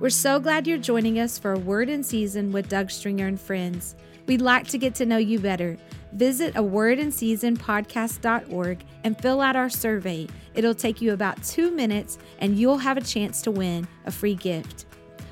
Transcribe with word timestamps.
We're 0.00 0.10
so 0.10 0.40
glad 0.40 0.66
you're 0.66 0.76
joining 0.76 1.20
us 1.20 1.38
for 1.38 1.52
a 1.52 1.58
word 1.58 1.88
in 1.88 2.02
season 2.02 2.50
with 2.50 2.68
Doug 2.68 2.90
Stringer 2.90 3.28
and 3.28 3.40
friends. 3.40 3.94
We'd 4.26 4.40
like 4.40 4.66
to 4.68 4.78
get 4.78 4.96
to 4.96 5.06
know 5.06 5.18
you 5.18 5.38
better. 5.38 5.78
Visit 6.12 6.56
a 6.56 6.62
word 6.64 6.98
in 6.98 7.12
season 7.12 7.56
podcast.org 7.56 8.84
and 9.04 9.20
fill 9.20 9.40
out 9.40 9.54
our 9.54 9.70
survey. 9.70 10.26
It'll 10.54 10.74
take 10.74 11.00
you 11.00 11.12
about 11.12 11.40
two 11.44 11.70
minutes 11.70 12.18
and 12.40 12.58
you'll 12.58 12.78
have 12.78 12.96
a 12.96 13.02
chance 13.02 13.40
to 13.42 13.52
win 13.52 13.86
a 14.04 14.10
free 14.10 14.34
gift. 14.34 14.86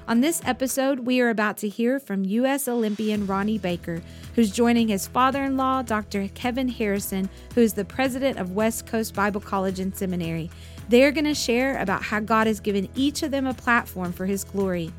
On 0.06 0.20
this 0.20 0.40
episode, 0.45 1.00
we 1.00 1.20
are 1.20 1.30
about 1.30 1.56
to 1.58 1.68
hear 1.68 1.98
from 1.98 2.24
U.S. 2.24 2.68
Olympian 2.68 3.26
Ronnie 3.26 3.58
Baker, 3.58 4.02
who's 4.34 4.50
joining 4.50 4.88
his 4.88 5.06
father 5.06 5.42
in 5.42 5.56
law, 5.56 5.82
Dr. 5.82 6.29
Kevin 6.34 6.68
Harrison, 6.68 7.29
who 7.54 7.60
is 7.60 7.72
the 7.72 7.84
president 7.84 8.38
of 8.38 8.52
West 8.52 8.86
Coast 8.86 9.14
Bible 9.14 9.40
College 9.40 9.80
and 9.80 9.94
Seminary. 9.94 10.50
They're 10.93 11.11
going 11.11 11.24
to 11.24 11.32
share 11.32 11.79
about 11.79 12.02
how 12.02 12.20
God 12.20 12.46
has 12.46 12.61
given 12.61 12.86
each 12.95 13.22
of 13.22 13.30
them 13.30 13.46
a 13.46 13.54
platform 13.54 14.12
for 14.12 14.27
his 14.27 14.45
glory. 14.45 14.92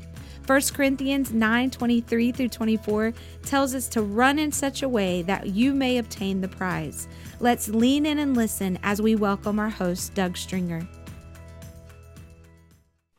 1 0.44 0.60
Corinthians 0.74 1.32
9 1.32 1.70
23 1.70 2.32
through 2.32 2.48
24 2.48 3.14
tells 3.44 3.76
us 3.76 3.86
to 3.90 4.02
run 4.02 4.40
in 4.40 4.50
such 4.50 4.82
a 4.82 4.88
way 4.88 5.22
that 5.22 5.50
you 5.50 5.72
may 5.72 5.98
obtain 5.98 6.40
the 6.40 6.48
prize. 6.48 7.06
Let's 7.38 7.68
lean 7.68 8.06
in 8.06 8.18
and 8.18 8.36
listen 8.36 8.76
as 8.82 9.00
we 9.00 9.14
welcome 9.14 9.60
our 9.60 9.70
host, 9.70 10.14
Doug 10.14 10.36
Stringer 10.36 10.84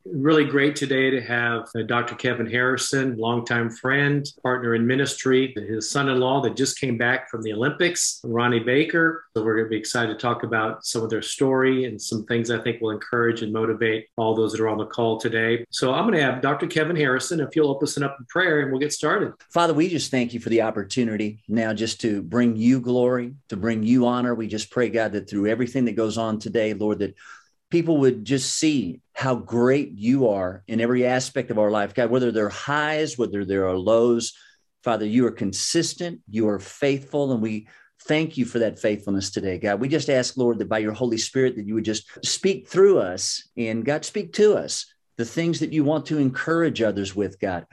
really 0.05 0.45
great 0.45 0.75
today 0.75 1.09
to 1.09 1.21
have 1.21 1.67
uh, 1.75 1.81
Dr. 1.81 2.15
Kevin 2.15 2.49
Harrison, 2.49 3.17
longtime 3.17 3.69
friend, 3.69 4.25
partner 4.43 4.75
in 4.75 4.85
ministry, 4.85 5.53
his 5.55 5.89
son 5.89 6.09
in 6.09 6.19
law 6.19 6.41
that 6.41 6.55
just 6.55 6.79
came 6.79 6.97
back 6.97 7.29
from 7.29 7.41
the 7.41 7.51
Olympics, 7.51 8.21
Ronnie 8.23 8.59
Baker. 8.59 9.25
So 9.35 9.43
we're 9.43 9.55
going 9.55 9.65
to 9.65 9.69
be 9.69 9.77
excited 9.77 10.13
to 10.13 10.19
talk 10.19 10.43
about 10.43 10.85
some 10.85 11.01
of 11.01 11.09
their 11.09 11.21
story 11.21 11.85
and 11.85 12.01
some 12.01 12.25
things 12.25 12.51
I 12.51 12.61
think 12.61 12.81
will 12.81 12.91
encourage 12.91 13.41
and 13.41 13.51
motivate 13.51 14.07
all 14.17 14.35
those 14.35 14.51
that 14.51 14.61
are 14.61 14.69
on 14.69 14.77
the 14.77 14.85
call 14.85 15.19
today. 15.19 15.65
So 15.71 15.93
I'm 15.93 16.05
going 16.05 16.17
to 16.17 16.23
have 16.23 16.41
Dr. 16.41 16.67
Kevin 16.67 16.95
Harrison, 16.95 17.39
if 17.39 17.55
you'll 17.55 17.69
open 17.69 17.85
us 17.85 17.97
up 18.01 18.17
in 18.19 18.25
prayer 18.27 18.61
and 18.61 18.71
we'll 18.71 18.79
get 18.79 18.93
started. 18.93 19.33
Father, 19.51 19.73
we 19.73 19.89
just 19.89 20.11
thank 20.11 20.33
you 20.33 20.39
for 20.39 20.49
the 20.49 20.61
opportunity 20.61 21.43
now 21.47 21.73
just 21.73 22.01
to 22.01 22.21
bring 22.21 22.55
you 22.55 22.79
glory, 22.79 23.33
to 23.49 23.57
bring 23.57 23.83
you 23.83 24.05
honor. 24.05 24.35
We 24.35 24.47
just 24.47 24.69
pray, 24.69 24.89
God, 24.89 25.13
that 25.13 25.29
through 25.29 25.47
everything 25.47 25.85
that 25.85 25.95
goes 25.95 26.17
on 26.17 26.39
today, 26.39 26.73
Lord, 26.73 26.99
that 26.99 27.15
people 27.75 27.97
would 27.97 28.23
just 28.23 28.55
see 28.55 29.01
how 29.11 29.35
great 29.35 29.91
you 29.97 30.29
are 30.29 30.63
in 30.65 30.79
every 30.79 31.05
aspect 31.05 31.51
of 31.51 31.59
our 31.59 31.69
life, 31.69 31.93
God, 31.93 32.09
whether 32.09 32.31
they're 32.31 32.47
highs, 32.47 33.17
whether 33.17 33.43
there 33.43 33.67
are 33.67 33.75
lows. 33.75 34.31
Father, 34.81 35.05
you 35.05 35.27
are 35.27 35.31
consistent, 35.31 36.21
you 36.29 36.47
are 36.47 36.57
faithful, 36.57 37.33
and 37.33 37.41
we 37.41 37.67
thank 38.03 38.37
you 38.37 38.45
for 38.45 38.59
that 38.59 38.79
faithfulness 38.79 39.29
today, 39.29 39.57
God. 39.57 39.81
We 39.81 39.89
just 39.89 40.09
ask, 40.09 40.37
Lord, 40.37 40.59
that 40.59 40.69
by 40.69 40.77
your 40.77 40.93
Holy 40.93 41.17
Spirit, 41.17 41.57
that 41.57 41.67
you 41.67 41.73
would 41.73 41.83
just 41.83 42.07
speak 42.25 42.69
through 42.69 42.99
us 42.99 43.45
and 43.57 43.83
God, 43.83 44.05
speak 44.05 44.31
to 44.35 44.55
us 44.55 44.85
the 45.17 45.25
things 45.25 45.59
that 45.59 45.73
you 45.73 45.83
want 45.83 46.05
to 46.05 46.17
encourage 46.17 46.81
others 46.81 47.13
with, 47.13 47.41
God. 47.41 47.65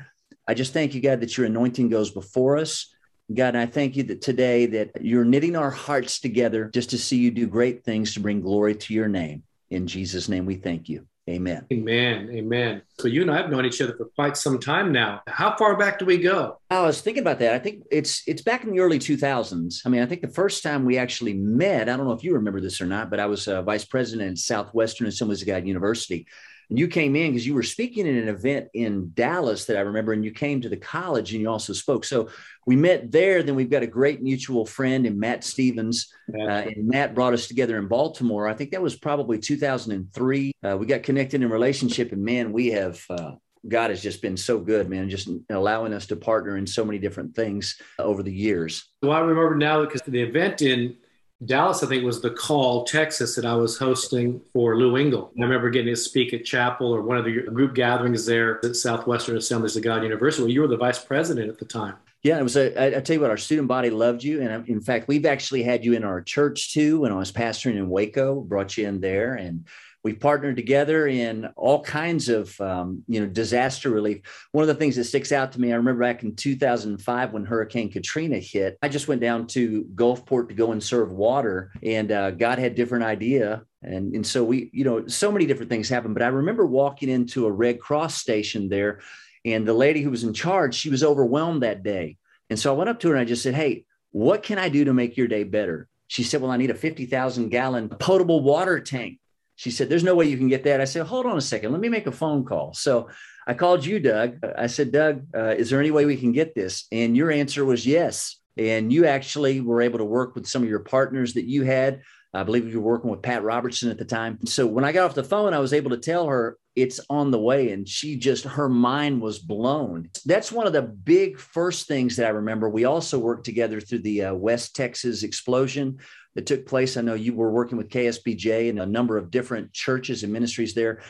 I 0.49 0.55
just 0.55 0.73
thank 0.73 0.95
you, 0.95 1.01
God, 1.01 1.21
that 1.21 1.39
your 1.39 1.47
anointing 1.47 1.91
goes 1.91 2.11
before 2.11 2.59
us. 2.59 2.93
God, 3.33 3.55
I 3.55 3.67
thank 3.67 3.95
you 3.95 4.03
that 4.05 4.21
today 4.21 4.67
that 4.67 5.01
you're 5.01 5.25
knitting 5.25 5.55
our 5.55 5.71
hearts 5.71 6.19
together 6.19 6.71
just 6.75 6.91
to 6.91 6.99
see 6.99 7.19
you 7.19 7.31
do 7.31 7.47
great 7.47 7.85
things 7.85 8.15
to 8.15 8.21
bring 8.21 8.41
glory 8.41 8.75
to 8.75 8.95
your 8.95 9.07
name. 9.07 9.45
In 9.73 9.87
Jesus' 9.87 10.29
name, 10.29 10.45
we 10.45 10.57
thank 10.57 10.91
you. 10.91 11.07
Amen. 11.31 11.65
Amen. 11.73 12.29
Amen. 12.31 12.83
So 12.99 13.09
you 13.09 13.23
and 13.23 13.31
I 13.31 13.39
have 13.39 13.49
known 13.49 13.65
each 13.65 13.81
other 13.81 13.97
for 13.97 14.05
quite 14.17 14.37
some 14.37 14.59
time 14.59 14.93
now. 14.93 15.23
How 15.27 15.57
far 15.57 15.79
back 15.79 15.99
do 15.99 16.05
we 16.05 16.19
go? 16.19 16.59
Oh, 16.71 16.83
I 16.83 16.87
was 16.87 17.01
thinking 17.01 17.23
about 17.23 17.39
that. 17.39 17.55
I 17.55 17.59
think 17.59 17.85
it's 17.91 18.23
it's 18.27 18.43
back 18.43 18.65
in 18.65 18.73
the 18.73 18.81
early 18.81 18.99
2000s. 18.99 19.81
I 19.87 19.89
mean, 19.89 20.03
I 20.03 20.07
think 20.07 20.21
the 20.21 20.29
first 20.29 20.63
time 20.63 20.85
we 20.85 20.99
actually 20.99 21.33
met, 21.33 21.89
I 21.89 21.97
don't 21.97 22.07
know 22.07 22.13
if 22.13 22.23
you 22.23 22.35
remember 22.35 22.61
this 22.61 22.83
or 22.83 22.87
not, 22.87 23.09
but 23.09 23.19
I 23.19 23.27
was 23.27 23.49
a 23.49 23.63
vice 23.63 23.85
president 23.85 24.33
at 24.33 24.39
Southwestern 24.39 25.07
Assemblies 25.07 25.41
of 25.41 25.49
God 25.49 25.67
University. 25.67 26.27
And 26.73 26.79
you 26.79 26.89
came 26.89 27.15
in 27.17 27.33
because 27.33 27.47
you 27.47 27.53
were 27.53 27.63
speaking 27.63 28.09
at 28.09 28.15
an 28.15 28.29
event 28.29 28.69
in 28.73 29.11
Dallas 29.13 29.67
that 29.67 29.77
I 29.77 29.81
remember, 29.81 30.15
and 30.15 30.25
you 30.25 30.31
came 30.31 30.63
to 30.63 30.71
the 30.71 30.77
college 30.79 31.35
and 31.35 31.43
you 31.43 31.51
also 31.51 31.75
spoke. 31.75 32.03
So 32.03 32.31
we 32.65 32.77
met 32.77 33.13
there. 33.13 33.43
Then 33.43 33.57
we've 33.57 33.69
got 33.69 33.83
a 33.83 33.87
great 33.87 34.23
mutual 34.23 34.65
friend 34.65 35.05
in 35.05 35.21
Matt 35.21 35.45
Stevens, 35.45 36.11
uh, 36.35 36.41
and 36.41 36.89
Matt 36.89 37.15
brought 37.15 37.35
us 37.35 37.47
together 37.47 37.77
in 37.77 37.89
Baltimore. 37.89 38.49
I 38.49 38.55
think 38.55 38.71
that 38.71 38.81
was 38.81 38.97
probably 38.97 39.39
2003. 39.39 40.53
Uh, 40.63 40.79
we 40.79 40.87
got 40.87 41.03
connected 41.03 41.43
in 41.43 41.51
relationship, 41.51 42.11
and 42.11 42.25
man, 42.25 42.55
we 42.55 42.69
have. 42.69 43.05
Uh, 43.11 43.33
God 43.69 43.91
has 43.91 44.03
just 44.03 44.23
been 44.23 44.39
so 44.39 44.59
good, 44.59 44.89
man, 44.89 45.11
just 45.11 45.29
allowing 45.51 45.93
us 45.93 46.07
to 46.07 46.17
partner 46.17 46.57
in 46.57 46.67
so 46.67 46.87
many 46.87 46.99
different 46.99 47.37
things 47.37 47.79
over 47.99 48.23
the 48.23 48.33
years. 48.33 48.89
Well, 49.03 49.13
I 49.13 49.21
remember 49.21 49.57
now 49.57 49.85
because 49.85 50.01
the 50.03 50.23
event 50.23 50.63
in 50.63 50.97
Dallas, 51.45 51.83
I 51.83 51.87
think, 51.87 52.05
was 52.05 52.21
the 52.21 52.31
call, 52.31 52.85
Texas, 52.85 53.35
that 53.37 53.45
I 53.45 53.55
was 53.55 53.79
hosting 53.79 54.41
for 54.53 54.77
Lou 54.77 54.97
Engle. 54.97 55.33
I 55.39 55.43
remember 55.43 55.71
getting 55.71 55.93
to 55.93 55.97
speak 55.97 56.33
at 56.35 56.45
chapel 56.45 56.95
or 56.95 57.03
one 57.03 57.17
of 57.17 57.25
the 57.25 57.43
group 57.43 57.75
gatherings 57.75 58.27
there 58.27 58.65
at 58.65 58.77
Southwestern 58.77 59.37
Assemblies 59.37 59.77
of 59.77 59.83
God 59.83 60.03
University. 60.03 60.43
Well, 60.43 60.53
you 60.53 60.61
were 60.61 60.69
the 60.69 60.77
vice 60.77 61.03
president 61.05 61.49
at 61.49 61.59
the 61.59 61.65
time. 61.65 61.97
Yeah, 62.23 62.39
it 62.39 62.43
was. 62.43 62.57
A, 62.57 62.77
I, 62.79 62.99
I 62.99 63.01
tell 63.01 63.15
you 63.15 63.21
what, 63.21 63.31
our 63.31 63.37
student 63.37 63.67
body 63.67 63.91
loved 63.91 64.23
you, 64.23 64.43
and 64.43 64.51
uh, 64.53 64.63
in 64.67 64.81
fact, 64.81 65.09
we've 65.09 65.27
actually 65.27 65.65
had 65.65 65.85
you 65.85 65.95
in 65.95 66.05
our 66.05 66.21
church 66.21 66.73
too. 66.73 67.01
When 67.01 67.11
I 67.11 67.17
was 67.17 67.33
pastoring 67.33 67.77
in 67.77 67.89
Waco, 67.89 68.41
brought 68.41 68.77
you 68.77 68.87
in 68.87 69.01
there, 69.01 69.35
and 69.35 69.67
We've 70.05 70.19
partnered 70.19 70.57
together 70.57 71.07
in 71.07 71.47
all 71.57 71.83
kinds 71.83 72.29
of, 72.29 72.61
um, 72.61 73.05
you 73.07 73.21
know, 73.21 73.27
disaster 73.27 73.89
relief. 73.89 74.21
One 74.51 74.63
of 74.63 74.69
the 74.69 74.75
things 74.75 74.97
that 74.97 75.05
sticks 75.05 75.31
out 75.31 75.53
to 75.53 75.61
me, 75.61 75.73
I 75.73 75.77
remember 75.77 76.01
back 76.01 76.25
in 76.25 76.35
2005 76.35 77.33
when 77.33 77.45
Hurricane 77.45 77.91
Katrina 77.91 78.39
hit, 78.39 78.79
I 78.83 78.89
just 78.89 79.07
went 79.07 79.21
down 79.21 79.47
to 79.49 79.85
Gulfport 79.95 80.49
to 80.49 80.55
go 80.55 80.73
and 80.73 80.83
serve 80.83 81.13
water, 81.13 81.71
and 81.85 82.11
uh, 82.11 82.33
God 82.33 82.59
had 82.59 82.75
different 82.75 83.05
idea. 83.05 83.63
And, 83.83 84.15
and 84.15 84.27
so 84.27 84.43
we, 84.43 84.71
you 84.73 84.85
know, 84.85 85.07
so 85.07 85.31
many 85.31 85.47
different 85.47 85.71
things 85.71 85.89
happened. 85.89 86.15
But 86.15 86.23
I 86.23 86.29
remember 86.29 86.67
walking 86.67 87.09
into 87.09 87.47
a 87.47 87.53
Red 87.53 87.79
Cross 87.81 88.17
station 88.17 88.69
there, 88.69 89.01
and 89.45 89.67
the 89.67 89.75
lady 89.75 90.03
who 90.03 90.11
was 90.11 90.25
in 90.25 90.35
charge, 90.35 90.75
she 90.75 90.91
was 90.91 91.05
overwhelmed 91.05 91.63
that 91.63 91.83
day. 91.83 92.17
And 92.51 92.59
so 92.59 92.73
I 92.73 92.77
went 92.77 92.91
up 92.91 93.01
to 93.01 93.09
her 93.09 93.15
and 93.15 93.23
I 93.23 93.25
just 93.25 93.43
said, 93.43 93.55
Hey, 93.55 93.85
what 94.11 94.43
can 94.43 94.59
I 94.59 94.69
do 94.69 94.85
to 94.85 94.93
make 94.93 95.17
your 95.17 95.27
day 95.27 95.45
better? 95.45 95.89
She 96.07 96.23
said, 96.23 96.43
Well, 96.43 96.51
I 96.51 96.59
need 96.59 96.71
a 96.71 96.75
50,000 96.75 97.49
gallon 97.49 97.89
potable 97.89 98.43
water 98.43 98.79
tank. 98.81 99.19
She 99.63 99.71
said, 99.71 99.89
There's 99.89 100.03
no 100.03 100.17
way 100.17 100.25
you 100.25 100.37
can 100.37 100.49
get 100.49 100.65
that. 100.65 100.81
I 100.81 100.85
said, 100.85 101.07
Hold 101.07 101.25
on 101.25 101.39
a 101.39 101.41
second. 101.41 101.71
Let 101.71 101.81
me 101.81 101.89
make 101.89 102.09
a 102.09 102.13
phone 102.13 102.45
call. 102.45 102.75
So 102.75 103.09
I 103.47 103.55
called 103.55 103.87
you, 103.87 104.01
Doug. 104.01 104.45
I 104.59 104.67
said, 104.67 104.91
Doug, 104.91 105.25
uh, 105.37 105.55
is 105.55 105.71
there 105.71 105.79
any 105.79 105.93
way 105.93 106.05
we 106.05 106.17
can 106.17 106.33
get 106.33 106.53
this? 106.53 106.87
And 106.91 107.17
your 107.17 107.31
answer 107.31 107.65
was 107.65 107.87
yes. 107.87 108.39
And 108.57 108.93
you 108.93 109.07
actually 109.07 109.61
were 109.61 109.81
able 109.81 109.99
to 109.99 110.05
work 110.05 110.35
with 110.35 110.49
some 110.49 110.65
of 110.65 110.69
your 110.69 110.81
partners 110.81 111.35
that 111.35 111.45
you 111.45 111.63
had. 111.63 112.03
I 112.35 112.43
believe 112.43 112.73
you 112.73 112.81
were 112.81 112.91
working 112.91 113.11
with 113.11 113.23
Pat 113.23 113.45
Robertson 113.45 113.89
at 113.89 113.99
the 113.99 114.05
time. 114.05 114.45
So 114.47 114.67
when 114.67 114.85
I 114.85 114.91
got 114.91 115.05
off 115.05 115.15
the 115.15 115.23
phone, 115.23 115.55
I 115.55 115.61
was 115.61 115.73
able 115.73 115.91
to 115.91 115.97
tell 115.97 116.27
her 116.27 116.59
it's 116.75 116.99
on 117.09 117.31
the 117.31 117.39
way. 117.39 117.71
And 117.71 117.89
she 117.89 118.17
just, 118.17 118.43
her 118.45 118.69
mind 118.69 119.21
was 119.21 119.39
blown. 119.39 120.11
That's 120.25 120.51
one 120.51 120.67
of 120.67 120.73
the 120.73 120.83
big 120.83 121.39
first 121.39 121.87
things 121.87 122.17
that 122.17 122.27
I 122.27 122.31
remember. 122.31 122.69
We 122.69 122.85
also 122.85 123.17
worked 123.21 123.45
together 123.45 123.81
through 123.81 124.01
the 124.01 124.25
uh, 124.25 124.35
West 124.35 124.75
Texas 124.75 125.23
explosion 125.23 125.99
that 126.35 126.47
took 126.47 126.67
place. 126.67 126.97
I 126.97 127.03
know 127.03 127.15
you 127.15 127.35
were 127.35 127.51
working 127.51 127.79
with 127.79 127.91
KSBJ 127.91 128.71
and 128.71 128.81
a 128.81 128.87
number 128.87 129.17
of 129.17 129.31
different 129.31 129.73
churches 129.73 130.23
and 130.23 130.33
ministries 130.33 130.75
there. 130.75 131.03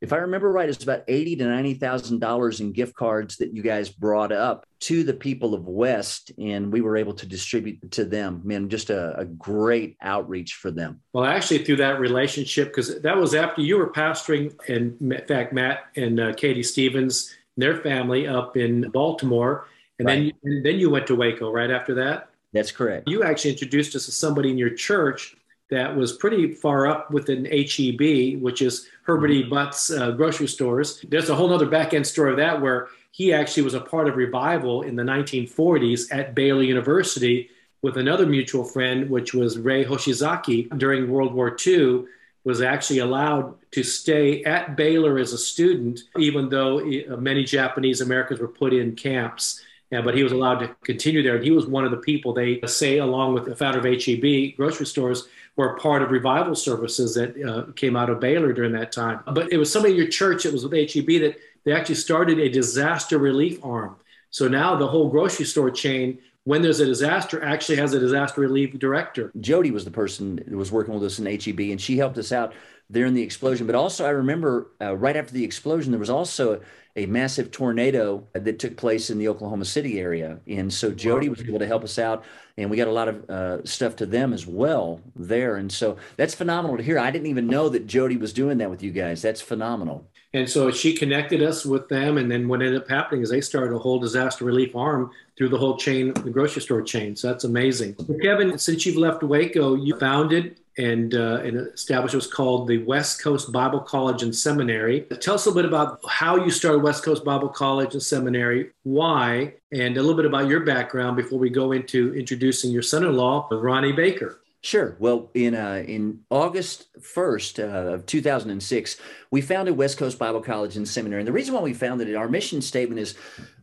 If 0.00 0.14
I 0.14 0.16
remember 0.16 0.50
right, 0.50 0.68
it's 0.68 0.82
about 0.82 1.02
eighty 1.08 1.36
to 1.36 1.44
ninety 1.44 1.74
thousand 1.74 2.20
dollars 2.20 2.60
in 2.60 2.72
gift 2.72 2.94
cards 2.94 3.36
that 3.36 3.52
you 3.52 3.62
guys 3.62 3.90
brought 3.90 4.32
up 4.32 4.64
to 4.80 5.04
the 5.04 5.12
people 5.12 5.52
of 5.52 5.68
West, 5.68 6.32
and 6.38 6.72
we 6.72 6.80
were 6.80 6.96
able 6.96 7.12
to 7.14 7.26
distribute 7.26 7.90
to 7.92 8.06
them. 8.06 8.40
Man, 8.42 8.70
just 8.70 8.88
a, 8.88 9.18
a 9.18 9.26
great 9.26 9.98
outreach 10.00 10.54
for 10.54 10.70
them. 10.70 11.02
Well, 11.12 11.26
actually, 11.26 11.64
through 11.64 11.76
that 11.76 12.00
relationship, 12.00 12.68
because 12.68 13.02
that 13.02 13.16
was 13.16 13.34
after 13.34 13.60
you 13.60 13.76
were 13.76 13.92
pastoring, 13.92 14.58
and 14.70 14.98
in 15.02 15.26
fact, 15.26 15.52
Matt 15.52 15.80
and 15.96 16.18
uh, 16.18 16.32
Katie 16.32 16.62
Stevens, 16.62 17.34
and 17.56 17.62
their 17.62 17.76
family 17.82 18.26
up 18.26 18.56
in 18.56 18.90
Baltimore, 18.90 19.66
and 19.98 20.06
right. 20.06 20.14
then 20.14 20.24
you, 20.24 20.32
and 20.44 20.64
then 20.64 20.78
you 20.78 20.88
went 20.88 21.08
to 21.08 21.14
Waco 21.14 21.52
right 21.52 21.70
after 21.70 21.92
that. 21.96 22.29
That's 22.52 22.72
correct. 22.72 23.08
You 23.08 23.22
actually 23.22 23.52
introduced 23.52 23.94
us 23.94 24.06
to 24.06 24.12
somebody 24.12 24.50
in 24.50 24.58
your 24.58 24.70
church 24.70 25.36
that 25.70 25.94
was 25.94 26.12
pretty 26.12 26.52
far 26.52 26.86
up 26.86 27.10
with 27.10 27.28
an 27.28 27.44
HEB, 27.44 28.42
which 28.42 28.60
is 28.60 28.88
Herbert 29.04 29.30
E. 29.30 29.42
Mm-hmm. 29.42 29.50
Butt's 29.50 29.90
uh, 29.90 30.10
grocery 30.12 30.48
stores. 30.48 31.04
There's 31.08 31.30
a 31.30 31.34
whole 31.34 31.52
other 31.52 31.66
back 31.66 31.94
end 31.94 32.06
story 32.06 32.32
of 32.32 32.36
that 32.38 32.60
where 32.60 32.88
he 33.12 33.32
actually 33.32 33.62
was 33.62 33.74
a 33.74 33.80
part 33.80 34.08
of 34.08 34.16
revival 34.16 34.82
in 34.82 34.96
the 34.96 35.02
1940s 35.02 36.12
at 36.12 36.34
Baylor 36.34 36.62
University 36.62 37.50
with 37.82 37.96
another 37.96 38.26
mutual 38.26 38.64
friend, 38.64 39.08
which 39.08 39.32
was 39.32 39.58
Ray 39.58 39.84
Hoshizaki 39.84 40.76
during 40.78 41.10
World 41.10 41.32
War 41.32 41.56
II, 41.66 42.04
was 42.44 42.60
actually 42.60 42.98
allowed 42.98 43.54
to 43.72 43.82
stay 43.82 44.42
at 44.44 44.76
Baylor 44.76 45.18
as 45.18 45.32
a 45.32 45.38
student, 45.38 46.00
even 46.18 46.48
though 46.48 46.80
uh, 46.80 47.16
many 47.16 47.44
Japanese 47.44 48.00
Americans 48.00 48.40
were 48.40 48.48
put 48.48 48.72
in 48.72 48.96
camps. 48.96 49.62
Yeah, 49.90 50.02
but 50.02 50.14
he 50.14 50.22
was 50.22 50.32
allowed 50.32 50.60
to 50.60 50.68
continue 50.84 51.22
there. 51.22 51.34
And 51.34 51.44
he 51.44 51.50
was 51.50 51.66
one 51.66 51.84
of 51.84 51.90
the 51.90 51.96
people 51.96 52.32
they 52.32 52.60
say, 52.66 52.98
along 52.98 53.34
with 53.34 53.46
the 53.46 53.56
founder 53.56 53.80
of 53.80 53.84
HEB 53.84 54.56
grocery 54.56 54.86
stores, 54.86 55.26
were 55.56 55.76
part 55.78 56.00
of 56.02 56.12
revival 56.12 56.54
services 56.54 57.14
that 57.14 57.36
uh, 57.42 57.72
came 57.72 57.96
out 57.96 58.08
of 58.08 58.20
Baylor 58.20 58.52
during 58.52 58.72
that 58.72 58.92
time. 58.92 59.20
But 59.32 59.52
it 59.52 59.56
was 59.56 59.72
somebody 59.72 59.94
in 59.94 60.00
your 60.00 60.08
church 60.08 60.44
that 60.44 60.52
was 60.52 60.64
with 60.64 60.72
HEB 60.72 61.20
that 61.22 61.36
they 61.64 61.72
actually 61.72 61.96
started 61.96 62.38
a 62.38 62.48
disaster 62.48 63.18
relief 63.18 63.58
arm. 63.64 63.96
So 64.30 64.46
now 64.46 64.76
the 64.76 64.86
whole 64.86 65.10
grocery 65.10 65.44
store 65.44 65.70
chain 65.70 66.18
when 66.44 66.62
there's 66.62 66.80
a 66.80 66.86
disaster, 66.86 67.42
actually 67.44 67.76
has 67.76 67.92
a 67.92 68.00
disaster 68.00 68.40
relief 68.40 68.78
director. 68.78 69.30
Jody 69.40 69.70
was 69.70 69.84
the 69.84 69.90
person 69.90 70.36
that 70.36 70.50
was 70.50 70.72
working 70.72 70.94
with 70.94 71.04
us 71.04 71.18
in 71.18 71.26
HEB, 71.26 71.60
and 71.70 71.80
she 71.80 71.98
helped 71.98 72.16
us 72.18 72.32
out 72.32 72.54
there 72.88 73.06
in 73.06 73.14
the 73.14 73.22
explosion. 73.22 73.66
But 73.66 73.76
also, 73.76 74.06
I 74.06 74.10
remember 74.10 74.72
uh, 74.80 74.96
right 74.96 75.16
after 75.16 75.32
the 75.32 75.44
explosion, 75.44 75.92
there 75.92 76.00
was 76.00 76.10
also 76.10 76.54
a, 76.96 77.04
a, 77.04 77.06
massive 77.06 77.50
tornado 77.50 78.26
that 78.32 78.58
took 78.58 78.76
place 78.76 79.10
in 79.10 79.18
the 79.18 79.28
Oklahoma 79.28 79.64
City 79.64 80.00
area. 80.00 80.40
And 80.48 80.72
so 80.72 80.90
Jody 80.90 81.28
was 81.28 81.40
able 81.40 81.60
to 81.60 81.66
help 81.66 81.84
us 81.84 81.98
out, 81.98 82.24
and 82.56 82.70
we 82.70 82.76
got 82.76 82.88
a 82.88 82.92
lot 82.92 83.08
of 83.08 83.30
uh, 83.30 83.64
stuff 83.64 83.94
to 83.96 84.06
them 84.06 84.32
as 84.32 84.46
well 84.46 85.00
there. 85.14 85.56
And 85.56 85.70
so 85.70 85.98
that's 86.16 86.34
phenomenal 86.34 86.78
to 86.78 86.82
hear. 86.82 86.98
I 86.98 87.10
didn't 87.10 87.28
even 87.28 87.46
know 87.46 87.68
that 87.68 87.86
Jody 87.86 88.16
was 88.16 88.32
doing 88.32 88.58
that 88.58 88.70
with 88.70 88.82
you 88.82 88.90
guys. 88.90 89.22
That's 89.22 89.40
phenomenal. 89.40 90.09
And 90.32 90.48
so 90.48 90.70
she 90.70 90.94
connected 90.94 91.42
us 91.42 91.66
with 91.66 91.88
them. 91.88 92.18
And 92.18 92.30
then 92.30 92.46
what 92.46 92.62
ended 92.62 92.80
up 92.80 92.88
happening 92.88 93.22
is 93.22 93.30
they 93.30 93.40
started 93.40 93.74
a 93.74 93.78
whole 93.78 93.98
disaster 93.98 94.44
relief 94.44 94.76
arm 94.76 95.10
through 95.36 95.48
the 95.48 95.58
whole 95.58 95.76
chain, 95.76 96.12
the 96.12 96.30
grocery 96.30 96.62
store 96.62 96.82
chain. 96.82 97.16
So 97.16 97.28
that's 97.28 97.44
amazing. 97.44 97.96
Kevin, 98.22 98.56
since 98.58 98.86
you've 98.86 98.96
left 98.96 99.22
Waco, 99.22 99.74
you 99.74 99.98
founded 99.98 100.60
and, 100.78 101.14
uh, 101.14 101.40
and 101.42 101.56
established 101.56 102.14
what's 102.14 102.26
called 102.26 102.68
the 102.68 102.78
West 102.84 103.22
Coast 103.22 103.50
Bible 103.50 103.80
College 103.80 104.22
and 104.22 104.34
Seminary. 104.34 105.00
Tell 105.20 105.34
us 105.34 105.46
a 105.46 105.50
little 105.50 105.62
bit 105.62 105.68
about 105.68 106.00
how 106.08 106.36
you 106.36 106.50
started 106.50 106.78
West 106.78 107.02
Coast 107.02 107.24
Bible 107.24 107.48
College 107.48 107.94
and 107.94 108.02
Seminary, 108.02 108.70
why, 108.84 109.54
and 109.72 109.96
a 109.96 110.00
little 110.00 110.16
bit 110.16 110.26
about 110.26 110.46
your 110.48 110.60
background 110.60 111.16
before 111.16 111.38
we 111.38 111.50
go 111.50 111.72
into 111.72 112.14
introducing 112.14 112.70
your 112.70 112.82
son-in-law, 112.82 113.48
Ronnie 113.50 113.92
Baker. 113.92 114.40
Sure. 114.62 114.94
Well, 114.98 115.30
in 115.32 115.54
uh, 115.54 115.82
in 115.86 116.20
August 116.28 116.88
first 117.00 117.58
uh, 117.58 117.62
of 117.94 118.04
two 118.04 118.20
thousand 118.20 118.50
and 118.50 118.62
six, 118.62 118.98
we 119.30 119.40
founded 119.40 119.76
West 119.76 119.96
Coast 119.96 120.18
Bible 120.18 120.42
College 120.42 120.76
and 120.76 120.86
Seminary. 120.86 121.22
And 121.22 121.28
the 121.28 121.32
reason 121.32 121.54
why 121.54 121.62
we 121.62 121.72
founded 121.72 122.08
it, 122.08 122.14
our 122.14 122.28
mission 122.28 122.60
statement 122.60 123.00
is 123.00 123.14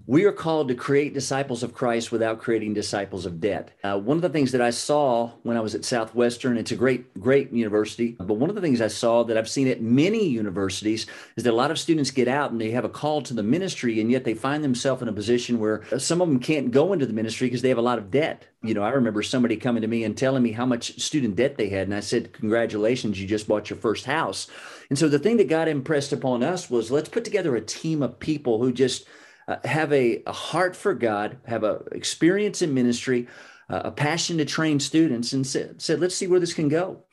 we 0.10 0.24
are 0.24 0.32
called 0.32 0.70
to 0.70 0.76
create 0.76 1.14
disciples 1.14 1.64
of 1.64 1.74
Christ 1.74 2.14
without 2.14 2.40
creating 2.40 2.74
disciples 2.74 3.26
of 3.26 3.42
debt. 3.42 3.72
Uh, 3.84 4.00
one 4.00 4.16
of 4.16 4.22
the 4.22 4.30
things 4.30 4.54
that 4.54 4.62
I 4.62 4.70
saw 4.70 5.32
when 5.44 5.58
I 5.58 5.60
was 5.60 5.76
at 5.76 5.84
Southwestern, 5.84 6.58
it's 6.58 6.72
a 6.72 6.78
great, 6.78 7.14
great 7.20 7.52
university, 7.52 8.16
but 8.18 8.36
one 8.36 8.50
of 8.50 8.56
the 8.56 8.62
things 8.62 8.80
I 8.80 8.88
saw 8.88 9.24
that 9.26 9.38
I've 9.38 9.50
seen 9.50 9.68
at 9.68 9.82
many 9.82 10.26
universities 10.26 11.08
is 11.36 11.44
that 11.44 11.52
a 11.52 11.56
lot 11.56 11.72
of 11.72 11.78
students 11.78 12.10
get 12.10 12.30
out 12.30 12.52
and 12.52 12.62
they 12.62 12.72
have 12.72 12.86
a 12.86 12.90
call 12.90 13.22
to 13.24 13.34
the 13.34 13.44
ministry, 13.44 14.00
and 14.00 14.10
yet 14.10 14.24
they 14.24 14.34
find 14.34 14.64
themselves 14.64 15.02
in 15.02 15.10
a 15.10 15.14
position 15.14 15.60
where 15.60 15.84
some 16.00 16.22
of 16.22 16.30
them 16.30 16.40
can't 16.40 16.72
go 16.72 16.94
into 16.94 17.06
the 17.06 17.12
ministry 17.12 17.48
because 17.48 17.62
they 17.62 17.70
have 17.70 17.78
a 17.78 17.82
lot 17.82 17.98
of 17.98 18.10
debt. 18.10 18.48
You 18.64 18.74
know, 18.74 18.84
I 18.84 18.92
remember 18.92 19.22
somebody 19.22 19.58
coming 19.58 19.82
to 19.82 19.90
me 19.90 20.06
and 20.06 20.18
telling 20.18 20.42
me 20.42 20.54
how 20.54 20.66
much 20.66 21.02
student 21.02 21.36
debt 21.36 21.58
they 21.58 21.68
had, 21.68 21.88
and 21.88 21.94
I 21.94 22.00
said, 22.00 22.32
Congratulations, 22.32 23.20
you 23.20 23.28
just 23.28 23.48
bought 23.48 23.70
your 23.70 23.78
first 23.78 24.06
house. 24.06 24.48
And 24.90 24.98
so 24.98 25.10
the 25.10 25.20
thing 25.20 25.36
that 25.36 25.50
God 25.50 25.68
impressed 25.68 26.14
upon 26.14 26.44
us 26.44 26.70
was 26.70 26.92
let's 26.92 27.10
put 27.10 27.26
together 27.26 27.58
a 27.58 27.62
team 27.62 28.02
of 28.02 28.20
people 28.20 28.60
who 28.60 28.72
just 28.72 29.06
uh, 29.48 29.58
have 29.64 29.94
a, 29.94 30.24
a, 30.26 30.32
heart 30.32 30.76
for 30.76 30.94
God, 30.94 31.38
have 31.46 31.64
a 31.64 31.82
experience 31.92 32.62
in 32.62 32.74
ministry, 32.74 33.28
uh, 33.70 33.82
a 33.86 33.92
passion 33.92 34.38
to 34.38 34.46
train 34.46 34.80
students, 34.80 35.34
and 35.34 35.46
said, 35.46 35.82
said, 35.82 36.00
let's 36.00 36.16
see 36.16 36.28
where 36.28 36.40
this 36.40 36.54
can 36.54 36.68
go. 36.68 37.04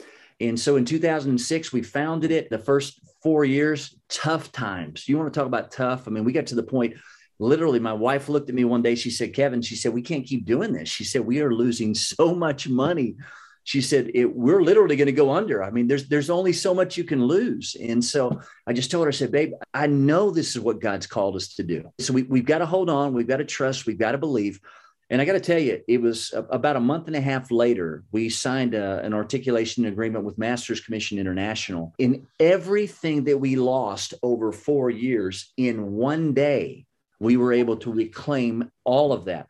And 0.41 0.59
so 0.59 0.77
in 0.77 0.85
2006, 0.85 1.73
we 1.73 1.83
founded 1.83 2.31
it. 2.31 2.51
The 2.51 2.59
first 2.59 3.01
four 3.23 3.45
years, 3.45 3.95
tough 4.09 4.53
times. 4.53 5.09
You 5.09 5.17
want 5.17 5.33
to 5.33 5.39
talk 5.39 5.47
about 5.47 5.71
tough? 5.71 6.07
I 6.07 6.11
mean, 6.11 6.25
we 6.25 6.33
got 6.33 6.47
to 6.49 6.55
the 6.55 6.63
point. 6.63 6.95
Literally, 7.39 7.79
my 7.79 7.93
wife 7.93 8.29
looked 8.29 8.49
at 8.49 8.55
me 8.55 8.65
one 8.65 8.83
day. 8.83 8.95
She 8.95 9.11
said, 9.11 9.35
Kevin, 9.35 9.63
she 9.63 9.77
said, 9.77 9.93
we 9.93 10.03
can't 10.03 10.27
keep 10.27 10.45
doing 10.45 10.73
this. 10.73 10.89
She 10.89 11.05
said, 11.05 11.25
we 11.25 11.41
are 11.41 11.53
losing 11.53 11.95
so 11.95 12.35
much 12.35 12.69
money 12.69 13.17
she 13.65 13.81
said 13.81 14.11
we're 14.15 14.63
literally 14.63 14.95
going 14.95 15.07
to 15.07 15.13
go 15.13 15.33
under. 15.33 15.65
I 15.65 15.71
mean 15.71 15.89
there's 15.89 16.07
there's 16.09 16.31
only 16.31 16.53
so 16.53 16.75
much 16.75 16.97
you 16.97 17.05
can 17.05 17.25
lose. 17.25 17.75
And 17.81 18.05
so 18.05 18.41
i 18.67 18.73
just 18.73 18.91
told 18.91 19.05
her 19.05 19.09
i 19.09 19.13
said 19.13 19.33
babe 19.33 19.53
i 19.73 19.87
know 19.87 20.31
this 20.31 20.55
is 20.55 20.61
what 20.61 20.81
god's 20.81 21.07
called 21.07 21.35
us 21.35 21.55
to 21.55 21.63
do. 21.63 21.91
So 21.99 22.13
we, 22.13 22.23
we've 22.23 22.45
got 22.45 22.59
to 22.59 22.67
hold 22.67 22.89
on 22.89 23.15
we've 23.15 23.27
got 23.27 23.39
to 23.39 23.45
trust 23.45 23.87
we've 23.87 23.99
got 23.99 24.13
to 24.13 24.19
believe. 24.19 24.61
And 25.11 25.21
i 25.21 25.25
got 25.25 25.33
to 25.33 25.41
tell 25.41 25.59
you 25.59 25.83
it 25.89 26.01
was 26.01 26.33
about 26.35 26.77
a 26.77 26.81
month 26.81 27.07
and 27.09 27.17
a 27.17 27.21
half 27.21 27.51
later 27.51 28.05
we 28.13 28.29
signed 28.29 28.75
a, 28.75 29.01
an 29.05 29.15
articulation 29.15 29.87
agreement 29.87 30.25
with 30.25 30.39
masters 30.39 30.81
commission 30.81 31.19
international. 31.19 31.95
In 31.99 32.27
everything 32.39 33.25
that 33.25 33.39
we 33.39 33.57
lost 33.57 34.15
over 34.23 34.53
four 34.53 34.91
years 34.91 35.53
in 35.57 35.93
one 35.93 36.35
day 36.35 36.87
we 37.19 37.37
were 37.37 37.53
able 37.53 37.79
to 37.79 37.93
reclaim 37.93 38.71
all 38.85 39.13
of 39.13 39.25
that. 39.27 39.47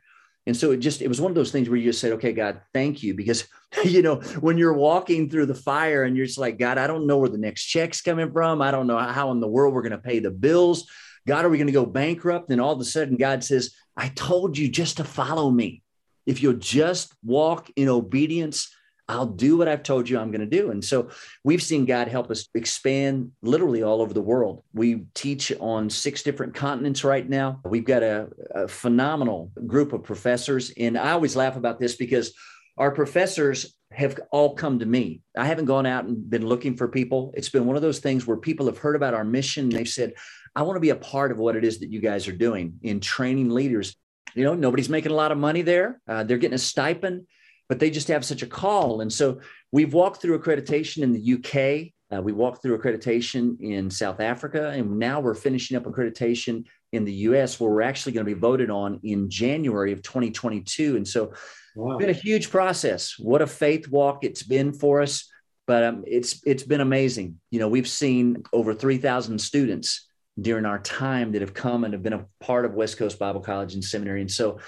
And 0.47 0.57
so 0.57 0.73
it 0.73 0.79
just 0.79 1.01
it 1.01 1.09
was 1.09 1.21
one 1.21 1.31
of 1.31 1.35
those 1.35 1.53
things 1.53 1.69
where 1.69 1.79
you 1.79 1.91
just 1.91 2.01
said, 2.01 2.13
okay, 2.13 2.33
God, 2.33 2.61
thank 2.73 3.03
you. 3.03 3.15
Because 3.15 3.45
you 3.85 4.03
know, 4.03 4.17
when 4.41 4.59
you're 4.59 4.75
walking 4.75 5.29
through 5.29 5.47
the 5.47 5.55
fire 5.55 6.05
and 6.05 6.17
you're 6.17 6.27
just 6.27 6.39
like, 6.39 6.59
God, 6.59 6.79
I 6.79 6.87
don't 6.87 7.07
know 7.07 7.19
where 7.19 7.29
the 7.29 7.39
next 7.39 7.65
check's 7.65 8.01
coming 8.01 8.33
from. 8.33 8.63
I 8.63 8.71
don't 8.71 8.87
know 8.87 8.99
how 8.99 9.31
in 9.31 9.41
the 9.41 9.49
world 9.49 9.75
we're 9.75 9.83
going 9.83 9.93
to 9.93 9.99
pay 9.99 10.19
the 10.19 10.31
bills. 10.31 10.91
God, 11.27 11.45
are 11.45 11.49
we 11.49 11.59
going 11.59 11.69
to 11.69 11.73
go 11.73 11.87
bankrupt? 11.87 12.51
And 12.51 12.61
all 12.61 12.73
of 12.73 12.81
a 12.81 12.85
sudden, 12.85 13.17
God 13.17 13.43
says, 13.43 13.75
I 13.97 14.09
told 14.09 14.59
you 14.59 14.69
just 14.69 14.99
to 14.99 15.05
follow 15.05 15.51
me. 15.51 15.83
If 16.27 16.43
you'll 16.43 16.55
just 16.55 17.15
walk 17.23 17.71
in 17.77 17.89
obedience, 17.89 18.75
I'll 19.09 19.27
do 19.27 19.59
what 19.59 19.69
I've 19.69 19.83
told 19.83 20.09
you 20.09 20.19
I'm 20.19 20.31
going 20.31 20.49
to 20.49 20.59
do. 20.59 20.71
And 20.71 20.83
so 20.83 21.11
we've 21.45 21.63
seen 21.63 21.85
God 21.85 22.09
help 22.09 22.31
us 22.31 22.49
expand 22.55 23.33
literally 23.43 23.83
all 23.83 24.01
over 24.01 24.15
the 24.15 24.23
world. 24.23 24.65
We 24.73 25.05
teach 25.13 25.53
on 25.61 25.91
six 25.91 26.23
different 26.23 26.55
continents 26.55 27.05
right 27.05 27.29
now. 27.29 27.61
We've 27.67 27.85
got 27.85 28.03
a, 28.03 28.29
a, 28.55 28.69
phenomenal 28.69 29.53
group 29.67 29.93
of 29.93 30.05
professors. 30.05 30.73
And 30.79 30.97
I 30.97 31.11
always 31.11 31.37
laugh 31.37 31.57
about 31.57 31.79
this 31.79 31.97
because 31.97 32.33
our 32.77 32.91
professors 32.91 33.75
have 33.93 34.19
all 34.33 34.55
come 34.55 34.81
to 34.81 34.87
me. 34.87 35.23
I 35.37 35.47
haven't 35.47 35.67
gone 35.67 35.87
out 35.87 36.05
and 36.05 36.29
been 36.29 36.47
looking 36.47 36.77
for 36.77 36.89
people. 36.89 37.33
It's 37.37 37.49
been 37.49 37.67
one 37.67 37.77
of 37.77 37.83
those 37.83 38.01
things 38.01 38.27
where 38.27 38.37
people 38.37 38.67
have 38.67 38.79
heard 38.79 38.97
about 38.97 39.15
our 39.15 39.25
mission. 39.25 39.69
They've 39.69 39.89
said, 39.89 40.15
I 40.57 40.63
want 40.63 40.77
to 40.77 40.81
be 40.81 40.91
a 40.91 40.97
part 40.97 41.31
of 41.31 41.39
what 41.39 41.57
it 41.57 41.65
is 41.65 41.81
that 41.81 41.91
you 41.91 42.01
guys 42.01 42.27
are 42.27 42.33
doing 42.33 42.75
in 42.83 43.01
training 43.01 43.51
leaders. 43.51 43.97
You 44.35 44.45
know, 44.45 44.55
nobody's 44.55 44.89
making 44.89 45.13
a 45.13 45.17
lot 45.17 45.31
of 45.31 45.39
money 45.39 45.63
there. 45.63 46.01
Uh, 46.09 46.25
they're 46.25 46.39
getting 46.39 46.55
a 46.55 46.59
stipend 46.59 47.27
but 47.69 47.79
they 47.79 47.91
just 47.91 48.09
have 48.09 48.25
such 48.25 48.43
a 48.43 48.47
call. 48.47 49.01
And 49.01 49.13
so 49.13 49.41
we've 49.73 49.93
walked 49.93 50.21
through 50.21 50.39
accreditation 50.39 51.03
in 51.03 51.13
the 51.13 51.35
UK. 51.35 51.93
Uh, 52.17 52.23
we 52.23 52.33
walked 52.33 52.63
through 52.63 52.79
accreditation 52.79 53.61
in 53.61 53.91
South 53.91 54.21
Africa, 54.21 54.71
and 54.71 54.99
now 54.99 55.21
we're 55.21 55.35
finishing 55.35 55.77
up 55.77 55.85
accreditation 55.85 56.65
in 56.93 57.05
the 57.05 57.13
US, 57.13 57.59
where 57.59 57.71
we're 57.71 57.83
actually 57.83 58.13
going 58.13 58.27
to 58.27 58.35
be 58.35 58.39
voted 58.39 58.71
on 58.71 59.01
in 59.03 59.31
January 59.31 59.93
of 59.93 60.03
2022. 60.03 60.97
And 60.97 61.09
so 61.09 61.33
wow. 61.75 61.93
it's 61.93 61.99
been 61.99 62.11
a 62.11 62.19
huge 62.19 62.51
process. 62.51 63.15
What 63.19 63.43
a 63.43 63.47
faith 63.47 63.89
walk 63.89 64.25
it's 64.25 64.43
been 64.43 64.73
for 64.73 65.03
us. 65.03 65.31
But 65.67 65.83
um, 65.83 66.05
it's 66.07 66.43
it's 66.45 66.63
been 66.63 66.83
amazing. 66.83 67.41
You 67.51 67.59
know, 67.59 67.69
we've 67.69 67.89
seen 67.89 68.43
over 68.53 68.75
3,000 68.75 69.39
students 69.39 70.07
during 70.39 70.67
our 70.67 70.79
time 70.79 71.33
that 71.33 71.41
have 71.41 71.55
come 71.55 71.85
and 71.85 71.95
have 71.95 72.03
been 72.03 72.13
a 72.13 72.27
part 72.41 72.65
of 72.65 72.75
West 72.75 72.99
Coast 72.99 73.19
Bible 73.19 73.41
College 73.41 73.75
and 73.75 73.83
Seminary. 73.83 74.21
And 74.21 74.31
so 74.31 74.59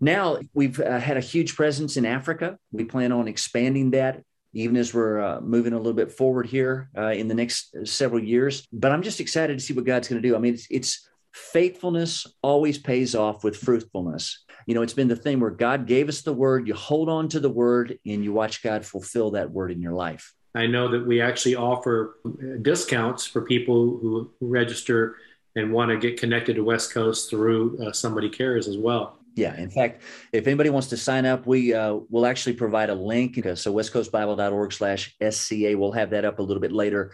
now 0.00 0.38
we've 0.52 0.78
uh, 0.78 0.98
had 0.98 1.16
a 1.16 1.20
huge 1.20 1.54
presence 1.56 1.96
in 1.96 2.04
Africa. 2.04 2.58
We 2.70 2.84
plan 2.84 3.12
on 3.12 3.28
expanding 3.28 3.92
that 3.92 4.22
even 4.52 4.76
as 4.76 4.92
we're 4.92 5.20
uh, 5.20 5.40
moving 5.40 5.72
a 5.72 5.76
little 5.78 5.94
bit 5.94 6.12
forward 6.12 6.46
here 6.46 6.90
uh, 6.96 7.12
in 7.12 7.28
the 7.28 7.34
next 7.34 7.74
several 7.86 8.22
years. 8.22 8.66
But 8.72 8.92
I'm 8.92 9.02
just 9.02 9.20
excited 9.20 9.58
to 9.58 9.64
see 9.64 9.72
what 9.72 9.86
God's 9.86 10.08
going 10.08 10.20
to 10.20 10.28
do. 10.28 10.36
I 10.36 10.38
mean, 10.38 10.54
it's, 10.54 10.66
it's, 10.70 11.08
faithfulness 11.32 12.26
always 12.42 12.76
pays 12.76 13.14
off 13.14 13.42
with 13.42 13.56
fruitfulness. 13.56 14.44
You 14.66 14.74
know, 14.74 14.82
it's 14.82 14.94
been 14.94 15.08
the 15.08 15.16
thing 15.16 15.40
where 15.40 15.50
God 15.50 15.86
gave 15.86 16.08
us 16.08 16.22
the 16.22 16.32
word, 16.32 16.68
you 16.68 16.74
hold 16.74 17.08
on 17.08 17.28
to 17.30 17.40
the 17.40 17.50
word, 17.50 17.98
and 18.06 18.24
you 18.24 18.32
watch 18.32 18.62
God 18.62 18.84
fulfill 18.84 19.32
that 19.32 19.50
word 19.50 19.72
in 19.72 19.80
your 19.80 19.92
life. 19.92 20.32
I 20.54 20.66
know 20.66 20.88
that 20.88 21.06
we 21.06 21.20
actually 21.20 21.56
offer 21.56 22.18
discounts 22.60 23.26
for 23.26 23.42
people 23.42 23.98
who 23.98 24.30
register 24.40 25.16
and 25.56 25.72
want 25.72 25.90
to 25.90 25.96
get 25.96 26.18
connected 26.18 26.56
to 26.56 26.64
West 26.64 26.92
Coast 26.92 27.30
through 27.30 27.78
uh, 27.82 27.92
Somebody 27.92 28.28
Cares 28.28 28.68
as 28.68 28.76
well. 28.76 29.18
Yeah. 29.34 29.56
In 29.56 29.70
fact, 29.70 30.02
if 30.32 30.46
anybody 30.46 30.68
wants 30.68 30.88
to 30.88 30.96
sign 30.96 31.24
up, 31.24 31.46
we 31.46 31.72
uh, 31.72 32.00
will 32.10 32.26
actually 32.26 32.52
provide 32.54 32.90
a 32.90 32.94
link. 32.94 33.36
So 33.36 33.72
westcoastbible.org 33.72 34.72
slash 34.72 35.16
SCA. 35.30 35.74
We'll 35.76 35.92
have 35.92 36.10
that 36.10 36.24
up 36.24 36.38
a 36.38 36.42
little 36.42 36.60
bit 36.60 36.72
later 36.72 37.12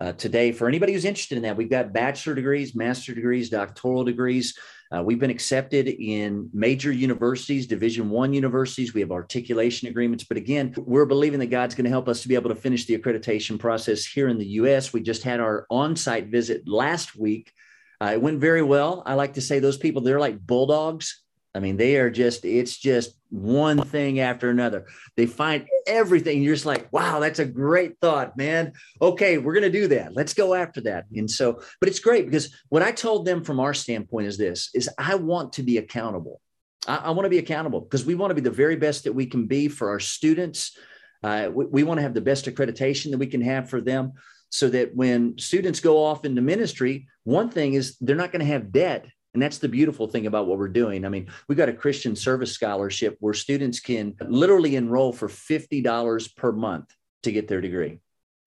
uh, 0.00 0.12
today 0.12 0.52
for 0.52 0.66
anybody 0.68 0.92
who's 0.94 1.04
interested 1.04 1.36
in 1.36 1.42
that. 1.42 1.56
We've 1.56 1.68
got 1.68 1.92
bachelor 1.92 2.34
degrees, 2.34 2.74
master 2.74 3.14
degrees, 3.14 3.50
doctoral 3.50 4.04
degrees. 4.04 4.56
Uh, 4.94 5.02
we've 5.02 5.18
been 5.18 5.30
accepted 5.30 5.86
in 5.86 6.48
major 6.52 6.90
universities, 6.90 7.66
Division 7.66 8.08
One 8.08 8.32
universities. 8.32 8.94
We 8.94 9.02
have 9.02 9.10
articulation 9.10 9.88
agreements, 9.88 10.24
but 10.24 10.36
again, 10.36 10.74
we're 10.78 11.04
believing 11.04 11.40
that 11.40 11.46
God's 11.46 11.74
going 11.74 11.84
to 11.84 11.90
help 11.90 12.08
us 12.08 12.22
to 12.22 12.28
be 12.28 12.34
able 12.34 12.50
to 12.50 12.56
finish 12.56 12.86
the 12.86 12.96
accreditation 12.96 13.58
process 13.58 14.06
here 14.06 14.28
in 14.28 14.38
the 14.38 14.46
U.S. 14.46 14.92
We 14.92 15.02
just 15.02 15.22
had 15.22 15.40
our 15.40 15.66
on-site 15.70 16.28
visit 16.28 16.66
last 16.66 17.16
week. 17.16 17.52
Uh, 18.00 18.12
it 18.14 18.22
went 18.22 18.40
very 18.40 18.62
well. 18.62 19.02
I 19.04 19.14
like 19.14 19.34
to 19.34 19.40
say 19.40 19.58
those 19.58 19.76
people 19.76 20.00
they're 20.00 20.20
like 20.20 20.38
bulldogs 20.38 21.22
I 21.58 21.60
mean, 21.60 21.76
they 21.76 21.96
are 21.96 22.08
just, 22.08 22.44
it's 22.44 22.76
just 22.76 23.18
one 23.30 23.82
thing 23.82 24.20
after 24.20 24.48
another. 24.48 24.86
They 25.16 25.26
find 25.26 25.66
everything. 25.88 26.40
You're 26.40 26.54
just 26.54 26.66
like, 26.66 26.86
wow, 26.92 27.18
that's 27.18 27.40
a 27.40 27.44
great 27.44 27.98
thought, 28.00 28.36
man. 28.36 28.74
Okay, 29.02 29.38
we're 29.38 29.54
going 29.54 29.64
to 29.64 29.80
do 29.80 29.88
that. 29.88 30.14
Let's 30.14 30.34
go 30.34 30.54
after 30.54 30.80
that. 30.82 31.06
And 31.12 31.28
so, 31.28 31.60
but 31.80 31.88
it's 31.88 31.98
great 31.98 32.26
because 32.26 32.54
what 32.68 32.84
I 32.84 32.92
told 32.92 33.24
them 33.24 33.42
from 33.42 33.58
our 33.58 33.74
standpoint 33.74 34.28
is 34.28 34.38
this, 34.38 34.70
is 34.72 34.88
I 34.98 35.16
want 35.16 35.54
to 35.54 35.64
be 35.64 35.78
accountable. 35.78 36.40
I, 36.86 36.98
I 36.98 37.10
want 37.10 37.24
to 37.24 37.30
be 37.30 37.38
accountable 37.38 37.80
because 37.80 38.06
we 38.06 38.14
want 38.14 38.30
to 38.30 38.36
be 38.36 38.40
the 38.40 38.52
very 38.52 38.76
best 38.76 39.02
that 39.02 39.12
we 39.12 39.26
can 39.26 39.48
be 39.48 39.66
for 39.66 39.90
our 39.90 39.98
students. 39.98 40.78
Uh, 41.24 41.50
we, 41.52 41.66
we 41.66 41.82
want 41.82 41.98
to 41.98 42.02
have 42.02 42.14
the 42.14 42.20
best 42.20 42.46
accreditation 42.46 43.10
that 43.10 43.18
we 43.18 43.26
can 43.26 43.40
have 43.40 43.68
for 43.68 43.80
them 43.80 44.12
so 44.50 44.68
that 44.68 44.94
when 44.94 45.36
students 45.38 45.80
go 45.80 46.04
off 46.04 46.24
into 46.24 46.40
ministry, 46.40 47.08
one 47.24 47.50
thing 47.50 47.74
is 47.74 47.98
they're 47.98 48.14
not 48.14 48.30
going 48.30 48.46
to 48.46 48.52
have 48.52 48.70
debt 48.70 49.06
And 49.34 49.42
that's 49.42 49.58
the 49.58 49.68
beautiful 49.68 50.06
thing 50.06 50.26
about 50.26 50.46
what 50.46 50.58
we're 50.58 50.68
doing. 50.68 51.04
I 51.04 51.10
mean, 51.10 51.28
we 51.48 51.54
got 51.54 51.68
a 51.68 51.74
Christian 51.74 52.16
service 52.16 52.52
scholarship 52.52 53.16
where 53.20 53.34
students 53.34 53.80
can 53.80 54.14
literally 54.20 54.74
enroll 54.76 55.12
for 55.12 55.28
$50 55.28 56.36
per 56.36 56.52
month 56.52 56.94
to 57.24 57.32
get 57.32 57.46
their 57.46 57.60
degree. 57.60 58.00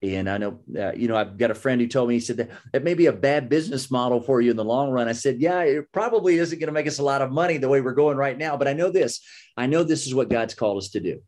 And 0.03 0.27
I 0.27 0.39
know, 0.39 0.59
uh, 0.75 0.93
you 0.93 1.07
know, 1.07 1.15
I've 1.15 1.37
got 1.37 1.51
a 1.51 1.55
friend 1.55 1.79
who 1.79 1.87
told 1.87 2.09
me, 2.09 2.15
he 2.15 2.19
said 2.19 2.37
that 2.37 2.49
that 2.73 2.83
may 2.83 2.95
be 2.95 3.05
a 3.05 3.13
bad 3.13 3.49
business 3.49 3.91
model 3.91 4.19
for 4.19 4.41
you 4.41 4.49
in 4.49 4.57
the 4.57 4.65
long 4.65 4.89
run. 4.89 5.07
I 5.07 5.11
said, 5.11 5.39
yeah, 5.39 5.61
it 5.61 5.91
probably 5.91 6.39
isn't 6.39 6.57
going 6.57 6.67
to 6.67 6.73
make 6.73 6.87
us 6.87 6.97
a 6.97 7.03
lot 7.03 7.21
of 7.21 7.31
money 7.31 7.57
the 7.57 7.69
way 7.69 7.81
we're 7.81 7.93
going 7.93 8.17
right 8.17 8.37
now. 8.37 8.57
But 8.57 8.67
I 8.67 8.73
know 8.73 8.89
this, 8.89 9.21
I 9.55 9.67
know 9.67 9.83
this 9.83 10.07
is 10.07 10.15
what 10.15 10.29
God's 10.29 10.55
called 10.55 10.79
us 10.79 10.89
to 10.89 10.99
do. 10.99 11.21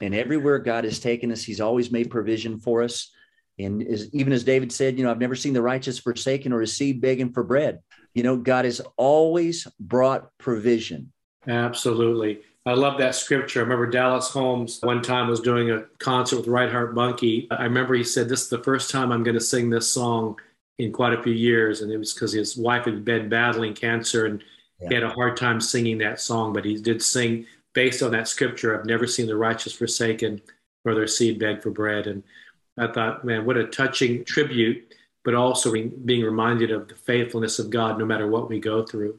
And 0.00 0.12
everywhere 0.12 0.58
God 0.58 0.84
has 0.84 0.98
taken 0.98 1.30
us, 1.30 1.44
he's 1.44 1.60
always 1.60 1.92
made 1.92 2.10
provision 2.10 2.58
for 2.58 2.82
us. 2.82 3.12
And 3.58 3.82
as, 3.82 4.12
even 4.14 4.32
as 4.32 4.44
David 4.44 4.70
said, 4.72 4.98
you 4.98 5.04
know, 5.04 5.10
I've 5.10 5.18
never 5.18 5.34
seen 5.34 5.52
the 5.52 5.62
righteous 5.62 5.98
forsaken 5.98 6.52
or 6.52 6.60
his 6.60 6.76
seed 6.76 7.00
begging 7.00 7.32
for 7.32 7.42
bread. 7.42 7.80
You 8.14 8.22
know, 8.22 8.36
God 8.36 8.64
has 8.64 8.80
always 8.96 9.66
brought 9.80 10.30
provision. 10.38 11.12
Absolutely. 11.46 12.40
I 12.66 12.72
love 12.72 12.98
that 12.98 13.14
scripture. 13.14 13.60
I 13.60 13.62
remember 13.62 13.86
Dallas 13.86 14.28
Holmes 14.28 14.80
one 14.82 15.00
time 15.00 15.28
was 15.28 15.40
doing 15.40 15.70
a 15.70 15.84
concert 15.98 16.38
with 16.38 16.48
Reinhard 16.48 16.96
Bonnke. 16.96 17.46
I 17.50 17.62
remember 17.62 17.94
he 17.94 18.02
said, 18.02 18.28
This 18.28 18.42
is 18.42 18.48
the 18.48 18.62
first 18.64 18.90
time 18.90 19.12
I'm 19.12 19.22
going 19.22 19.36
to 19.36 19.40
sing 19.40 19.70
this 19.70 19.88
song 19.88 20.36
in 20.78 20.92
quite 20.92 21.12
a 21.12 21.22
few 21.22 21.32
years. 21.32 21.80
And 21.80 21.92
it 21.92 21.96
was 21.96 22.12
because 22.12 22.32
his 22.32 22.56
wife 22.56 22.84
had 22.84 23.04
been 23.04 23.28
battling 23.28 23.72
cancer 23.72 24.26
and 24.26 24.42
yeah. 24.80 24.88
he 24.88 24.94
had 24.94 25.04
a 25.04 25.10
hard 25.10 25.36
time 25.36 25.60
singing 25.60 25.98
that 25.98 26.20
song, 26.20 26.52
but 26.52 26.64
he 26.64 26.76
did 26.76 27.00
sing 27.00 27.46
based 27.72 28.02
on 28.02 28.10
that 28.10 28.28
scripture. 28.28 28.76
I've 28.76 28.86
never 28.86 29.06
seen 29.06 29.26
the 29.26 29.36
righteous 29.36 29.72
forsaken 29.72 30.42
or 30.84 30.94
their 30.94 31.06
seed 31.06 31.38
beg 31.38 31.62
for 31.62 31.70
bread. 31.70 32.08
And 32.08 32.24
I 32.78 32.88
thought, 32.88 33.24
man, 33.24 33.46
what 33.46 33.56
a 33.56 33.66
touching 33.66 34.24
tribute 34.24 34.92
but 35.26 35.34
also 35.34 35.72
being 36.04 36.22
reminded 36.22 36.70
of 36.70 36.86
the 36.86 36.94
faithfulness 36.94 37.58
of 37.58 37.68
God 37.68 37.98
no 37.98 38.06
matter 38.06 38.28
what 38.28 38.48
we 38.48 38.60
go 38.60 38.86
through. 38.86 39.18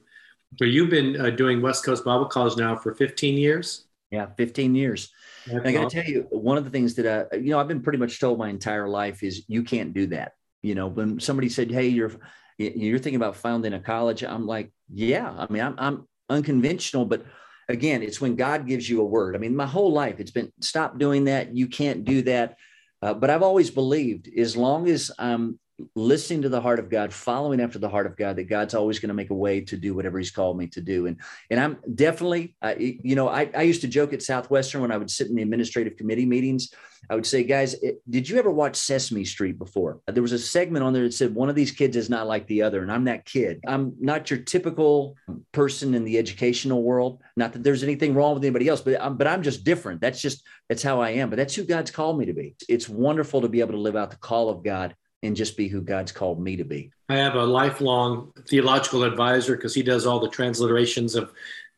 So 0.58 0.64
you've 0.64 0.90
been 0.90 1.20
uh, 1.20 1.32
doing 1.32 1.62
West 1.62 1.84
Coast 1.84 2.06
Bible 2.06 2.28
College 2.28 2.58
now 2.58 2.78
for 2.78 2.96
15 2.96 3.38
years? 3.38 3.88
Yeah, 4.10 4.28
15 4.38 4.74
years. 4.74 5.12
I 5.52 5.74
got 5.74 5.90
to 5.90 6.02
tell 6.02 6.10
you, 6.10 6.26
one 6.30 6.58
of 6.58 6.64
the 6.64 6.70
things 6.70 6.96
that 6.96 7.30
I, 7.34 7.36
you 7.36 7.52
know, 7.52 7.60
I've 7.60 7.68
been 7.68 7.82
pretty 7.82 8.00
much 8.00 8.22
told 8.22 8.40
my 8.40 8.48
entire 8.48 8.88
life 8.88 9.22
is 9.22 9.44
you 9.50 9.64
can't 9.64 9.94
do 9.94 10.08
that. 10.08 10.32
You 10.62 10.76
know, 10.76 10.88
when 10.88 11.20
somebody 11.20 11.50
said, 11.50 11.72
"Hey, 11.72 11.88
you're 11.88 12.12
you're 12.58 13.00
thinking 13.00 13.18
about 13.18 13.36
founding 13.36 13.74
a 13.74 13.80
college," 13.80 14.24
I'm 14.24 14.46
like, 14.46 14.72
"Yeah." 14.92 15.30
I 15.30 15.52
mean, 15.52 15.62
I'm 15.62 15.76
I'm 15.78 16.08
unconventional, 16.30 17.06
but 17.06 17.26
again, 17.70 18.02
it's 18.02 18.20
when 18.20 18.36
God 18.36 18.66
gives 18.66 18.90
you 18.90 19.02
a 19.02 19.06
word. 19.06 19.36
I 19.36 19.40
mean, 19.40 19.56
my 19.56 19.66
whole 19.66 19.92
life 19.92 20.20
it's 20.20 20.32
been 20.32 20.52
stop 20.62 20.98
doing 20.98 21.26
that. 21.26 21.56
You 21.56 21.68
can't 21.68 22.04
do 22.04 22.22
that. 22.24 22.58
Uh, 23.02 23.14
but 23.14 23.30
I've 23.30 23.44
always 23.44 23.70
believed 23.70 24.30
as 24.38 24.58
long 24.58 24.88
as 24.88 25.12
I'm 25.20 25.60
listening 25.96 26.42
to 26.42 26.50
the 26.50 26.62
heart 26.62 26.80
of 26.80 26.90
God, 26.90 27.14
following 27.14 27.62
after 27.62 27.80
the 27.80 27.90
heart 27.90 28.06
of 28.06 28.18
God, 28.18 28.36
that 28.38 28.50
God's 28.50 28.74
always 28.74 29.00
going 29.00 29.10
to 29.10 29.14
make 29.14 29.30
a 29.30 29.36
way 29.36 29.62
to 29.62 29.78
do 29.78 29.94
whatever 29.94 30.18
He's 30.18 30.32
called 30.32 30.58
me 30.58 30.68
to 30.68 30.82
do. 30.82 31.08
And 31.08 31.18
and 31.50 31.60
I'm 31.60 31.78
definitely, 31.94 32.56
uh, 32.62 32.76
you 32.78 33.16
know, 33.16 33.28
I, 33.28 33.50
I 33.56 33.62
used 33.64 33.82
to 33.82 33.88
joke 33.88 34.14
at 34.14 34.24
Southwestern 34.24 34.82
when 34.82 34.92
I 34.92 34.98
would 34.98 35.12
sit 35.12 35.28
in 35.28 35.36
the 35.36 35.42
administrative 35.44 35.98
committee 35.98 36.26
meetings. 36.26 36.74
I 37.10 37.16
would 37.16 37.26
say, 37.26 37.44
guys, 37.44 37.76
it, 37.76 38.02
did 38.10 38.28
you 38.28 38.38
ever 38.38 38.50
watch 38.50 38.76
Sesame 38.76 39.24
Street 39.24 39.60
before? 39.60 40.02
There 40.08 40.24
was 40.24 40.32
a 40.32 40.40
segment 40.40 40.84
on 40.84 40.94
there 40.94 41.04
that 41.04 41.14
said 41.14 41.34
one 41.34 41.48
of 41.48 41.56
these 41.56 41.72
kids 41.72 41.96
is 41.96 42.10
not 42.10 42.28
like 42.28 42.48
the 42.48 42.64
other, 42.64 42.82
and 42.82 42.92
I'm 42.92 43.06
that 43.06 43.26
kid. 43.26 43.62
I'm 43.68 43.94
not 44.00 44.30
your 44.30 44.40
typical 44.40 45.16
person 45.52 45.94
in 45.94 46.04
the 46.04 46.18
educational 46.18 46.84
world. 46.84 47.22
Not 47.36 47.54
that 47.54 47.64
there's 47.64 47.84
anything 47.84 48.14
wrong 48.14 48.34
with 48.34 48.44
anybody 48.44 48.68
else, 48.68 48.82
but 48.82 49.00
I'm, 49.02 49.16
but 49.16 49.28
I'm 49.28 49.44
just 49.44 49.64
different. 49.64 50.02
That's 50.02 50.22
just 50.22 50.44
that's 50.70 50.84
how 50.84 51.02
I 51.02 51.12
am. 51.12 51.30
But 51.30 51.38
that's 51.38 51.56
who 51.56 51.64
God's 51.64 51.92
called 51.92 52.18
me 52.18 52.26
to 52.26 52.34
be. 52.34 52.56
It's 52.68 52.90
wonderful 52.90 53.42
to 53.42 53.50
be 53.50 53.60
able 53.60 53.74
to 53.74 53.80
live 53.80 53.96
out 53.96 54.10
the 54.10 54.18
call 54.18 54.50
of 54.50 54.64
God 54.64 54.96
and 55.24 55.36
just 55.36 55.58
be 55.58 55.68
who 55.68 55.82
God's 55.82 56.12
called 56.12 56.40
me 56.40 56.56
to 56.56 56.64
be. 56.64 56.92
I 57.10 57.16
have 57.16 57.36
a 57.36 57.44
lifelong 57.44 58.34
theological 58.48 59.04
advisor 59.04 59.56
because 59.56 59.74
he 59.74 59.84
does 59.84 60.06
all 60.06 60.20
the 60.20 60.30
transliterations 60.30 61.16
of 61.16 61.32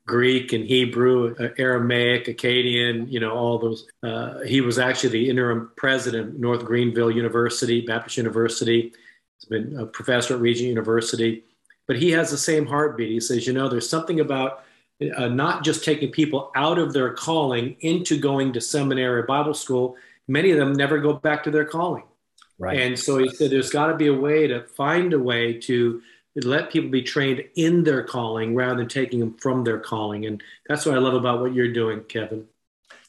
Greek 0.06 0.54
and 0.54 0.66
Hebrew, 0.66 1.36
uh, 1.40 1.50
Aramaic, 1.58 2.26
Akkadian, 2.26 3.12
you 3.12 3.20
know, 3.20 3.32
all 3.32 3.60
those. 3.60 3.88
Uh, 4.02 4.40
he 4.40 4.60
was 4.60 4.80
actually 4.80 5.12
the 5.12 5.30
interim 5.30 5.72
president 5.76 6.30
of 6.30 6.40
North 6.40 6.66
Greenville 6.66 7.12
University, 7.12 7.82
Baptist 7.82 8.18
University. 8.18 8.92
He's 9.38 9.46
been 9.46 9.78
a 9.78 9.86
professor 9.86 10.34
at 10.34 10.42
Regent 10.42 10.68
University. 10.68 11.44
But 11.88 11.98
he 11.98 12.12
has 12.12 12.30
the 12.30 12.38
same 12.38 12.66
heartbeat. 12.66 13.10
He 13.10 13.20
says, 13.20 13.48
you 13.48 13.54
know, 13.54 13.70
there's 13.70 13.90
something 13.90 14.20
about 14.20 14.64
uh, 15.16 15.28
not 15.28 15.64
just 15.64 15.84
taking 15.84 16.12
people 16.12 16.52
out 16.56 16.78
of 16.78 16.92
their 16.92 17.14
calling 17.14 17.76
into 17.82 18.20
going 18.20 18.54
to 18.54 18.62
seminary 18.62 19.22
or 19.22 19.24
Bible 19.24 19.54
school. 19.54 19.96
Many 20.28 20.52
of 20.52 20.58
them 20.58 20.74
never 20.74 21.00
go 21.00 21.14
back 21.14 21.44
to 21.44 21.52
their 21.52 21.66
calling. 21.66 22.04
Right. 22.60 22.78
And 22.78 23.00
so 23.00 23.18
he 23.18 23.30
said 23.30 23.52
there's 23.52 23.70
got 23.70 23.88
to 23.88 23.96
be 23.96 24.08
a 24.08 24.14
way 24.14 24.46
to 24.48 24.64
find 24.64 25.14
a 25.14 25.20
way 25.20 25.54
to 25.62 26.02
let 26.36 26.72
people 26.72 26.90
be 26.90 27.02
trained 27.02 27.44
in 27.56 27.84
their 27.84 28.04
calling 28.04 28.54
rather 28.54 28.76
than 28.76 28.88
taking 28.88 29.20
them 29.20 29.38
from 29.38 29.64
their 29.64 29.80
calling. 29.80 30.26
And 30.26 30.44
that's 30.68 30.86
what 30.86 30.96
I 30.96 31.00
love 31.00 31.14
about 31.14 31.40
what 31.40 31.54
you're 31.54 31.74
doing, 31.74 32.04
Kevin. 32.04 32.46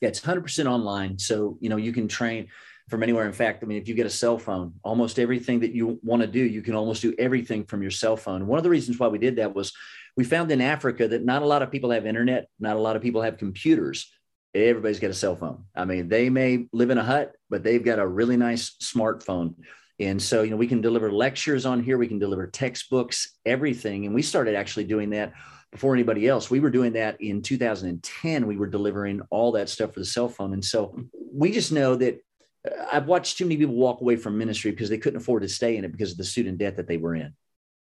Yeah, 0.00 0.08
it's 0.08 0.20
100% 0.20 0.66
online. 0.66 1.18
So, 1.18 1.58
you 1.60 1.68
know, 1.68 1.76
you 1.76 1.92
can 1.92 2.08
train 2.08 2.48
from 2.88 3.02
anywhere. 3.02 3.26
In 3.26 3.32
fact, 3.32 3.62
I 3.62 3.66
mean, 3.66 3.78
if 3.78 3.88
you 3.88 3.94
get 3.94 4.06
a 4.06 4.10
cell 4.10 4.38
phone, 4.38 4.74
almost 4.82 5.18
everything 5.18 5.60
that 5.60 5.72
you 5.72 5.98
want 6.02 6.22
to 6.22 6.28
do, 6.28 6.40
you 6.40 6.62
can 6.62 6.74
almost 6.74 7.02
do 7.02 7.14
everything 7.18 7.64
from 7.64 7.82
your 7.82 7.90
cell 7.90 8.16
phone. 8.16 8.46
One 8.46 8.58
of 8.58 8.64
the 8.64 8.70
reasons 8.70 8.98
why 8.98 9.08
we 9.08 9.18
did 9.18 9.36
that 9.36 9.54
was 9.54 9.72
we 10.16 10.24
found 10.24 10.50
in 10.50 10.60
Africa 10.60 11.08
that 11.08 11.24
not 11.24 11.42
a 11.42 11.46
lot 11.46 11.62
of 11.62 11.70
people 11.70 11.90
have 11.90 12.06
internet, 12.06 12.48
not 12.58 12.76
a 12.76 12.80
lot 12.80 12.96
of 12.96 13.02
people 13.02 13.22
have 13.22 13.36
computers 13.36 14.10
everybody's 14.54 15.00
got 15.00 15.10
a 15.10 15.14
cell 15.14 15.36
phone. 15.36 15.64
I 15.74 15.84
mean, 15.84 16.08
they 16.08 16.30
may 16.30 16.66
live 16.72 16.90
in 16.90 16.98
a 16.98 17.04
hut, 17.04 17.32
but 17.48 17.62
they've 17.62 17.84
got 17.84 17.98
a 17.98 18.06
really 18.06 18.36
nice 18.36 18.76
smartphone. 18.82 19.54
And 19.98 20.20
so, 20.20 20.42
you 20.42 20.50
know, 20.50 20.56
we 20.56 20.66
can 20.66 20.80
deliver 20.80 21.12
lectures 21.12 21.66
on 21.66 21.82
here, 21.82 21.98
we 21.98 22.08
can 22.08 22.18
deliver 22.18 22.46
textbooks, 22.46 23.36
everything. 23.44 24.06
And 24.06 24.14
we 24.14 24.22
started 24.22 24.54
actually 24.54 24.84
doing 24.84 25.10
that 25.10 25.34
before 25.70 25.94
anybody 25.94 26.26
else. 26.26 26.50
We 26.50 26.60
were 26.60 26.70
doing 26.70 26.94
that 26.94 27.20
in 27.20 27.42
2010. 27.42 28.46
We 28.46 28.56
were 28.56 28.66
delivering 28.66 29.20
all 29.30 29.52
that 29.52 29.68
stuff 29.68 29.92
for 29.92 30.00
the 30.00 30.06
cell 30.06 30.28
phone. 30.28 30.52
And 30.52 30.64
so 30.64 30.98
we 31.32 31.52
just 31.52 31.70
know 31.70 31.96
that 31.96 32.20
uh, 32.66 32.86
I've 32.90 33.06
watched 33.06 33.38
too 33.38 33.44
many 33.44 33.58
people 33.58 33.74
walk 33.74 34.00
away 34.00 34.16
from 34.16 34.38
ministry 34.38 34.70
because 34.70 34.88
they 34.88 34.98
couldn't 34.98 35.20
afford 35.20 35.42
to 35.42 35.48
stay 35.48 35.76
in 35.76 35.84
it 35.84 35.92
because 35.92 36.12
of 36.12 36.18
the 36.18 36.24
student 36.24 36.58
debt 36.58 36.76
that 36.76 36.88
they 36.88 36.96
were 36.96 37.14
in. 37.14 37.34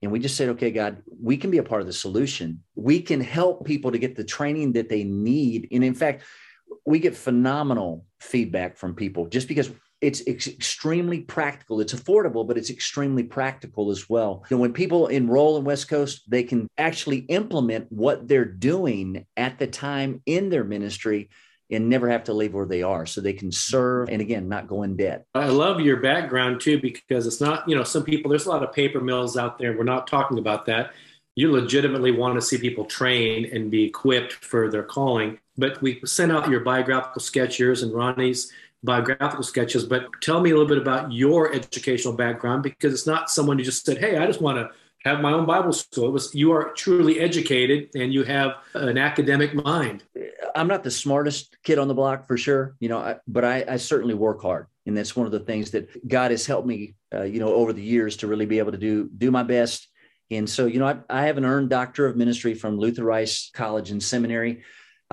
And 0.02 0.12
we 0.12 0.18
just 0.18 0.36
said, 0.36 0.50
okay, 0.50 0.70
God, 0.70 1.02
we 1.20 1.36
can 1.36 1.50
be 1.50 1.58
a 1.58 1.62
part 1.62 1.80
of 1.80 1.86
the 1.86 1.92
solution. 1.92 2.62
We 2.74 3.00
can 3.00 3.20
help 3.20 3.64
people 3.64 3.92
to 3.92 3.98
get 3.98 4.16
the 4.16 4.24
training 4.24 4.74
that 4.74 4.88
they 4.88 5.02
need. 5.02 5.68
And 5.72 5.82
in 5.82 5.94
fact, 5.94 6.24
we 6.84 6.98
get 6.98 7.16
phenomenal 7.16 8.06
feedback 8.20 8.76
from 8.76 8.94
people 8.94 9.26
just 9.26 9.48
because 9.48 9.70
it's, 10.00 10.20
it's, 10.20 10.46
extremely 10.46 11.20
practical. 11.20 11.80
It's 11.80 11.94
affordable, 11.94 12.46
but 12.46 12.58
it's 12.58 12.70
extremely 12.70 13.22
practical 13.22 13.90
as 13.90 14.08
well. 14.08 14.44
And 14.50 14.60
when 14.60 14.72
people 14.72 15.06
enroll 15.06 15.56
in 15.56 15.64
West 15.64 15.88
Coast, 15.88 16.30
they 16.30 16.42
can 16.42 16.68
actually 16.76 17.18
implement 17.18 17.90
what 17.90 18.28
they're 18.28 18.44
doing 18.44 19.26
at 19.36 19.58
the 19.58 19.66
time 19.66 20.20
in 20.26 20.50
their 20.50 20.64
ministry 20.64 21.30
and 21.70 21.88
never 21.88 22.08
have 22.08 22.24
to 22.24 22.32
leave 22.32 22.52
where 22.52 22.66
they 22.66 22.82
are. 22.82 23.06
So 23.06 23.20
they 23.20 23.32
can 23.32 23.50
serve 23.50 24.08
and 24.10 24.20
again 24.20 24.48
not 24.48 24.68
go 24.68 24.82
in 24.82 24.96
debt. 24.96 25.26
I 25.34 25.48
love 25.48 25.80
your 25.80 25.98
background 25.98 26.60
too 26.60 26.80
because 26.80 27.26
it's 27.26 27.40
not 27.40 27.68
you 27.68 27.74
know 27.74 27.84
some 27.84 28.04
people 28.04 28.28
there's 28.28 28.46
a 28.46 28.50
lot 28.50 28.62
of 28.62 28.72
paper 28.72 29.00
mills 29.00 29.36
out 29.36 29.58
there. 29.58 29.76
We're 29.76 29.84
not 29.84 30.06
talking 30.06 30.38
about 30.38 30.66
that. 30.66 30.92
You 31.36 31.50
legitimately 31.50 32.12
want 32.12 32.34
to 32.36 32.42
see 32.42 32.58
people 32.58 32.84
train 32.84 33.50
and 33.52 33.70
be 33.70 33.84
equipped 33.84 34.32
for 34.32 34.70
their 34.70 34.84
calling 34.84 35.38
but 35.56 35.80
we 35.82 36.00
sent 36.04 36.32
out 36.32 36.48
your 36.48 36.60
biographical 36.60 37.20
sketch, 37.20 37.58
yours 37.58 37.82
and 37.82 37.92
Ronnie's 37.92 38.52
biographical 38.82 39.42
sketches. 39.42 39.84
But 39.84 40.06
tell 40.20 40.40
me 40.40 40.50
a 40.50 40.52
little 40.52 40.68
bit 40.68 40.78
about 40.78 41.12
your 41.12 41.52
educational 41.52 42.14
background 42.14 42.62
because 42.62 42.92
it's 42.92 43.06
not 43.06 43.30
someone 43.30 43.58
who 43.58 43.64
just 43.64 43.84
said, 43.84 43.98
"Hey, 43.98 44.18
I 44.18 44.26
just 44.26 44.40
want 44.40 44.58
to 44.58 44.70
have 45.04 45.20
my 45.20 45.32
own 45.32 45.46
Bible 45.46 45.72
school." 45.72 46.08
It 46.08 46.12
was 46.12 46.34
you 46.34 46.52
are 46.52 46.72
truly 46.72 47.20
educated 47.20 47.90
and 47.94 48.12
you 48.12 48.24
have 48.24 48.56
an 48.74 48.98
academic 48.98 49.54
mind. 49.54 50.04
I'm 50.54 50.68
not 50.68 50.84
the 50.84 50.90
smartest 50.90 51.56
kid 51.64 51.78
on 51.78 51.88
the 51.88 51.94
block 51.94 52.26
for 52.26 52.36
sure, 52.36 52.76
you 52.78 52.88
know, 52.88 52.98
I, 52.98 53.16
but 53.26 53.44
I, 53.44 53.64
I, 53.68 53.76
certainly 53.76 54.14
work 54.14 54.40
hard, 54.40 54.66
and 54.86 54.96
that's 54.96 55.16
one 55.16 55.26
of 55.26 55.32
the 55.32 55.40
things 55.40 55.72
that 55.72 56.06
God 56.06 56.30
has 56.30 56.46
helped 56.46 56.68
me, 56.68 56.94
uh, 57.12 57.22
you 57.22 57.40
know, 57.40 57.52
over 57.52 57.72
the 57.72 57.82
years 57.82 58.18
to 58.18 58.28
really 58.28 58.46
be 58.46 58.60
able 58.60 58.70
to 58.72 58.78
do 58.78 59.08
do 59.16 59.30
my 59.30 59.42
best. 59.42 59.88
And 60.30 60.48
so, 60.48 60.66
you 60.66 60.78
know, 60.78 60.86
I, 60.86 60.96
I 61.10 61.26
have 61.26 61.38
an 61.38 61.44
earned 61.44 61.70
doctor 61.70 62.06
of 62.06 62.16
ministry 62.16 62.54
from 62.54 62.78
Luther 62.78 63.04
Rice 63.04 63.50
College 63.52 63.90
and 63.90 64.02
Seminary. 64.02 64.62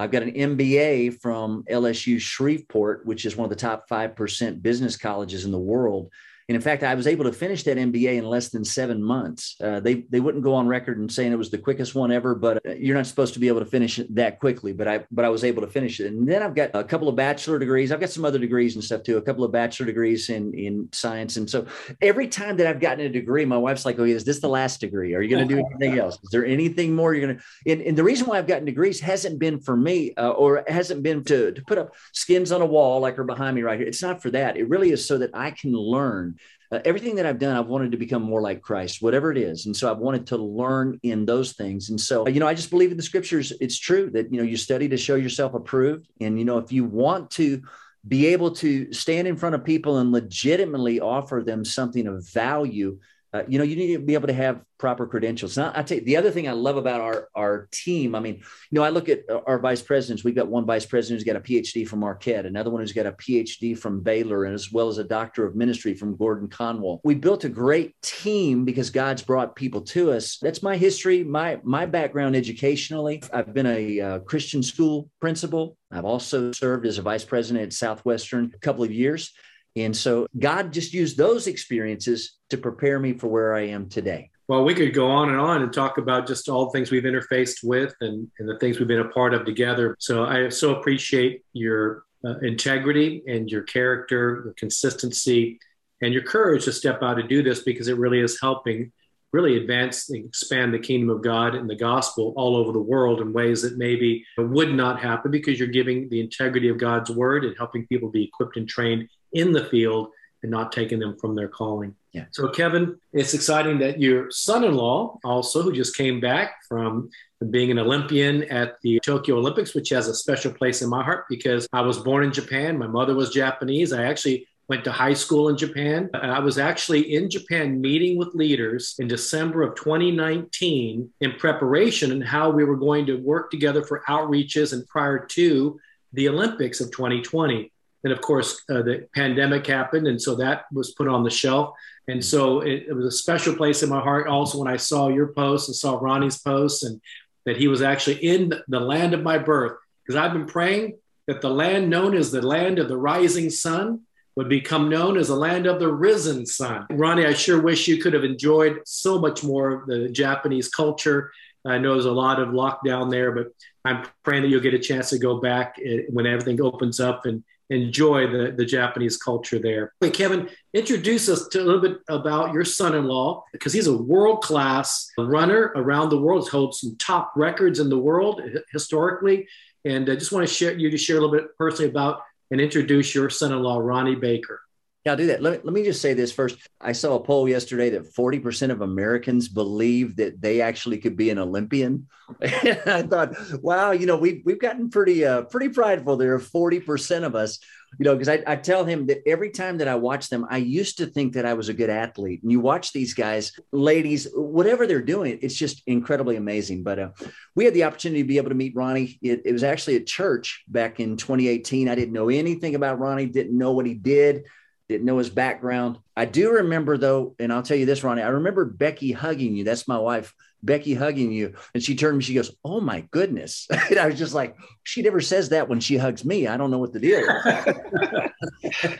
I've 0.02 0.10
got 0.10 0.24
an 0.24 0.32
MBA 0.32 1.22
from 1.22 1.64
LSU 1.70 2.20
Shreveport, 2.20 3.06
which 3.06 3.24
is 3.24 3.36
one 3.36 3.46
of 3.46 3.52
the 3.52 3.56
top 3.56 3.88
5% 3.88 4.60
business 4.64 4.98
colleges 4.98 5.46
in 5.46 5.52
the 5.52 5.60
world. 5.60 6.12
And 6.52 6.58
in 6.58 6.62
fact, 6.62 6.84
I 6.84 6.96
was 6.96 7.08
able 7.08 7.24
to 7.24 7.32
finish 7.32 7.64
that 7.64 7.78
MBA 7.78 8.18
in 8.18 8.26
less 8.26 8.50
than 8.50 8.66
seven 8.66 9.02
months. 9.02 9.56
Uh, 9.64 9.80
they 9.80 10.02
they 10.10 10.20
wouldn't 10.20 10.44
go 10.44 10.54
on 10.54 10.68
record 10.68 10.98
and 10.98 11.10
saying 11.10 11.32
it 11.32 11.38
was 11.38 11.50
the 11.50 11.58
quickest 11.58 11.96
one 11.96 12.12
ever, 12.12 12.36
but 12.36 12.58
uh, 12.68 12.74
you're 12.74 12.98
not 12.98 13.08
supposed 13.08 13.34
to 13.36 13.40
be 13.40 13.48
able 13.48 13.62
to 13.62 13.66
finish 13.66 14.00
it 14.00 14.14
that 14.14 14.42
quickly. 14.42 14.74
But 14.74 14.90
I 14.90 15.06
but 15.12 15.24
I 15.24 15.30
was 15.30 15.46
able 15.46 15.62
to 15.62 15.70
finish 15.70 16.02
it. 16.02 16.08
And 16.08 16.28
then 16.28 16.44
I've 16.44 16.54
got 16.54 16.72
a 16.74 16.84
couple 16.84 17.08
of 17.08 17.16
bachelor 17.16 17.58
degrees. 17.58 17.90
I've 17.90 18.02
got 18.02 18.10
some 18.10 18.26
other 18.26 18.38
degrees 18.38 18.76
and 18.76 18.84
stuff 18.84 19.02
too. 19.04 19.16
A 19.16 19.22
couple 19.22 19.46
of 19.46 19.54
bachelor 19.54 19.86
degrees 19.86 20.28
in 20.28 20.54
in 20.54 20.90
science. 20.92 21.38
And 21.38 21.50
so 21.50 21.68
every 22.02 22.28
time 22.28 22.58
that 22.58 22.68
I've 22.68 22.82
gotten 22.82 23.06
a 23.06 23.10
degree, 23.10 23.46
my 23.46 23.58
wife's 23.58 23.86
like, 23.86 23.98
"Oh, 23.98 24.04
is 24.04 24.26
this 24.26 24.42
the 24.42 24.50
last 24.50 24.82
degree? 24.82 25.16
Are 25.16 25.22
you 25.22 25.34
going 25.34 25.48
to 25.48 25.56
do 25.56 25.64
anything 25.80 26.00
else? 26.00 26.16
Is 26.22 26.32
there 26.32 26.46
anything 26.46 26.94
more 26.94 27.14
you're 27.14 27.28
going 27.28 27.38
to?" 27.38 27.72
And, 27.72 27.82
and 27.82 27.98
the 27.98 28.04
reason 28.04 28.28
why 28.28 28.40
I've 28.40 28.48
gotten 28.48 28.66
degrees 28.66 29.00
hasn't 29.00 29.40
been 29.40 29.62
for 29.62 29.78
me, 29.78 30.14
uh, 30.16 30.32
or 30.32 30.66
hasn't 30.68 31.02
been 31.02 31.24
to 31.24 31.54
to 31.54 31.62
put 31.62 31.78
up 31.78 31.96
skins 32.12 32.52
on 32.52 32.62
a 32.62 32.66
wall 32.66 33.00
like 33.00 33.18
are 33.18 33.24
behind 33.24 33.56
me 33.56 33.62
right 33.62 33.80
here. 33.80 33.88
It's 33.88 34.04
not 34.04 34.22
for 34.22 34.32
that. 34.32 34.58
It 34.58 34.68
really 34.68 34.92
is 34.92 35.08
so 35.08 35.18
that 35.20 35.30
I 35.34 35.52
can 35.52 35.72
learn 35.72 36.36
uh, 36.72 36.80
everything 36.86 37.16
that 37.16 37.26
I've 37.26 37.40
done, 37.40 37.56
I've 37.56 37.68
wanted 37.68 37.92
to 37.92 37.98
become 37.98 38.22
more 38.22 38.42
like 38.42 38.62
Christ, 38.62 39.02
whatever 39.02 39.32
it 39.32 39.38
is. 39.38 39.66
And 39.66 39.76
so 39.76 39.92
I've 39.92 39.98
wanted 39.98 40.28
to 40.28 40.38
learn 40.38 41.00
in 41.04 41.26
those 41.26 41.54
things. 41.54 41.90
And 41.90 42.00
so, 42.00 42.28
you 42.28 42.40
know, 42.40 42.48
I 42.48 42.54
just 42.54 42.70
believe 42.70 42.92
in 42.92 42.98
the 42.98 43.04
scriptures. 43.04 43.52
It's 43.60 43.78
true 43.78 44.10
that, 44.12 44.32
you 44.32 44.38
know, 44.38 44.48
you 44.48 44.56
study 44.56 44.88
to 44.90 44.98
show 44.98 45.16
yourself 45.16 45.54
approved. 45.54 46.08
And, 46.22 46.40
you 46.40 46.46
know, 46.46 46.60
if 46.60 46.72
you 46.72 46.86
want 46.86 47.30
to 47.32 47.62
be 48.08 48.28
able 48.28 48.52
to 48.52 48.92
stand 48.94 49.28
in 49.28 49.36
front 49.36 49.54
of 49.56 49.64
people 49.64 49.98
and 49.98 50.12
legitimately 50.12 51.00
offer 51.00 51.44
them 51.46 51.66
something 51.66 52.08
of 52.08 52.28
value, 52.30 53.00
uh, 53.34 53.44
you 53.48 53.58
know, 53.58 53.64
you 53.64 53.76
need 53.76 53.94
to 53.94 54.00
be 54.00 54.14
able 54.14 54.28
to 54.28 54.34
have 54.34 54.62
proper 54.78 55.08
credentials. 55.08 55.56
Now, 55.56 55.72
I 55.74 55.84
tell 55.84 56.00
you, 56.00 56.04
the 56.04 56.18
other 56.18 56.32
thing 56.32 56.50
I 56.50 56.52
love 56.52 56.76
about 56.76 57.00
our 57.00 57.30
our 57.34 57.70
team. 57.72 58.14
I 58.14 58.20
mean, 58.20 58.36
you 58.36 58.44
know, 58.72 58.84
I 58.84 58.90
look 58.90 59.08
at 59.08 59.22
our 59.48 59.60
vice 59.60 59.82
presidents. 59.82 60.24
We've 60.24 60.36
got 60.36 60.48
one 60.48 60.66
vice 60.66 60.86
president 60.86 61.20
who's 61.20 61.34
got 61.34 61.38
a 61.38 61.40
PhD 61.40 61.88
from 61.88 62.00
Marquette, 62.00 62.46
another 62.46 62.70
one 62.70 62.82
who's 62.82 62.92
got 62.92 63.06
a 63.06 63.14
PhD 63.14 63.78
from 63.78 64.02
Baylor, 64.02 64.46
and 64.46 64.54
as 64.54 64.72
well 64.72 64.90
as 64.90 64.98
a 64.98 65.04
doctor 65.04 65.46
of 65.46 65.56
ministry 65.56 65.94
from 65.94 66.18
Gordon 66.18 66.50
Conwell. 66.50 67.00
We 67.04 67.16
built 67.16 67.46
a 67.46 67.50
great 67.50 67.94
team 68.02 68.66
because 68.66 68.90
God's 68.90 69.22
brought 69.22 69.56
people 69.56 69.82
to 69.82 70.12
us. 70.12 70.38
That's 70.42 70.62
my 70.62 70.76
history, 70.76 71.24
my 71.24 71.60
my 71.64 71.86
background 71.86 72.36
educationally. 72.36 73.24
I've 73.32 73.54
been 73.54 73.68
a 73.68 74.02
uh, 74.02 74.20
Christian 74.20 74.62
school 74.62 75.10
principal. 75.22 75.78
I've 75.90 76.06
also 76.06 76.52
served 76.52 76.86
as 76.86 76.98
a 76.98 77.02
vice 77.02 77.24
president 77.24 77.64
at 77.64 77.74
Southwestern 77.74 78.52
a 78.54 78.60
couple 78.60 78.84
of 78.84 78.92
years. 78.92 79.32
And 79.76 79.96
so 79.96 80.28
God 80.38 80.74
just 80.74 80.94
used 80.94 81.18
those 81.18 81.48
experiences 81.48 82.38
to 82.50 82.58
prepare 82.58 83.00
me 83.00 83.14
for 83.14 83.28
where 83.28 83.54
I 83.54 83.68
am 83.68 83.88
today. 83.88 84.30
Well, 84.48 84.66
we 84.66 84.74
could 84.74 84.94
go 84.94 85.08
on 85.08 85.30
and 85.30 85.40
on 85.40 85.62
and 85.62 85.72
talk 85.72 85.98
about 85.98 86.28
just 86.28 86.50
all 86.50 86.66
the 86.66 86.72
things 86.72 86.92
we've 86.92 87.04
interfaced 87.04 87.64
with 87.64 87.94
and, 88.02 88.30
and 88.38 88.50
the 88.50 88.60
things 88.60 88.80
we've 88.80 88.88
been 88.88 89.00
a 89.00 89.08
part 89.08 89.34
of 89.34 89.46
together. 89.46 89.96
So 90.00 90.26
I 90.26 90.50
so 90.50 90.76
appreciate 90.76 91.44
your 91.54 92.04
uh, 92.26 92.38
integrity 92.40 93.24
and 93.28 93.50
your 93.50 93.64
character, 93.64 94.42
your 94.44 94.54
consistency, 94.58 95.58
and 96.02 96.14
your 96.14 96.24
courage 96.24 96.66
to 96.66 96.74
step 96.74 97.02
out 97.02 97.14
to 97.14 97.24
do 97.24 97.42
this 97.42 97.62
because 97.64 97.88
it 97.88 97.98
really 97.98 98.20
is 98.20 98.42
helping 98.42 98.92
really 99.34 99.58
advance 99.58 100.10
and 100.10 100.26
expand 100.26 100.74
the 100.74 100.80
kingdom 100.80 101.10
of 101.10 101.24
God 101.24 101.56
and 101.56 101.70
the 101.70 101.76
gospel 101.76 102.34
all 102.36 102.58
over 102.58 102.74
the 102.74 102.82
world 102.82 103.22
in 103.22 103.32
ways 103.32 103.62
that 103.62 103.78
maybe 103.78 104.26
would 104.38 104.74
not 104.74 105.00
happen 105.00 105.32
because 105.32 105.58
you're 105.58 105.70
giving 105.70 106.10
the 106.10 106.20
integrity 106.20 106.68
of 106.68 106.78
God's 106.78 107.10
word 107.10 107.46
and 107.46 107.56
helping 107.58 107.88
people 107.88 108.10
be 108.10 108.26
equipped 108.26 108.58
and 108.58 108.68
trained 108.68 109.08
in 109.34 109.52
the 109.52 109.66
field 109.66 110.10
and 110.44 110.52
not 110.52 110.72
taking 110.72 111.00
them 111.00 111.18
from 111.18 111.36
their 111.36 111.48
calling. 111.48 111.96
Yeah. 112.14 112.26
So, 112.32 112.50
Kevin, 112.50 113.00
it's 113.14 113.34
exciting 113.34 113.80
that 113.80 114.00
your 114.00 114.32
son 114.32 114.64
in 114.64 114.74
law, 114.74 115.20
also, 115.24 115.62
who 115.62 115.72
just 115.72 115.96
came 115.96 116.20
back 116.20 116.56
from 116.68 117.10
being 117.50 117.72
an 117.72 117.80
Olympian 117.80 118.44
at 118.46 118.80
the 118.82 119.00
Tokyo 119.00 119.38
Olympics, 119.38 119.74
which 119.74 119.90
has 119.90 120.08
a 120.08 120.14
special 120.14 120.52
place 120.52 120.82
in 120.82 120.90
my 120.90 121.04
heart 121.04 121.26
because 121.30 121.68
I 121.74 121.82
was 121.82 122.00
born 122.00 122.24
in 122.24 122.34
Japan. 122.34 122.78
My 122.78 122.88
mother 122.88 123.16
was 123.16 123.30
Japanese. 123.30 123.94
I 123.94 124.04
actually 124.04 124.48
went 124.68 124.84
to 124.86 124.92
high 124.92 125.14
school 125.14 125.50
in 125.50 125.58
Japan. 125.58 126.10
I 126.14 126.40
was 126.40 126.58
actually 126.58 127.16
in 127.16 127.30
Japan 127.30 127.82
meeting 127.82 128.18
with 128.18 128.36
leaders 128.36 128.96
in 129.00 129.08
December 129.08 129.64
of 129.64 129.76
2019 129.76 131.10
in 131.20 131.32
preparation 131.34 132.12
and 132.12 132.24
how 132.24 132.50
we 132.50 132.64
were 132.64 132.78
going 132.78 133.06
to 133.08 133.16
work 133.16 133.52
together 133.52 133.84
for 133.84 134.04
outreaches 134.08 134.72
and 134.74 134.88
prior 134.88 135.26
to 135.26 135.80
the 136.14 136.30
Olympics 136.30 136.80
of 136.80 136.92
2020. 136.92 137.71
And 138.04 138.12
of 138.12 138.22
course, 138.22 138.62
uh, 138.70 138.82
the 138.82 139.08
pandemic 139.14 139.68
happened, 139.68 140.08
and 140.08 140.22
so 140.22 140.36
that 140.36 140.66
was 140.72 140.92
put 140.92 141.08
on 141.08 141.24
the 141.24 141.30
shelf. 141.30 141.76
And 142.08 142.24
so 142.24 142.62
it, 142.62 142.86
it, 142.90 142.94
was 142.94 143.06
a 143.06 143.12
special 143.12 143.56
place 143.56 143.84
in 143.84 143.90
my 143.90 144.00
heart. 144.00 144.28
Also, 144.28 144.58
when 144.58 144.68
I 144.68 144.78
saw 144.78 145.08
your 145.08 145.28
post 145.28 145.70
and 145.70 145.76
saw 145.76 146.00
Ronnie's 146.00 146.40
post, 146.40 146.84
and 146.84 147.00
that 147.46 147.58
he 147.58 147.68
was 147.68 147.82
actually 147.82 148.18
in 148.18 148.54
the 148.68 148.80
land 148.80 149.14
of 149.14 149.22
my 149.22 149.38
birth, 149.38 149.78
because 150.04 150.20
I've 150.20 150.34
been 150.34 150.48
praying 150.48 150.98
that 151.28 151.42
the 151.42 151.50
land 151.50 151.90
known 151.90 152.16
as 152.16 152.32
the 152.32 152.42
land 152.42 152.80
of 152.80 152.88
the 152.88 152.98
rising 152.98 153.50
sun 153.50 154.02
would 154.36 154.50
become 154.50 154.90
known 154.90 155.18
as 155.18 155.28
the 155.28 155.36
land 155.36 155.68
of 155.68 155.80
the 155.80 155.92
risen 155.92 156.46
sun. 156.46 156.88
Ronnie, 156.90 157.26
I 157.26 157.34
sure 157.34 157.62
wish 157.62 157.88
you 157.88 157.98
could 157.98 158.14
have 158.14 158.24
enjoyed 158.24 158.82
so 158.86 159.20
much 159.20 159.44
more 159.44 159.72
of 159.72 159.88
the 159.88 160.10
Japanese 160.10 160.70
culture. 160.70 161.32
I 161.66 161.78
know 161.78 161.94
there's 161.94 162.06
a 162.06 162.12
lot 162.12 162.40
of 162.40 162.50
lockdown 162.50 163.12
there, 163.12 163.32
but 163.32 163.48
I'm 163.86 164.06
praying 164.24 164.44
that 164.44 164.50
you'll 164.50 164.62
get 164.62 164.74
a 164.74 164.80
chance 164.80 165.10
to 165.10 165.20
go 165.20 165.40
back 165.40 165.76
eh, 165.84 166.04
when 166.10 166.26
everything 166.26 166.62
opens 166.62 167.00
up 167.00 167.26
and 167.26 167.44
enjoy 167.72 168.28
the, 168.28 168.54
the 168.56 168.66
Japanese 168.66 169.18
culture 169.18 169.58
there. 169.58 169.94
Hey, 170.02 170.12
Kevin, 170.12 170.50
introduce 170.74 171.30
us 171.30 171.48
to 171.48 171.62
a 171.62 171.64
little 171.64 171.82
bit 171.82 172.00
about 172.10 172.54
your 172.54 172.66
son-in-law 172.66 173.46
because 173.54 173.74
he's 173.74 173.88
a 173.88 173.98
world-class 173.98 175.10
runner 175.18 175.72
around 175.76 176.10
the 176.10 176.22
world. 176.22 176.50
Holds 176.50 176.82
some 176.82 176.96
top 176.98 177.32
records 177.36 177.80
in 177.80 177.90
the 177.90 177.98
world 177.98 178.42
historically, 178.72 179.48
and 179.86 180.10
I 180.10 180.16
just 180.16 180.32
want 180.32 180.48
to 180.48 180.54
share 180.54 180.78
you 180.78 180.92
to 180.92 180.98
share 180.98 181.18
a 181.18 181.22
little 181.22 181.36
bit 181.36 181.58
personally 181.58 181.90
about 181.90 182.22
and 182.52 182.60
introduce 182.60 183.16
your 183.16 183.30
son-in-law, 183.30 183.80
Ronnie 183.80 184.16
Baker. 184.16 184.62
Yeah, 185.04 185.14
I'll 185.14 185.18
do 185.18 185.28
that. 185.28 185.42
Let 185.42 185.54
me, 185.54 185.60
let 185.64 185.74
me 185.74 185.84
just 185.84 186.00
say 186.00 186.14
this 186.14 186.32
first. 186.32 186.58
I 186.80 186.92
saw 186.92 187.16
a 187.16 187.24
poll 187.24 187.50
yesterday 187.50 187.90
that 187.90 188.14
40% 188.14 188.70
of 188.70 188.82
Americans 188.82 189.48
believe 189.48 190.16
that 190.18 190.40
they 190.40 190.62
actually 190.62 191.00
could 191.00 191.18
be 191.18 191.32
an 191.32 191.40
Olympian. 191.40 192.08
I 192.42 193.02
thought, 193.10 193.34
wow, 193.64 193.92
you 193.92 194.06
know, 194.06 194.18
we've, 194.18 194.44
we've 194.46 194.62
gotten 194.62 194.92
pretty, 194.92 195.26
uh, 195.26 195.42
pretty 195.44 195.70
prideful. 195.70 196.18
There 196.18 196.36
are 196.36 196.40
40% 196.40 197.24
of 197.24 197.34
us, 197.34 197.58
you 197.98 198.06
know, 198.06 198.14
because 198.14 198.30
I, 198.30 198.44
I 198.46 198.56
tell 198.56 198.86
him 198.86 199.08
that 199.08 199.28
every 199.28 199.50
time 199.50 199.80
that 199.80 199.88
I 199.88 199.96
watch 199.96 200.30
them, 200.30 200.46
I 200.52 200.58
used 200.58 201.00
to 201.00 201.08
think 201.08 201.34
that 201.34 201.48
I 201.48 201.56
was 201.56 201.68
a 201.68 201.74
good 201.74 201.90
athlete. 201.90 202.44
And 202.44 202.52
you 202.52 202.60
watch 202.60 202.94
these 202.94 203.16
guys, 203.16 203.54
ladies, 203.72 204.28
whatever 204.36 204.86
they're 204.86 205.02
doing, 205.02 205.40
it's 205.42 205.56
just 205.56 205.82
incredibly 205.88 206.36
amazing. 206.36 206.84
But 206.84 207.00
uh, 207.00 207.10
we 207.56 207.66
had 207.66 207.74
the 207.74 207.86
opportunity 207.86 208.22
to 208.22 208.28
be 208.28 208.38
able 208.38 208.50
to 208.50 208.56
meet 208.56 208.76
Ronnie. 208.76 209.18
It, 209.24 209.42
it 209.46 209.52
was 209.52 209.64
actually 209.64 209.96
at 209.96 210.06
church 210.06 210.64
back 210.68 211.00
in 211.00 211.18
2018. 211.18 211.90
I 211.90 211.96
didn't 211.96 212.14
know 212.14 212.30
anything 212.30 212.76
about 212.76 213.00
Ronnie, 213.00 213.26
didn't 213.26 213.58
know 213.58 213.72
what 213.72 213.88
he 213.88 213.96
did 213.96 214.44
didn't 214.92 215.06
know 215.06 215.18
his 215.18 215.30
background. 215.30 215.98
I 216.16 216.26
do 216.26 216.52
remember 216.52 216.98
though, 216.98 217.36
and 217.40 217.52
I'll 217.52 217.64
tell 217.64 217.78
you 217.78 217.86
this, 217.86 218.04
Ronnie, 218.04 218.22
I 218.22 218.28
remember 218.28 218.66
Becky 218.66 219.12
hugging 219.12 219.56
you. 219.56 219.64
That's 219.64 219.88
my 219.88 219.98
wife, 219.98 220.34
Becky 220.62 220.94
hugging 220.94 221.32
you. 221.32 221.56
And 221.74 221.82
she 221.82 221.96
turned 221.96 222.14
to 222.14 222.18
me, 222.18 222.24
she 222.24 222.34
goes, 222.34 222.56
Oh 222.64 222.80
my 222.82 223.02
goodness. 223.12 223.68
and 223.90 223.98
I 223.98 224.08
was 224.08 224.20
just 224.20 224.34
like, 224.34 224.56
she 224.84 225.02
never 225.02 225.22
says 225.22 225.50
that 225.50 225.70
when 225.70 225.80
she 225.80 225.98
hugs 225.98 226.24
me. 226.26 226.48
I 226.48 226.58
don't 226.58 226.72
know 226.72 226.80
what 226.80 226.94
the 226.94 227.00
deal 227.00 227.24
is. 227.24 229.00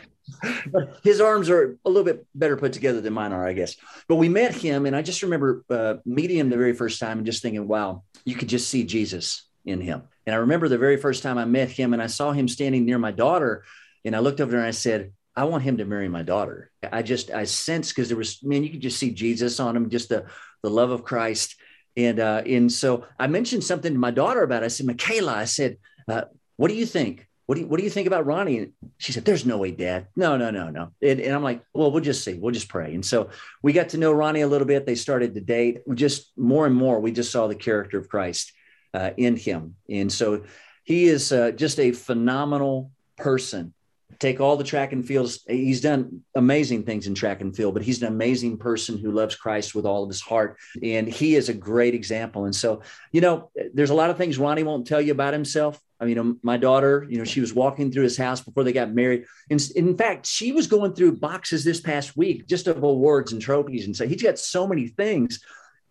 but 0.72 0.98
his 1.02 1.20
arms 1.20 1.50
are 1.50 1.76
a 1.84 1.88
little 1.88 2.04
bit 2.04 2.26
better 2.34 2.56
put 2.56 2.72
together 2.72 3.00
than 3.00 3.12
mine 3.12 3.32
are, 3.32 3.46
I 3.46 3.52
guess. 3.52 3.76
But 4.08 4.16
we 4.16 4.28
met 4.28 4.54
him, 4.54 4.86
and 4.86 4.96
I 4.96 5.02
just 5.02 5.22
remember 5.22 5.64
uh, 5.70 5.94
meeting 6.04 6.38
him 6.38 6.50
the 6.50 6.56
very 6.56 6.72
first 6.72 7.00
time 7.00 7.18
and 7.18 7.26
just 7.26 7.42
thinking, 7.42 7.68
wow, 7.68 8.02
you 8.24 8.34
could 8.34 8.48
just 8.48 8.68
see 8.68 8.84
Jesus 8.84 9.44
in 9.64 9.80
him. 9.80 10.02
And 10.26 10.34
I 10.34 10.38
remember 10.38 10.68
the 10.68 10.78
very 10.78 10.96
first 10.96 11.22
time 11.22 11.38
I 11.38 11.44
met 11.44 11.70
him, 11.70 11.92
and 11.92 12.02
I 12.02 12.06
saw 12.06 12.32
him 12.32 12.48
standing 12.48 12.84
near 12.84 12.98
my 12.98 13.10
daughter, 13.12 13.64
and 14.04 14.16
I 14.16 14.20
looked 14.20 14.40
over 14.40 14.50
there 14.50 14.60
and 14.60 14.68
I 14.68 14.72
said, 14.72 15.12
I 15.34 15.44
want 15.44 15.62
him 15.62 15.78
to 15.78 15.84
marry 15.84 16.08
my 16.08 16.22
daughter. 16.22 16.70
I 16.90 17.02
just 17.02 17.30
I 17.30 17.44
sense 17.44 17.90
because 17.90 18.08
there 18.08 18.18
was 18.18 18.42
man, 18.42 18.64
you 18.64 18.70
could 18.70 18.80
just 18.80 18.98
see 18.98 19.10
Jesus 19.10 19.60
on 19.60 19.76
him, 19.76 19.90
just 19.90 20.08
the 20.08 20.26
the 20.62 20.70
love 20.70 20.90
of 20.90 21.04
Christ. 21.04 21.56
And 21.96 22.20
uh, 22.20 22.42
and 22.46 22.70
so 22.70 23.06
I 23.18 23.26
mentioned 23.26 23.64
something 23.64 23.92
to 23.92 23.98
my 23.98 24.10
daughter 24.10 24.42
about. 24.42 24.62
It. 24.62 24.66
I 24.66 24.68
said, 24.68 24.86
Michaela, 24.86 25.34
I 25.34 25.44
said, 25.44 25.76
uh, 26.08 26.22
what 26.56 26.68
do 26.68 26.74
you 26.74 26.86
think? 26.86 27.28
What 27.46 27.56
do 27.56 27.62
you 27.62 27.66
what 27.66 27.78
do 27.78 27.84
you 27.84 27.90
think 27.90 28.06
about 28.06 28.24
Ronnie? 28.24 28.58
And 28.58 28.72
she 28.98 29.12
said, 29.12 29.24
There's 29.24 29.44
no 29.44 29.58
way, 29.58 29.72
Dad. 29.72 30.06
No, 30.16 30.36
no, 30.36 30.50
no, 30.50 30.70
no. 30.70 30.92
And, 31.02 31.20
and 31.20 31.34
I'm 31.34 31.42
like, 31.42 31.62
well, 31.74 31.90
we'll 31.90 32.02
just 32.02 32.24
see. 32.24 32.34
We'll 32.34 32.52
just 32.52 32.68
pray. 32.68 32.94
And 32.94 33.04
so 33.04 33.30
we 33.62 33.72
got 33.72 33.90
to 33.90 33.98
know 33.98 34.12
Ronnie 34.12 34.42
a 34.42 34.46
little 34.46 34.66
bit. 34.66 34.86
They 34.86 34.94
started 34.94 35.34
to 35.34 35.40
date. 35.40 35.82
Just 35.94 36.32
more 36.36 36.66
and 36.66 36.74
more, 36.74 37.00
we 37.00 37.12
just 37.12 37.32
saw 37.32 37.48
the 37.48 37.54
character 37.54 37.98
of 37.98 38.08
Christ 38.08 38.52
uh, 38.94 39.10
in 39.16 39.36
him. 39.36 39.76
And 39.90 40.12
so 40.12 40.44
he 40.84 41.04
is 41.04 41.32
uh, 41.32 41.50
just 41.50 41.78
a 41.78 41.92
phenomenal 41.92 42.90
person 43.16 43.74
take 44.18 44.40
all 44.40 44.56
the 44.56 44.64
track 44.64 44.92
and 44.92 45.06
fields. 45.06 45.44
He's 45.48 45.80
done 45.80 46.22
amazing 46.34 46.84
things 46.84 47.06
in 47.06 47.14
track 47.14 47.40
and 47.40 47.54
field, 47.54 47.74
but 47.74 47.82
he's 47.82 48.02
an 48.02 48.08
amazing 48.08 48.58
person 48.58 48.98
who 48.98 49.12
loves 49.12 49.34
Christ 49.34 49.74
with 49.74 49.86
all 49.86 50.02
of 50.02 50.08
his 50.08 50.20
heart. 50.20 50.58
And 50.82 51.08
he 51.08 51.34
is 51.34 51.48
a 51.48 51.54
great 51.54 51.94
example. 51.94 52.44
And 52.44 52.54
so, 52.54 52.82
you 53.12 53.20
know, 53.20 53.50
there's 53.74 53.90
a 53.90 53.94
lot 53.94 54.10
of 54.10 54.16
things 54.16 54.38
Ronnie 54.38 54.62
won't 54.62 54.86
tell 54.86 55.00
you 55.00 55.12
about 55.12 55.32
himself. 55.32 55.80
I 56.00 56.04
mean, 56.04 56.40
my 56.42 56.56
daughter, 56.56 57.06
you 57.08 57.18
know, 57.18 57.24
she 57.24 57.40
was 57.40 57.54
walking 57.54 57.92
through 57.92 58.02
his 58.02 58.16
house 58.16 58.40
before 58.40 58.64
they 58.64 58.72
got 58.72 58.92
married. 58.92 59.24
And 59.50 59.62
in 59.76 59.96
fact, 59.96 60.26
she 60.26 60.50
was 60.50 60.66
going 60.66 60.94
through 60.94 61.18
boxes 61.18 61.62
this 61.62 61.80
past 61.80 62.16
week 62.16 62.48
just 62.48 62.66
of 62.66 62.82
awards 62.82 63.32
and 63.32 63.40
trophies. 63.40 63.86
And 63.86 63.96
so 63.96 64.06
he's 64.06 64.22
got 64.22 64.38
so 64.38 64.66
many 64.66 64.88
things 64.88 65.40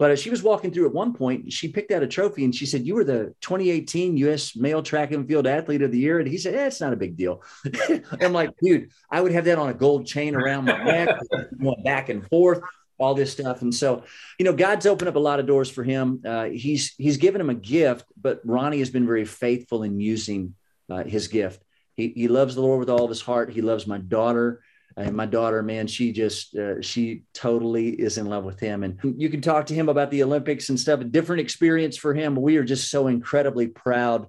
but 0.01 0.09
as 0.09 0.19
she 0.19 0.31
was 0.31 0.41
walking 0.41 0.71
through 0.71 0.87
at 0.87 0.95
one 0.95 1.13
point, 1.13 1.53
she 1.53 1.67
picked 1.67 1.91
out 1.91 2.01
a 2.01 2.07
trophy 2.07 2.43
and 2.43 2.55
she 2.55 2.65
said, 2.65 2.87
You 2.87 2.95
were 2.95 3.03
the 3.03 3.35
2018 3.41 4.17
US 4.17 4.55
male 4.55 4.81
track 4.81 5.11
and 5.11 5.27
field 5.27 5.45
athlete 5.45 5.83
of 5.83 5.91
the 5.91 5.99
year. 5.99 6.17
And 6.17 6.27
he 6.27 6.39
said, 6.39 6.55
eh, 6.55 6.65
It's 6.65 6.81
not 6.81 6.91
a 6.91 6.95
big 6.95 7.15
deal. 7.15 7.43
I'm 8.19 8.33
like, 8.33 8.49
Dude, 8.63 8.89
I 9.11 9.21
would 9.21 9.31
have 9.31 9.45
that 9.45 9.59
on 9.59 9.69
a 9.69 9.75
gold 9.75 10.07
chain 10.07 10.33
around 10.33 10.65
my 10.65 10.83
neck, 10.83 11.09
going 11.61 11.83
back 11.83 12.09
and 12.09 12.27
forth, 12.27 12.61
all 12.97 13.13
this 13.13 13.31
stuff. 13.31 13.61
And 13.61 13.75
so, 13.75 14.03
you 14.39 14.45
know, 14.45 14.53
God's 14.53 14.87
opened 14.87 15.07
up 15.07 15.17
a 15.17 15.19
lot 15.19 15.39
of 15.39 15.45
doors 15.45 15.69
for 15.69 15.83
him. 15.83 16.23
Uh, 16.25 16.45
he's 16.45 16.95
he's 16.97 17.17
given 17.17 17.39
him 17.39 17.51
a 17.51 17.53
gift, 17.53 18.05
but 18.19 18.41
Ronnie 18.43 18.79
has 18.79 18.89
been 18.89 19.05
very 19.05 19.25
faithful 19.25 19.83
in 19.83 19.99
using 19.99 20.55
uh, 20.89 21.03
his 21.03 21.27
gift. 21.27 21.61
He, 21.95 22.07
he 22.15 22.27
loves 22.27 22.55
the 22.55 22.61
Lord 22.61 22.79
with 22.79 22.89
all 22.89 23.03
of 23.03 23.09
his 23.09 23.21
heart. 23.21 23.51
He 23.51 23.61
loves 23.61 23.85
my 23.85 23.99
daughter 23.99 24.63
and 24.97 25.15
my 25.15 25.25
daughter 25.25 25.61
man 25.63 25.87
she 25.87 26.11
just 26.11 26.55
uh, 26.55 26.81
she 26.81 27.23
totally 27.33 27.89
is 27.89 28.17
in 28.17 28.25
love 28.25 28.43
with 28.43 28.59
him 28.59 28.83
and 28.83 28.99
you 29.03 29.29
can 29.29 29.41
talk 29.41 29.65
to 29.65 29.73
him 29.73 29.89
about 29.89 30.11
the 30.11 30.23
olympics 30.23 30.69
and 30.69 30.79
stuff 30.79 31.01
a 31.01 31.03
different 31.03 31.41
experience 31.41 31.97
for 31.97 32.13
him 32.13 32.35
we 32.35 32.57
are 32.57 32.63
just 32.63 32.89
so 32.89 33.07
incredibly 33.07 33.67
proud 33.67 34.27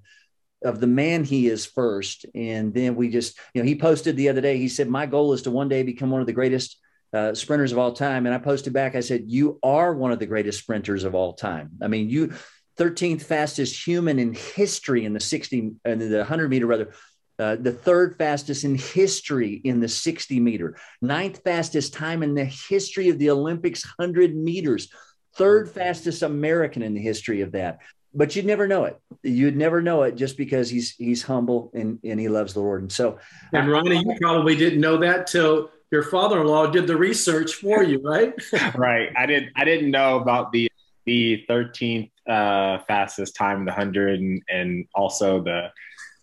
of 0.64 0.80
the 0.80 0.86
man 0.86 1.24
he 1.24 1.48
is 1.48 1.66
first 1.66 2.26
and 2.34 2.72
then 2.72 2.94
we 2.94 3.08
just 3.08 3.38
you 3.54 3.62
know 3.62 3.66
he 3.66 3.74
posted 3.74 4.16
the 4.16 4.28
other 4.28 4.40
day 4.40 4.58
he 4.58 4.68
said 4.68 4.88
my 4.88 5.06
goal 5.06 5.32
is 5.32 5.42
to 5.42 5.50
one 5.50 5.68
day 5.68 5.82
become 5.82 6.10
one 6.10 6.20
of 6.20 6.26
the 6.26 6.32
greatest 6.32 6.78
uh, 7.12 7.34
sprinters 7.34 7.72
of 7.72 7.78
all 7.78 7.92
time. 7.92 8.26
And 8.26 8.34
I 8.34 8.38
posted 8.38 8.72
back, 8.72 8.94
I 8.94 9.00
said, 9.00 9.24
You 9.26 9.58
are 9.62 9.94
one 9.94 10.12
of 10.12 10.18
the 10.18 10.26
greatest 10.26 10.60
sprinters 10.60 11.04
of 11.04 11.14
all 11.14 11.34
time. 11.34 11.72
I 11.82 11.88
mean, 11.88 12.08
you 12.08 12.32
13th 12.78 13.22
fastest 13.22 13.86
human 13.86 14.18
in 14.18 14.34
history 14.34 15.04
in 15.04 15.12
the 15.12 15.20
60 15.20 15.72
and 15.84 16.00
the 16.00 16.18
100 16.18 16.48
meter 16.48 16.66
rather. 16.66 16.92
Uh, 17.38 17.56
the 17.56 17.72
third 17.72 18.16
fastest 18.18 18.62
in 18.62 18.76
history 18.76 19.60
in 19.64 19.80
the 19.80 19.88
60 19.88 20.38
meter, 20.38 20.76
ninth 21.00 21.40
fastest 21.42 21.94
time 21.94 22.22
in 22.22 22.34
the 22.34 22.44
history 22.44 23.08
of 23.08 23.18
the 23.18 23.30
Olympics 23.30 23.84
100 23.96 24.36
meters, 24.36 24.88
third 25.34 25.70
fastest 25.70 26.22
American 26.22 26.82
in 26.82 26.94
the 26.94 27.00
history 27.00 27.40
of 27.40 27.52
that. 27.52 27.78
But 28.14 28.36
you'd 28.36 28.44
never 28.44 28.68
know 28.68 28.84
it. 28.84 29.00
You'd 29.22 29.56
never 29.56 29.80
know 29.80 30.02
it 30.02 30.16
just 30.16 30.36
because 30.36 30.68
he's 30.68 30.94
he's 30.96 31.22
humble 31.22 31.70
and, 31.74 31.98
and 32.04 32.20
he 32.20 32.28
loves 32.28 32.52
the 32.52 32.60
Lord. 32.60 32.82
And 32.82 32.92
so, 32.92 33.18
and 33.54 33.70
Ronnie, 33.70 33.96
you 33.96 34.16
probably 34.20 34.54
didn't 34.54 34.80
know 34.80 34.98
that 34.98 35.26
till 35.26 35.70
your 35.90 36.02
father-in-law 36.02 36.68
did 36.68 36.86
the 36.86 36.96
research 36.96 37.54
for 37.54 37.82
you, 37.82 38.00
right? 38.04 38.34
right. 38.74 39.10
I 39.16 39.26
didn't. 39.26 39.52
I 39.56 39.64
didn't 39.64 39.90
know 39.90 40.18
about 40.18 40.52
the 40.52 40.68
the 41.06 41.44
13th 41.48 42.10
uh, 42.28 42.78
fastest 42.86 43.34
time 43.34 43.60
in 43.60 43.64
the 43.64 43.72
hundred, 43.72 44.20
and, 44.20 44.42
and 44.48 44.86
also 44.94 45.42
the 45.42 45.70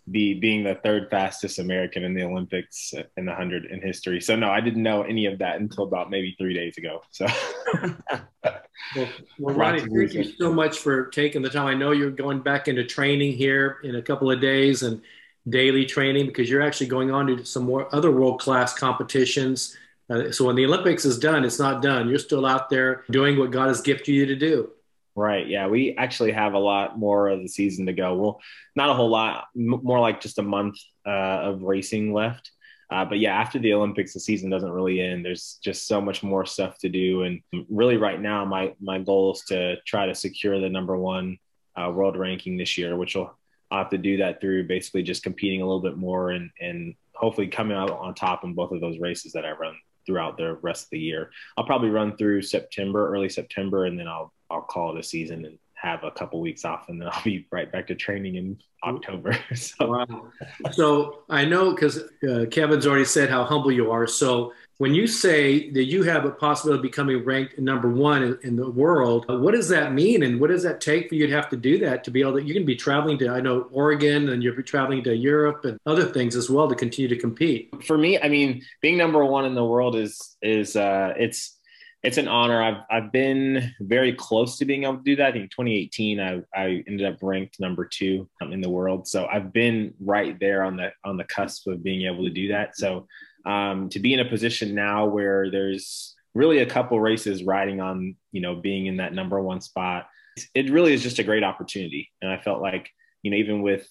the 0.06 0.34
being 0.34 0.64
the 0.64 0.74
third 0.76 1.08
fastest 1.10 1.58
American 1.58 2.04
in 2.04 2.14
the 2.14 2.22
Olympics 2.22 2.92
in 3.16 3.26
the 3.26 3.34
hundred 3.34 3.66
in 3.66 3.80
history. 3.80 4.20
So 4.20 4.34
no, 4.34 4.50
I 4.50 4.60
didn't 4.60 4.82
know 4.82 5.02
any 5.02 5.26
of 5.26 5.38
that 5.38 5.60
until 5.60 5.84
about 5.84 6.10
maybe 6.10 6.34
three 6.38 6.54
days 6.54 6.78
ago. 6.78 7.02
So. 7.10 7.26
well, 7.82 8.22
well 9.38 9.54
Ronnie, 9.54 9.80
thank 9.80 10.14
you 10.14 10.24
so 10.24 10.52
much 10.52 10.78
for 10.78 11.06
taking 11.06 11.42
the 11.42 11.50
time. 11.50 11.66
I 11.66 11.74
know 11.74 11.92
you're 11.92 12.10
going 12.10 12.40
back 12.40 12.66
into 12.66 12.84
training 12.84 13.34
here 13.34 13.78
in 13.84 13.96
a 13.96 14.02
couple 14.02 14.30
of 14.30 14.40
days, 14.40 14.82
and 14.82 15.00
daily 15.48 15.86
training 15.86 16.26
because 16.26 16.50
you're 16.50 16.62
actually 16.62 16.86
going 16.86 17.10
on 17.10 17.26
to 17.26 17.44
some 17.44 17.64
more 17.64 17.94
other 17.94 18.10
world 18.10 18.40
class 18.40 18.76
competitions. 18.76 19.76
Uh, 20.08 20.30
so 20.30 20.44
when 20.44 20.56
the 20.56 20.64
Olympics 20.64 21.04
is 21.04 21.18
done, 21.18 21.44
it's 21.44 21.58
not 21.58 21.82
done. 21.82 22.08
You're 22.08 22.18
still 22.18 22.44
out 22.44 22.68
there 22.68 23.04
doing 23.10 23.38
what 23.38 23.50
God 23.50 23.68
has 23.68 23.80
gifted 23.80 24.14
you 24.14 24.26
to 24.26 24.36
do. 24.36 24.70
Right. 25.16 25.46
Yeah. 25.46 25.66
We 25.66 25.96
actually 25.96 26.32
have 26.32 26.54
a 26.54 26.58
lot 26.58 26.98
more 26.98 27.28
of 27.28 27.40
the 27.40 27.48
season 27.48 27.86
to 27.86 27.92
go. 27.92 28.14
Well, 28.14 28.40
not 28.76 28.90
a 28.90 28.94
whole 28.94 29.10
lot, 29.10 29.46
m- 29.56 29.80
more 29.82 30.00
like 30.00 30.20
just 30.20 30.38
a 30.38 30.42
month 30.42 30.76
uh, 31.06 31.10
of 31.10 31.62
racing 31.62 32.12
left. 32.12 32.52
Uh, 32.90 33.04
but 33.04 33.18
yeah, 33.18 33.38
after 33.38 33.58
the 33.58 33.72
Olympics, 33.72 34.14
the 34.14 34.20
season 34.20 34.50
doesn't 34.50 34.70
really 34.70 35.00
end. 35.00 35.24
There's 35.24 35.58
just 35.62 35.86
so 35.86 36.00
much 36.00 36.22
more 36.22 36.44
stuff 36.44 36.78
to 36.78 36.88
do. 36.88 37.22
And 37.22 37.40
really, 37.68 37.96
right 37.96 38.20
now, 38.20 38.44
my 38.44 38.74
my 38.80 38.98
goal 38.98 39.32
is 39.34 39.42
to 39.42 39.76
try 39.86 40.06
to 40.06 40.14
secure 40.14 40.58
the 40.60 40.68
number 40.68 40.96
one 40.96 41.38
uh, 41.76 41.90
world 41.90 42.16
ranking 42.16 42.56
this 42.56 42.76
year, 42.76 42.96
which 42.96 43.14
will 43.14 43.36
I'll 43.70 43.84
have 43.84 43.90
to 43.90 43.98
do 43.98 44.16
that 44.16 44.40
through 44.40 44.66
basically 44.66 45.04
just 45.04 45.22
competing 45.22 45.62
a 45.62 45.64
little 45.64 45.82
bit 45.82 45.96
more 45.96 46.30
and 46.30 46.50
and 46.60 46.94
hopefully 47.14 47.46
coming 47.46 47.76
out 47.76 47.90
on 47.90 48.14
top 48.14 48.42
in 48.42 48.54
both 48.54 48.72
of 48.72 48.80
those 48.80 48.98
races 48.98 49.32
that 49.32 49.44
I 49.44 49.52
run 49.52 49.76
throughout 50.10 50.36
the 50.36 50.54
rest 50.62 50.84
of 50.84 50.90
the 50.90 50.98
year. 50.98 51.30
I'll 51.56 51.64
probably 51.64 51.90
run 51.90 52.16
through 52.16 52.42
September, 52.42 53.14
early 53.14 53.28
September, 53.28 53.84
and 53.84 53.98
then 53.98 54.08
I'll 54.08 54.32
I'll 54.50 54.62
call 54.62 54.96
it 54.96 54.98
a 54.98 55.02
season 55.04 55.44
and 55.44 55.56
have 55.74 56.02
a 56.02 56.10
couple 56.10 56.40
weeks 56.40 56.64
off, 56.64 56.88
and 56.88 57.00
then 57.00 57.08
I'll 57.10 57.22
be 57.22 57.46
right 57.52 57.70
back 57.70 57.86
to 57.86 57.94
training 57.94 58.34
in 58.34 58.58
October. 58.82 59.38
so. 59.54 59.86
Wow. 59.86 60.32
so 60.72 61.22
I 61.30 61.44
know 61.44 61.70
because 61.70 62.02
uh, 62.28 62.46
Kevin's 62.50 62.86
already 62.86 63.04
said 63.04 63.30
how 63.30 63.44
humble 63.44 63.70
you 63.70 63.92
are. 63.92 64.08
So 64.08 64.52
when 64.80 64.94
you 64.94 65.06
say 65.06 65.68
that 65.72 65.84
you 65.84 66.02
have 66.04 66.24
a 66.24 66.30
possibility 66.30 66.78
of 66.78 66.82
becoming 66.82 67.22
ranked 67.22 67.58
number 67.58 67.90
one 67.90 68.22
in, 68.22 68.38
in, 68.42 68.56
the 68.56 68.70
world, 68.70 69.26
uh, 69.28 69.36
what 69.36 69.52
does 69.52 69.68
that 69.68 69.92
mean? 69.92 70.22
And 70.22 70.40
what 70.40 70.48
does 70.48 70.62
that 70.62 70.80
take 70.80 71.10
for 71.10 71.16
you 71.16 71.26
to 71.26 71.32
have 71.34 71.50
to 71.50 71.56
do 71.58 71.76
that 71.80 72.02
to 72.04 72.10
be 72.10 72.22
able 72.22 72.38
to, 72.38 72.42
you 72.42 72.54
can 72.54 72.64
be 72.64 72.76
traveling 72.76 73.18
to, 73.18 73.28
I 73.28 73.42
know, 73.42 73.68
Oregon 73.72 74.30
and 74.30 74.42
you're 74.42 74.54
traveling 74.62 75.04
to 75.04 75.14
Europe 75.14 75.66
and 75.66 75.78
other 75.84 76.06
things 76.06 76.34
as 76.34 76.48
well 76.48 76.66
to 76.66 76.74
continue 76.74 77.08
to 77.08 77.18
compete. 77.18 77.68
For 77.84 77.98
me, 77.98 78.18
I 78.18 78.30
mean, 78.30 78.62
being 78.80 78.96
number 78.96 79.22
one 79.22 79.44
in 79.44 79.54
the 79.54 79.62
world 79.62 79.96
is, 79.96 80.38
is, 80.40 80.76
uh, 80.76 81.12
it's, 81.14 81.58
it's 82.02 82.16
an 82.16 82.28
honor. 82.28 82.62
I've, 82.62 82.82
I've 82.90 83.12
been 83.12 83.74
very 83.80 84.14
close 84.14 84.56
to 84.56 84.64
being 84.64 84.84
able 84.84 84.96
to 84.96 85.02
do 85.02 85.16
that. 85.16 85.26
I 85.26 85.32
think 85.32 85.50
2018, 85.50 86.20
I, 86.20 86.40
I 86.54 86.82
ended 86.88 87.04
up 87.04 87.18
ranked 87.20 87.60
number 87.60 87.84
two 87.84 88.30
in 88.40 88.62
the 88.62 88.70
world. 88.70 89.06
So 89.06 89.26
I've 89.26 89.52
been 89.52 89.92
right 90.00 90.40
there 90.40 90.62
on 90.62 90.78
the, 90.78 90.90
on 91.04 91.18
the 91.18 91.24
cusp 91.24 91.66
of 91.66 91.82
being 91.82 92.06
able 92.06 92.24
to 92.24 92.30
do 92.30 92.48
that. 92.48 92.78
So 92.78 93.06
um, 93.46 93.88
to 93.90 93.98
be 93.98 94.14
in 94.14 94.20
a 94.20 94.28
position 94.28 94.74
now 94.74 95.06
where 95.06 95.50
there's 95.50 96.14
really 96.34 96.58
a 96.58 96.66
couple 96.66 97.00
races 97.00 97.42
riding 97.42 97.80
on 97.80 98.16
you 98.32 98.40
know 98.40 98.54
being 98.54 98.86
in 98.86 98.98
that 98.98 99.14
number 99.14 99.40
one 99.40 99.60
spot 99.60 100.06
it 100.54 100.70
really 100.70 100.92
is 100.92 101.02
just 101.02 101.18
a 101.18 101.24
great 101.24 101.42
opportunity. 101.42 102.08
And 102.22 102.30
i 102.30 102.38
felt 102.38 102.62
like 102.62 102.88
you 103.22 103.30
know 103.30 103.36
even 103.36 103.62
with 103.62 103.88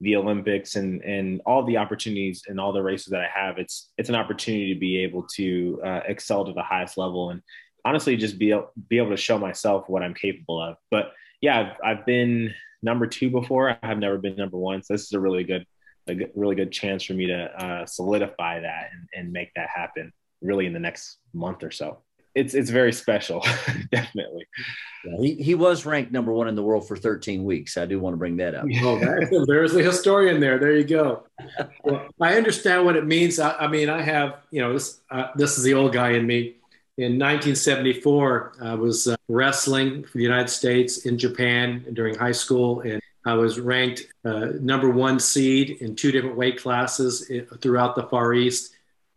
the 0.00 0.16
olympics 0.16 0.74
and 0.74 1.00
and 1.02 1.40
all 1.46 1.64
the 1.64 1.76
opportunities 1.76 2.42
and 2.48 2.58
all 2.58 2.72
the 2.72 2.82
races 2.82 3.06
that 3.06 3.20
i 3.20 3.28
have 3.32 3.58
it's 3.58 3.92
it's 3.98 4.08
an 4.08 4.16
opportunity 4.16 4.74
to 4.74 4.80
be 4.80 4.98
able 4.98 5.24
to 5.36 5.80
uh, 5.84 6.00
excel 6.06 6.44
to 6.44 6.52
the 6.52 6.62
highest 6.62 6.98
level 6.98 7.30
and 7.30 7.40
honestly 7.84 8.16
just 8.16 8.36
be, 8.36 8.52
be 8.88 8.98
able 8.98 9.10
to 9.10 9.16
show 9.16 9.38
myself 9.38 9.88
what 9.88 10.02
i'm 10.02 10.14
capable 10.14 10.60
of. 10.60 10.76
But 10.90 11.12
yeah 11.40 11.74
I've, 11.84 11.98
I've 11.98 12.06
been 12.06 12.52
number 12.82 13.06
two 13.06 13.30
before. 13.30 13.78
I've 13.82 13.98
never 13.98 14.18
been 14.18 14.36
number 14.36 14.58
one. 14.58 14.82
So 14.82 14.94
this 14.94 15.04
is 15.04 15.12
a 15.12 15.20
really 15.20 15.44
good 15.44 15.64
a 16.06 16.14
good, 16.14 16.30
really 16.34 16.54
good 16.54 16.72
chance 16.72 17.04
for 17.04 17.14
me 17.14 17.26
to 17.26 17.64
uh, 17.64 17.86
solidify 17.86 18.60
that 18.60 18.90
and, 18.92 19.08
and 19.14 19.32
make 19.32 19.52
that 19.54 19.68
happen 19.68 20.12
really 20.40 20.66
in 20.66 20.72
the 20.72 20.80
next 20.80 21.18
month 21.32 21.62
or 21.62 21.70
so. 21.70 21.98
It's 22.34 22.54
it's 22.54 22.70
very 22.70 22.94
special, 22.94 23.44
definitely. 23.90 24.46
Yeah, 25.04 25.16
he, 25.20 25.34
he 25.34 25.54
was 25.54 25.84
ranked 25.84 26.12
number 26.12 26.32
one 26.32 26.48
in 26.48 26.54
the 26.54 26.62
world 26.62 26.88
for 26.88 26.96
13 26.96 27.44
weeks. 27.44 27.76
I 27.76 27.84
do 27.84 28.00
want 28.00 28.14
to 28.14 28.16
bring 28.16 28.38
that 28.38 28.54
up. 28.54 28.64
Oh, 28.82 29.44
there's 29.46 29.74
the 29.74 29.82
historian 29.82 30.40
there. 30.40 30.58
There 30.58 30.76
you 30.76 30.84
go. 30.84 31.24
Well, 31.84 32.06
I 32.20 32.36
understand 32.36 32.84
what 32.84 32.94
it 32.94 33.04
means. 33.04 33.40
I, 33.40 33.56
I 33.56 33.66
mean, 33.66 33.90
I 33.90 34.00
have 34.00 34.36
you 34.50 34.62
know 34.62 34.72
this 34.72 35.00
uh, 35.10 35.28
this 35.34 35.58
is 35.58 35.64
the 35.64 35.74
old 35.74 35.92
guy 35.92 36.12
in 36.12 36.26
me. 36.26 36.56
In 36.98 37.18
1974, 37.18 38.52
I 38.62 38.74
was 38.74 39.08
uh, 39.08 39.16
wrestling 39.28 40.04
for 40.04 40.18
the 40.18 40.22
United 40.22 40.48
States 40.48 41.04
in 41.04 41.18
Japan 41.18 41.84
during 41.92 42.14
high 42.14 42.32
school, 42.32 42.80
and 42.80 43.02
I 43.24 43.34
was 43.34 43.60
ranked 43.60 44.02
uh, 44.24 44.48
number 44.60 44.90
one 44.90 45.20
seed 45.20 45.78
in 45.80 45.94
two 45.94 46.10
different 46.10 46.36
weight 46.36 46.60
classes 46.60 47.30
throughout 47.60 47.94
the 47.94 48.04
Far 48.04 48.34
East. 48.34 48.74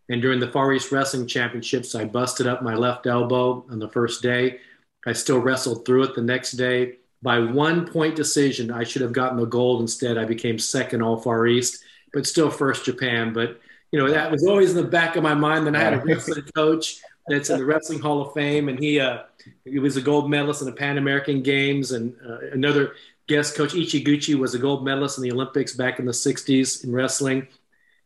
And 0.08 0.22
during 0.22 0.38
the 0.38 0.50
Far 0.50 0.72
East 0.72 0.92
Wrestling 0.92 1.26
Championships, 1.26 1.94
I 1.94 2.04
busted 2.04 2.46
up 2.46 2.62
my 2.62 2.74
left 2.74 3.06
elbow 3.06 3.64
on 3.68 3.80
the 3.80 3.88
first 3.88 4.22
day. 4.22 4.60
I 5.06 5.12
still 5.12 5.38
wrestled 5.38 5.84
through 5.84 6.04
it 6.04 6.14
the 6.14 6.22
next 6.22 6.52
day. 6.52 6.98
By 7.22 7.40
one 7.40 7.86
point 7.86 8.14
decision, 8.14 8.70
I 8.70 8.84
should 8.84 9.02
have 9.02 9.12
gotten 9.12 9.38
the 9.38 9.46
gold. 9.46 9.80
Instead, 9.80 10.18
I 10.18 10.24
became 10.24 10.58
second 10.58 11.02
all 11.02 11.16
Far 11.16 11.46
East, 11.48 11.82
but 12.12 12.26
still 12.26 12.50
first 12.50 12.84
Japan. 12.84 13.32
But, 13.32 13.60
you 13.90 13.98
know, 13.98 14.08
that 14.08 14.30
was 14.30 14.46
always 14.46 14.70
in 14.70 14.76
the 14.76 14.88
back 14.88 15.16
of 15.16 15.24
my 15.24 15.34
mind. 15.34 15.66
Then 15.66 15.74
I 15.74 15.80
had 15.80 15.94
a 15.94 15.98
wrestling 15.98 16.44
coach 16.54 17.00
that's 17.26 17.50
in 17.50 17.58
the 17.58 17.64
Wrestling 17.64 17.98
Hall 17.98 18.22
of 18.22 18.32
Fame, 18.34 18.68
and 18.68 18.78
he, 18.78 19.00
uh, 19.00 19.22
he 19.64 19.80
was 19.80 19.96
a 19.96 20.00
gold 20.00 20.30
medalist 20.30 20.60
in 20.60 20.66
the 20.66 20.72
Pan 20.72 20.98
American 20.98 21.42
Games 21.42 21.90
and 21.90 22.14
uh, 22.24 22.38
another 22.52 22.94
guest 23.28 23.56
coach 23.56 23.72
Ichiguchi 23.72 24.34
was 24.34 24.54
a 24.54 24.58
gold 24.58 24.84
medalist 24.84 25.18
in 25.18 25.24
the 25.24 25.32
Olympics 25.32 25.74
back 25.74 25.98
in 25.98 26.04
the 26.04 26.12
60s 26.12 26.84
in 26.84 26.92
wrestling. 26.92 27.48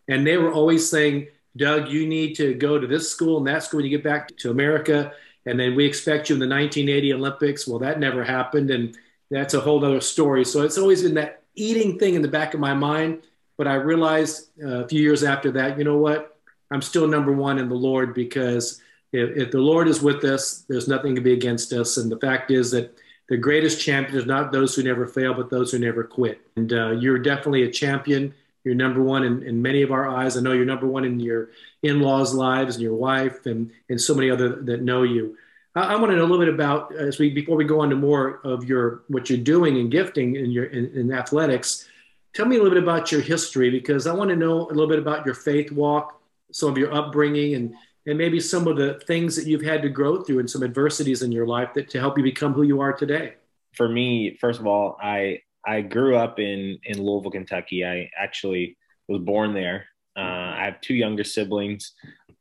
And 0.08 0.26
they 0.26 0.36
were 0.36 0.52
always 0.52 0.88
saying, 0.88 1.28
Doug, 1.56 1.88
you 1.88 2.06
need 2.06 2.34
to 2.36 2.54
go 2.54 2.78
to 2.78 2.86
this 2.86 3.10
school 3.10 3.38
and 3.38 3.46
that 3.46 3.62
school 3.62 3.78
when 3.78 3.84
you 3.84 3.96
get 3.96 4.04
back 4.04 4.34
to 4.38 4.50
America. 4.50 5.12
And 5.46 5.58
then 5.58 5.74
we 5.74 5.84
expect 5.84 6.28
you 6.28 6.34
in 6.34 6.40
the 6.40 6.48
1980 6.48 7.14
Olympics. 7.14 7.66
Well, 7.66 7.78
that 7.80 8.00
never 8.00 8.24
happened. 8.24 8.70
And 8.70 8.96
that's 9.30 9.54
a 9.54 9.60
whole 9.60 9.84
other 9.84 10.00
story. 10.00 10.44
So 10.44 10.62
it's 10.62 10.78
always 10.78 11.02
been 11.02 11.14
that 11.14 11.42
eating 11.54 11.98
thing 11.98 12.14
in 12.14 12.22
the 12.22 12.28
back 12.28 12.54
of 12.54 12.60
my 12.60 12.74
mind. 12.74 13.22
But 13.56 13.68
I 13.68 13.74
realized 13.74 14.48
uh, 14.62 14.84
a 14.84 14.88
few 14.88 15.00
years 15.00 15.22
after 15.22 15.50
that, 15.52 15.76
you 15.76 15.84
know 15.84 15.98
what? 15.98 16.38
I'm 16.70 16.82
still 16.82 17.06
number 17.06 17.32
one 17.32 17.58
in 17.58 17.68
the 17.68 17.74
Lord 17.74 18.14
because 18.14 18.80
if, 19.12 19.36
if 19.36 19.50
the 19.50 19.58
Lord 19.58 19.88
is 19.88 20.00
with 20.00 20.24
us, 20.24 20.64
there's 20.68 20.88
nothing 20.88 21.14
to 21.16 21.20
be 21.20 21.32
against 21.32 21.72
us. 21.72 21.96
And 21.96 22.10
the 22.10 22.18
fact 22.18 22.50
is 22.50 22.70
that 22.70 22.96
the 23.30 23.36
greatest 23.36 23.80
champions 23.80 24.24
are 24.24 24.26
not 24.26 24.50
those 24.50 24.74
who 24.74 24.82
never 24.82 25.06
fail, 25.06 25.32
but 25.32 25.50
those 25.50 25.70
who 25.70 25.78
never 25.78 26.02
quit. 26.02 26.40
And 26.56 26.72
uh, 26.72 26.90
you're 26.90 27.18
definitely 27.18 27.62
a 27.62 27.70
champion. 27.70 28.34
You're 28.64 28.74
number 28.74 29.00
one 29.00 29.22
in, 29.22 29.44
in 29.44 29.62
many 29.62 29.82
of 29.82 29.92
our 29.92 30.08
eyes. 30.08 30.36
I 30.36 30.40
know 30.40 30.52
you're 30.52 30.64
number 30.64 30.88
one 30.88 31.04
in 31.04 31.20
your 31.20 31.50
in-laws' 31.84 32.34
lives 32.34 32.74
and 32.74 32.82
your 32.82 32.96
wife 32.96 33.46
and, 33.46 33.70
and 33.88 34.00
so 34.00 34.14
many 34.14 34.30
other 34.30 34.56
that 34.62 34.82
know 34.82 35.04
you. 35.04 35.38
I, 35.76 35.94
I 35.94 35.96
want 35.96 36.10
to 36.10 36.16
know 36.16 36.24
a 36.24 36.26
little 36.26 36.44
bit 36.44 36.52
about 36.52 36.92
as 36.96 37.20
we 37.20 37.30
before 37.30 37.56
we 37.56 37.64
go 37.64 37.80
on 37.80 37.90
to 37.90 37.96
more 37.96 38.40
of 38.42 38.64
your 38.64 39.02
what 39.06 39.30
you're 39.30 39.38
doing 39.38 39.78
and 39.78 39.92
gifting 39.92 40.34
in 40.34 40.50
your 40.50 40.64
in, 40.64 40.86
in 40.98 41.12
athletics. 41.12 41.88
Tell 42.34 42.46
me 42.46 42.56
a 42.56 42.58
little 42.62 42.74
bit 42.74 42.82
about 42.82 43.12
your 43.12 43.20
history 43.20 43.70
because 43.70 44.08
I 44.08 44.12
want 44.12 44.30
to 44.30 44.36
know 44.36 44.66
a 44.66 44.74
little 44.74 44.88
bit 44.88 44.98
about 44.98 45.24
your 45.24 45.34
faith 45.36 45.70
walk, 45.70 46.20
some 46.50 46.68
of 46.70 46.78
your 46.78 46.92
upbringing, 46.92 47.54
and 47.54 47.74
and 48.06 48.16
maybe 48.18 48.40
some 48.40 48.66
of 48.66 48.76
the 48.76 48.94
things 49.06 49.36
that 49.36 49.46
you've 49.46 49.62
had 49.62 49.82
to 49.82 49.88
grow 49.88 50.22
through 50.22 50.38
and 50.38 50.50
some 50.50 50.62
adversities 50.62 51.22
in 51.22 51.32
your 51.32 51.46
life 51.46 51.70
that 51.74 51.90
to 51.90 52.00
help 52.00 52.16
you 52.16 52.24
become 52.24 52.52
who 52.52 52.62
you 52.62 52.80
are 52.80 52.92
today? 52.92 53.34
For 53.74 53.88
me, 53.88 54.36
first 54.40 54.60
of 54.60 54.66
all, 54.66 54.96
I 55.02 55.42
I 55.66 55.82
grew 55.82 56.16
up 56.16 56.38
in 56.38 56.78
in 56.84 57.02
Louisville, 57.02 57.30
Kentucky. 57.30 57.84
I 57.84 58.10
actually 58.18 58.76
was 59.08 59.20
born 59.20 59.54
there. 59.54 59.86
Uh, 60.16 60.54
I 60.56 60.64
have 60.64 60.80
two 60.80 60.94
younger 60.94 61.24
siblings, 61.24 61.92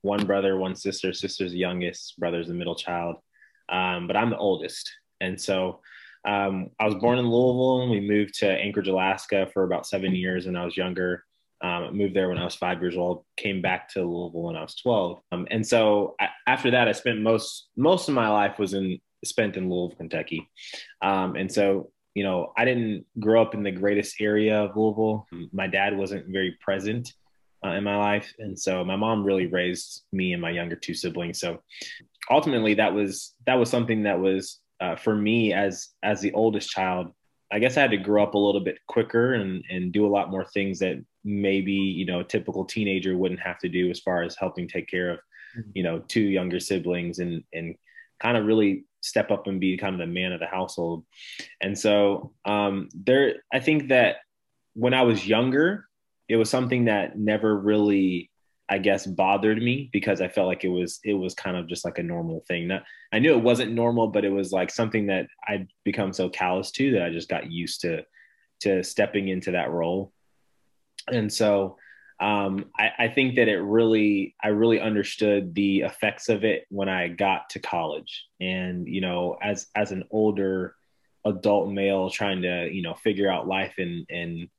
one 0.02 0.26
brother, 0.26 0.58
one 0.58 0.76
sister. 0.76 1.14
Sister's 1.14 1.52
the 1.52 1.58
youngest, 1.58 2.18
brother's 2.20 2.48
the 2.48 2.54
middle 2.54 2.76
child, 2.76 3.18
um, 3.70 4.08
but 4.08 4.16
I'm 4.18 4.30
the 4.30 4.38
oldest. 4.38 4.92
And 5.22 5.40
so 5.40 5.82
um, 6.26 6.70
I 6.80 6.86
was 6.86 6.96
born 6.96 7.20
in 7.20 7.30
Louisville, 7.30 7.82
and 7.82 7.92
we 7.92 8.00
moved 8.00 8.36
to 8.40 8.50
Anchorage, 8.50 8.88
Alaska, 8.88 9.48
for 9.54 9.64
about 9.64 9.88
seven 9.88 10.16
years 10.16 10.46
when 10.46 10.56
I 10.56 10.66
was 10.66 10.78
younger. 10.78 11.26
Um, 11.62 11.96
moved 11.98 12.16
there 12.16 12.30
when 12.30 12.38
I 12.38 12.46
was 12.46 12.56
five 12.56 12.82
years 12.82 12.96
old. 12.96 13.26
Came 13.36 13.62
back 13.62 13.90
to 13.90 14.00
Louisville 14.00 14.44
when 14.44 14.56
I 14.56 14.62
was 14.62 14.76
twelve. 14.76 15.20
Um, 15.32 15.48
and 15.52 15.66
so 15.66 16.16
I, 16.20 16.30
after 16.48 16.72
that, 16.72 16.88
I 16.88 16.94
spent 16.94 17.22
most 17.22 17.70
most 17.76 18.08
of 18.08 18.16
my 18.16 18.30
life 18.30 18.60
was 18.60 18.74
in 18.74 19.00
spent 19.26 19.58
in 19.58 19.70
Louisville, 19.70 19.98
Kentucky. 19.98 20.50
Um, 21.02 21.36
and 21.36 21.52
so 21.52 21.92
you 22.16 22.24
know, 22.24 22.54
I 22.58 22.66
didn't 22.66 23.06
grow 23.20 23.42
up 23.42 23.54
in 23.54 23.64
the 23.64 23.72
greatest 23.72 24.20
area 24.20 24.64
of 24.64 24.76
Louisville. 24.76 25.28
My 25.54 25.68
dad 25.68 25.96
wasn't 25.96 26.28
very 26.28 26.58
present 26.60 27.14
uh, 27.66 27.70
in 27.70 27.84
my 27.84 27.96
life, 27.96 28.34
and 28.40 28.58
so 28.60 28.84
my 28.84 28.96
mom 28.96 29.24
really 29.24 29.48
raised 29.48 30.04
me 30.12 30.34
and 30.34 30.42
my 30.42 30.50
younger 30.50 30.76
two 30.76 30.94
siblings. 30.94 31.40
So 31.40 31.62
ultimately, 32.30 32.74
that 32.76 32.94
was 32.94 33.36
that 33.46 33.56
was 33.56 33.70
something 33.70 34.04
that 34.04 34.20
was 34.20 34.60
uh, 34.80 34.96
for 34.96 35.16
me 35.16 35.54
as 35.54 35.90
as 36.04 36.22
the 36.22 36.34
oldest 36.34 36.70
child 36.70 37.14
I 37.52 37.60
guess 37.60 37.78
I 37.78 37.82
had 37.82 37.92
to 37.92 37.98
grow 37.98 38.24
up 38.24 38.36
a 38.36 38.40
little 38.40 38.62
bit 38.62 38.80
quicker 38.88 39.34
and 39.34 39.64
and 39.70 39.92
do 39.92 40.06
a 40.06 40.10
lot 40.10 40.30
more 40.30 40.46
things 40.46 40.80
that 40.80 41.04
maybe 41.24 41.74
you 41.74 42.06
know 42.06 42.22
a 42.22 42.24
typical 42.24 42.66
teenager 42.66 43.18
wouldn't 43.18 43.40
have 43.40 43.60
to 43.60 43.70
do 43.70 43.90
as 43.90 44.00
far 44.00 44.24
as 44.24 44.36
helping 44.36 44.68
take 44.68 44.88
care 44.88 45.12
of 45.12 45.20
mm-hmm. 45.58 45.70
you 45.74 45.84
know 45.84 46.00
two 46.08 46.22
younger 46.22 46.60
siblings 46.60 47.20
and 47.20 47.44
and 47.54 47.76
kind 48.20 48.38
of 48.38 48.46
really 48.46 48.86
step 49.02 49.32
up 49.32 49.48
and 49.48 49.60
be 49.60 49.78
kind 49.78 49.96
of 49.96 50.00
the 50.00 50.14
man 50.14 50.32
of 50.32 50.40
the 50.40 50.46
household. 50.46 51.06
And 51.62 51.78
so 51.78 52.34
um, 52.46 52.90
there, 52.94 53.36
I 53.52 53.60
think 53.60 53.90
that 53.90 54.18
when 54.74 54.94
I 54.94 55.04
was 55.04 55.28
younger, 55.28 55.86
it 56.28 56.36
was 56.36 56.50
something 56.50 56.86
that 56.86 57.18
never 57.18 57.58
really 57.58 58.29
I 58.70 58.78
guess 58.78 59.08
bothered 59.08 59.62
me 59.62 59.90
because 59.92 60.22
I 60.22 60.28
felt 60.28 60.48
like 60.48 60.64
it 60.64 60.70
was 60.70 61.00
it 61.04 61.14
was 61.14 61.34
kind 61.34 61.58
of 61.58 61.68
just 61.68 61.84
like 61.84 61.98
a 61.98 62.04
normal 62.04 62.44
thing. 62.48 62.68
Not, 62.68 62.84
I 63.12 63.20
knew 63.20 63.34
it 63.34 63.44
wasn't 63.44 63.74
normal, 63.74 64.08
but 64.08 64.26
it 64.26 64.30
was 64.30 64.52
like 64.52 64.70
something 64.70 65.08
that 65.08 65.28
I'd 65.48 65.68
become 65.84 66.14
so 66.14 66.30
callous 66.30 66.72
to 66.72 66.92
that 66.92 67.04
I 67.04 67.10
just 67.10 67.30
got 67.30 67.52
used 67.52 67.82
to 67.82 68.06
to 68.62 68.84
stepping 68.84 69.30
into 69.30 69.52
that 69.52 69.72
role. 69.72 70.14
And 71.08 71.32
so 71.32 71.78
um, 72.20 72.66
I, 72.78 72.92
I 73.00 73.08
think 73.08 73.36
that 73.38 73.48
it 73.48 73.60
really 73.60 74.36
I 74.44 74.50
really 74.50 74.80
understood 74.80 75.56
the 75.56 75.82
effects 75.82 76.30
of 76.30 76.44
it 76.44 76.66
when 76.70 76.90
I 76.90 77.08
got 77.08 77.50
to 77.52 77.60
college. 77.60 78.26
And 78.40 78.88
you 78.88 79.02
know, 79.02 79.38
as 79.42 79.68
as 79.76 79.92
an 79.92 80.04
older 80.12 80.76
adult 81.26 81.72
male 81.72 82.10
trying 82.10 82.44
to 82.44 82.70
you 82.72 82.82
know 82.82 82.94
figure 82.94 83.32
out 83.32 83.48
life 83.48 83.74
and 83.78 84.06
and 84.10 84.50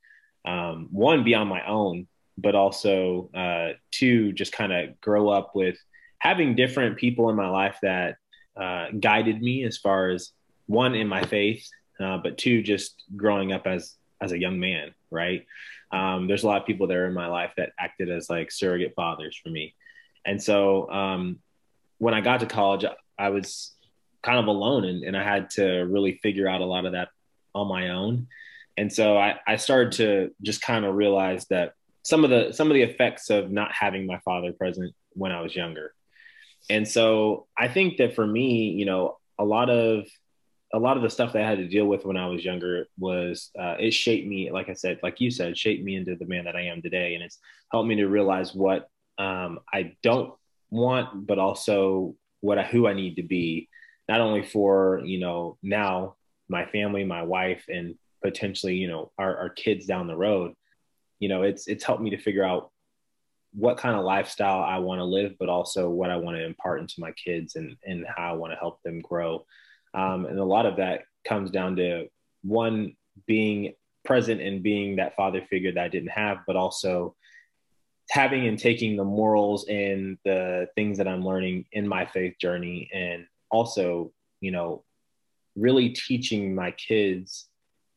um, 0.44 0.88
one 0.90 1.22
be 1.22 1.34
on 1.34 1.48
my 1.48 1.64
own 1.66 2.08
but 2.40 2.54
also 2.54 3.30
uh, 3.34 3.72
to 3.92 4.32
just 4.32 4.52
kind 4.52 4.72
of 4.72 5.00
grow 5.00 5.28
up 5.28 5.54
with 5.54 5.76
having 6.18 6.54
different 6.54 6.96
people 6.96 7.30
in 7.30 7.36
my 7.36 7.48
life 7.48 7.78
that 7.82 8.16
uh, 8.56 8.88
guided 8.98 9.40
me 9.40 9.64
as 9.64 9.78
far 9.78 10.08
as 10.08 10.32
one 10.66 10.94
in 10.94 11.08
my 11.08 11.22
faith, 11.24 11.68
uh, 11.98 12.18
but 12.18 12.38
two 12.38 12.62
just 12.62 13.02
growing 13.16 13.52
up 13.52 13.66
as 13.66 13.94
as 14.20 14.32
a 14.32 14.38
young 14.38 14.60
man. 14.60 14.94
Right? 15.10 15.46
Um, 15.92 16.28
there's 16.28 16.44
a 16.44 16.46
lot 16.46 16.60
of 16.60 16.66
people 16.66 16.86
there 16.86 17.06
in 17.06 17.14
my 17.14 17.26
life 17.26 17.52
that 17.56 17.72
acted 17.78 18.10
as 18.10 18.30
like 18.30 18.52
surrogate 18.52 18.94
fathers 18.94 19.38
for 19.42 19.50
me, 19.50 19.74
and 20.24 20.42
so 20.42 20.90
um, 20.90 21.40
when 21.98 22.14
I 22.14 22.20
got 22.20 22.40
to 22.40 22.46
college, 22.46 22.84
I 23.18 23.30
was 23.30 23.72
kind 24.22 24.38
of 24.38 24.46
alone, 24.46 24.84
and, 24.84 25.04
and 25.04 25.16
I 25.16 25.24
had 25.24 25.50
to 25.50 25.82
really 25.82 26.18
figure 26.22 26.48
out 26.48 26.60
a 26.60 26.64
lot 26.64 26.86
of 26.86 26.92
that 26.92 27.08
on 27.54 27.68
my 27.68 27.90
own. 27.90 28.28
And 28.76 28.92
so 28.92 29.16
I, 29.18 29.38
I 29.46 29.56
started 29.56 29.92
to 29.94 30.30
just 30.42 30.62
kind 30.62 30.84
of 30.84 30.94
realize 30.94 31.46
that 31.50 31.74
some 32.10 32.24
of 32.24 32.30
the 32.30 32.52
some 32.52 32.66
of 32.66 32.74
the 32.74 32.82
effects 32.82 33.30
of 33.30 33.50
not 33.52 33.72
having 33.72 34.04
my 34.04 34.18
father 34.24 34.52
present 34.52 34.92
when 35.12 35.30
I 35.30 35.40
was 35.40 35.54
younger. 35.54 35.94
And 36.68 36.86
so 36.86 37.46
I 37.56 37.68
think 37.68 37.98
that 37.98 38.14
for 38.14 38.26
me, 38.26 38.70
you 38.70 38.84
know, 38.84 39.16
a 39.38 39.44
lot 39.44 39.70
of 39.70 40.06
a 40.72 40.78
lot 40.78 40.96
of 40.96 41.02
the 41.02 41.10
stuff 41.10 41.32
that 41.32 41.42
I 41.42 41.48
had 41.48 41.58
to 41.58 41.68
deal 41.68 41.86
with 41.86 42.04
when 42.04 42.16
I 42.16 42.26
was 42.26 42.44
younger 42.44 42.86
was 42.98 43.50
uh, 43.58 43.76
it 43.78 43.92
shaped 43.92 44.28
me, 44.28 44.50
like 44.50 44.68
I 44.68 44.74
said, 44.74 44.98
like 45.02 45.20
you 45.20 45.30
said, 45.30 45.56
shaped 45.56 45.84
me 45.84 45.96
into 45.96 46.16
the 46.16 46.26
man 46.26 46.44
that 46.44 46.56
I 46.56 46.62
am 46.62 46.82
today, 46.82 47.14
and 47.14 47.22
it's 47.22 47.38
helped 47.72 47.88
me 47.88 47.96
to 47.96 48.06
realize 48.06 48.54
what 48.54 48.88
um, 49.18 49.60
I 49.72 49.96
don't 50.02 50.34
want, 50.70 51.26
but 51.26 51.38
also 51.38 52.16
what 52.40 52.58
I, 52.58 52.64
who 52.64 52.86
I 52.86 52.92
need 52.92 53.16
to 53.16 53.22
be, 53.22 53.68
not 54.08 54.20
only 54.20 54.42
for 54.42 55.00
you 55.04 55.20
know 55.20 55.58
now 55.62 56.16
my 56.48 56.66
family, 56.66 57.04
my 57.04 57.22
wife, 57.22 57.64
and 57.68 57.94
potentially 58.22 58.74
you 58.74 58.88
know 58.88 59.12
our, 59.16 59.36
our 59.38 59.50
kids 59.50 59.86
down 59.86 60.08
the 60.08 60.16
road, 60.16 60.54
you 61.20 61.28
know, 61.28 61.42
it's 61.42 61.68
it's 61.68 61.84
helped 61.84 62.02
me 62.02 62.10
to 62.10 62.18
figure 62.18 62.44
out 62.44 62.70
what 63.52 63.76
kind 63.76 63.96
of 63.96 64.04
lifestyle 64.04 64.62
I 64.62 64.78
want 64.78 65.00
to 65.00 65.04
live, 65.04 65.34
but 65.38 65.48
also 65.48 65.88
what 65.88 66.10
I 66.10 66.16
want 66.16 66.36
to 66.36 66.44
impart 66.44 66.80
into 66.80 66.94
my 66.98 67.12
kids 67.12 67.56
and 67.56 67.76
and 67.84 68.04
how 68.16 68.30
I 68.30 68.36
want 68.36 68.52
to 68.52 68.58
help 68.58 68.82
them 68.82 69.00
grow. 69.00 69.44
Um, 69.94 70.26
and 70.26 70.38
a 70.38 70.44
lot 70.44 70.66
of 70.66 70.76
that 70.76 71.02
comes 71.24 71.50
down 71.50 71.76
to 71.76 72.08
one 72.42 72.96
being 73.26 73.74
present 74.04 74.40
and 74.40 74.62
being 74.62 74.96
that 74.96 75.14
father 75.14 75.42
figure 75.50 75.72
that 75.72 75.84
I 75.84 75.88
didn't 75.88 76.10
have, 76.10 76.38
but 76.46 76.56
also 76.56 77.14
having 78.08 78.46
and 78.46 78.58
taking 78.58 78.96
the 78.96 79.04
morals 79.04 79.68
and 79.68 80.16
the 80.24 80.68
things 80.74 80.98
that 80.98 81.06
I'm 81.06 81.24
learning 81.24 81.66
in 81.72 81.86
my 81.86 82.06
faith 82.06 82.34
journey, 82.40 82.88
and 82.92 83.26
also, 83.50 84.12
you 84.40 84.52
know, 84.52 84.84
really 85.56 85.90
teaching 85.90 86.54
my 86.54 86.70
kids 86.70 87.48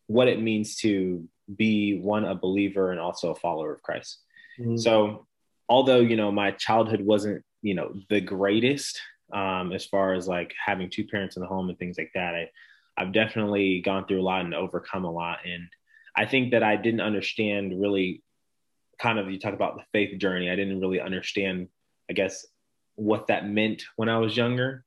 what 0.07 0.27
it 0.27 0.41
means 0.41 0.75
to 0.77 1.27
be 1.53 1.99
one 1.99 2.25
a 2.25 2.35
believer 2.35 2.91
and 2.91 2.99
also 2.99 3.31
a 3.31 3.35
follower 3.35 3.73
of 3.73 3.81
Christ. 3.81 4.19
Mm-hmm. 4.59 4.77
So 4.77 5.27
although 5.69 5.99
you 5.99 6.15
know 6.15 6.31
my 6.31 6.51
childhood 6.51 7.01
wasn't 7.01 7.43
you 7.61 7.73
know 7.73 7.93
the 8.09 8.21
greatest 8.21 9.01
um, 9.33 9.71
as 9.71 9.85
far 9.85 10.13
as 10.13 10.27
like 10.27 10.53
having 10.63 10.89
two 10.89 11.05
parents 11.05 11.35
in 11.35 11.41
the 11.41 11.47
home 11.47 11.69
and 11.69 11.77
things 11.77 11.97
like 11.97 12.11
that, 12.13 12.35
I 12.35 12.49
I've 12.97 13.13
definitely 13.13 13.81
gone 13.81 14.05
through 14.05 14.21
a 14.21 14.23
lot 14.23 14.45
and 14.45 14.53
overcome 14.53 15.05
a 15.05 15.11
lot. 15.11 15.39
And 15.45 15.67
I 16.15 16.25
think 16.25 16.51
that 16.51 16.63
I 16.63 16.75
didn't 16.75 17.01
understand 17.01 17.79
really 17.79 18.21
kind 18.99 19.17
of 19.17 19.29
you 19.31 19.39
talk 19.39 19.53
about 19.53 19.75
the 19.75 19.83
faith 19.91 20.19
journey. 20.19 20.49
I 20.49 20.55
didn't 20.55 20.79
really 20.79 21.01
understand, 21.01 21.69
I 22.09 22.13
guess, 22.13 22.45
what 22.95 23.27
that 23.27 23.47
meant 23.47 23.83
when 23.95 24.09
I 24.09 24.19
was 24.19 24.37
younger. 24.37 24.85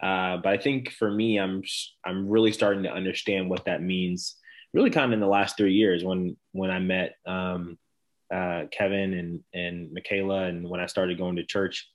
Uh, 0.00 0.38
but 0.38 0.52
I 0.52 0.58
think 0.58 0.92
for 0.92 1.10
me, 1.10 1.38
I'm 1.38 1.62
I'm 2.04 2.28
really 2.28 2.52
starting 2.52 2.84
to 2.84 2.92
understand 2.92 3.50
what 3.50 3.64
that 3.64 3.82
means 3.82 4.36
really 4.72 4.90
kind 4.90 5.06
of 5.06 5.12
in 5.12 5.20
the 5.20 5.26
last 5.26 5.56
three 5.56 5.74
years 5.74 6.04
when 6.04 6.36
when 6.52 6.70
I 6.70 6.78
met 6.78 7.14
um, 7.26 7.78
uh, 8.32 8.64
Kevin 8.70 9.14
and 9.14 9.40
and 9.54 9.92
Michaela, 9.92 10.44
and 10.44 10.68
when 10.68 10.80
I 10.80 10.86
started 10.86 11.18
going 11.18 11.36
to 11.36 11.44
church. 11.44 11.88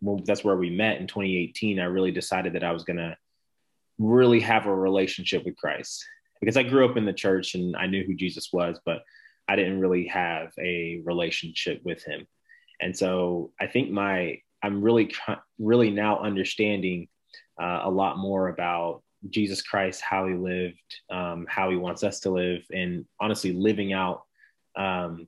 Well, 0.00 0.20
that's 0.26 0.44
where 0.44 0.56
we 0.56 0.68
met 0.68 1.00
in 1.00 1.06
2018. 1.06 1.78
I 1.78 1.84
really 1.84 2.10
decided 2.10 2.52
that 2.54 2.64
I 2.64 2.72
was 2.72 2.84
gonna 2.84 3.16
really 3.98 4.40
have 4.40 4.66
a 4.66 4.74
relationship 4.74 5.44
with 5.44 5.56
Christ 5.56 6.04
because 6.40 6.56
I 6.56 6.62
grew 6.62 6.84
up 6.84 6.96
in 6.96 7.06
the 7.06 7.12
church 7.12 7.54
and 7.54 7.74
I 7.74 7.86
knew 7.86 8.04
who 8.04 8.14
Jesus 8.14 8.50
was, 8.52 8.78
but 8.84 9.02
I 9.48 9.56
didn't 9.56 9.80
really 9.80 10.06
have 10.08 10.52
a 10.58 11.00
relationship 11.04 11.80
with 11.84 12.04
him. 12.04 12.26
And 12.80 12.96
so 12.96 13.52
I 13.60 13.66
think 13.66 13.90
my 13.90 14.40
I'm 14.62 14.82
really 14.82 15.14
really 15.58 15.90
now 15.90 16.20
understanding 16.20 17.08
uh, 17.60 17.80
a 17.84 17.90
lot 17.90 18.18
more 18.18 18.48
about 18.48 19.02
Jesus 19.30 19.62
Christ, 19.62 20.00
how 20.00 20.26
he 20.26 20.34
lived, 20.34 20.78
um, 21.10 21.46
how 21.48 21.70
he 21.70 21.76
wants 21.76 22.02
us 22.02 22.20
to 22.20 22.30
live, 22.30 22.62
and 22.72 23.04
honestly, 23.20 23.52
living 23.52 23.92
out, 23.92 24.22
um, 24.76 25.26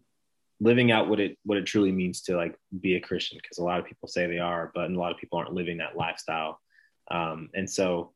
living 0.60 0.90
out 0.90 1.08
what 1.08 1.20
it 1.20 1.38
what 1.44 1.58
it 1.58 1.66
truly 1.66 1.92
means 1.92 2.22
to 2.22 2.36
like 2.36 2.58
be 2.80 2.96
a 2.96 3.00
Christian. 3.00 3.38
Because 3.40 3.58
a 3.58 3.64
lot 3.64 3.80
of 3.80 3.86
people 3.86 4.08
say 4.08 4.26
they 4.26 4.38
are, 4.38 4.70
but 4.74 4.90
a 4.90 4.98
lot 4.98 5.12
of 5.12 5.18
people 5.18 5.38
aren't 5.38 5.54
living 5.54 5.78
that 5.78 5.96
lifestyle. 5.96 6.60
Um, 7.10 7.50
and 7.54 7.68
so 7.68 8.12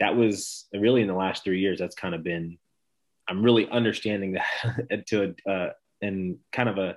that 0.00 0.16
was 0.16 0.66
really 0.72 1.02
in 1.02 1.08
the 1.08 1.14
last 1.14 1.44
three 1.44 1.60
years. 1.60 1.78
That's 1.78 1.94
kind 1.94 2.14
of 2.14 2.22
been 2.22 2.58
I'm 3.28 3.42
really 3.42 3.68
understanding 3.68 4.32
that 4.32 5.06
to 5.08 5.34
a 5.46 5.50
uh, 5.50 5.72
and 6.02 6.38
kind 6.52 6.68
of 6.68 6.78
a 6.78 6.96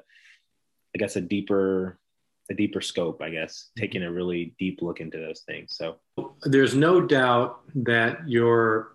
I 0.95 0.97
guess 0.97 1.15
a 1.15 1.21
deeper 1.21 1.99
a 2.49 2.53
deeper 2.53 2.81
scope, 2.81 3.21
I 3.21 3.29
guess, 3.29 3.69
mm-hmm. 3.69 3.81
taking 3.81 4.03
a 4.03 4.11
really 4.11 4.55
deep 4.59 4.81
look 4.81 4.99
into 4.99 5.17
those 5.17 5.41
things. 5.41 5.75
So 5.75 5.97
there's 6.43 6.75
no 6.75 7.01
doubt 7.01 7.61
that 7.75 8.27
your 8.27 8.93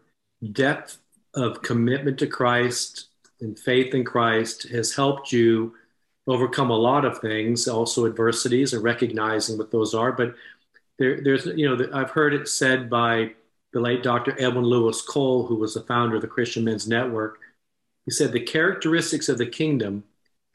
depth 0.53 0.99
of 1.35 1.63
commitment 1.63 2.19
to 2.19 2.27
Christ 2.27 3.09
and 3.41 3.59
faith 3.59 3.95
in 3.95 4.05
Christ 4.05 4.69
has 4.71 4.95
helped 4.95 5.33
you 5.33 5.75
overcome 6.27 6.71
a 6.71 6.77
lot 6.77 7.05
of 7.05 7.19
things, 7.19 7.67
also 7.67 8.07
adversities 8.07 8.73
and 8.73 8.83
recognizing 8.83 9.59
what 9.59 9.71
those 9.71 9.95
are. 9.95 10.13
But 10.13 10.35
there, 10.99 11.21
there's, 11.23 11.47
you 11.47 11.69
know, 11.69 11.89
I've 11.93 12.11
heard 12.11 12.35
it 12.35 12.49
said 12.49 12.89
by 12.89 13.33
the 13.73 13.81
late 13.81 14.03
Dr. 14.03 14.37
Edwin 14.39 14.65
Louis 14.65 15.01
Cole, 15.03 15.47
who 15.47 15.57
was 15.57 15.75
the 15.75 15.81
founder 15.83 16.17
of 16.17 16.23
the 16.23 16.29
Christian 16.29 16.65
Men's 16.65 16.87
Network. 16.87 17.41
He 18.05 18.11
said 18.11 18.33
the 18.33 18.41
characteristics 18.41 19.29
of 19.29 19.39
the 19.39 19.47
kingdom 19.47 20.05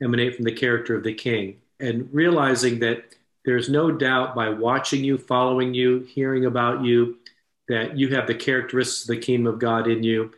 emanate 0.02 0.36
from 0.36 0.46
the 0.46 0.52
character 0.52 0.96
of 0.96 1.04
the 1.04 1.14
king 1.14 1.58
and 1.80 2.10
realizing 2.14 2.80
that 2.80 3.16
there's 3.46 3.70
no 3.70 3.92
doubt 3.92 4.36
by 4.36 4.50
watching 4.50 5.04
you, 5.04 5.18
following 5.18 5.74
you, 5.74 6.00
hearing 6.00 6.46
about 6.46 6.84
you, 6.84 7.18
that 7.70 7.98
you 7.98 8.10
have 8.16 8.28
the 8.28 8.36
characteristics 8.36 9.04
of 9.04 9.16
the 9.16 9.22
kingdom 9.22 9.54
of 9.54 9.60
God 9.60 9.88
in 9.88 10.04
you. 10.04 10.32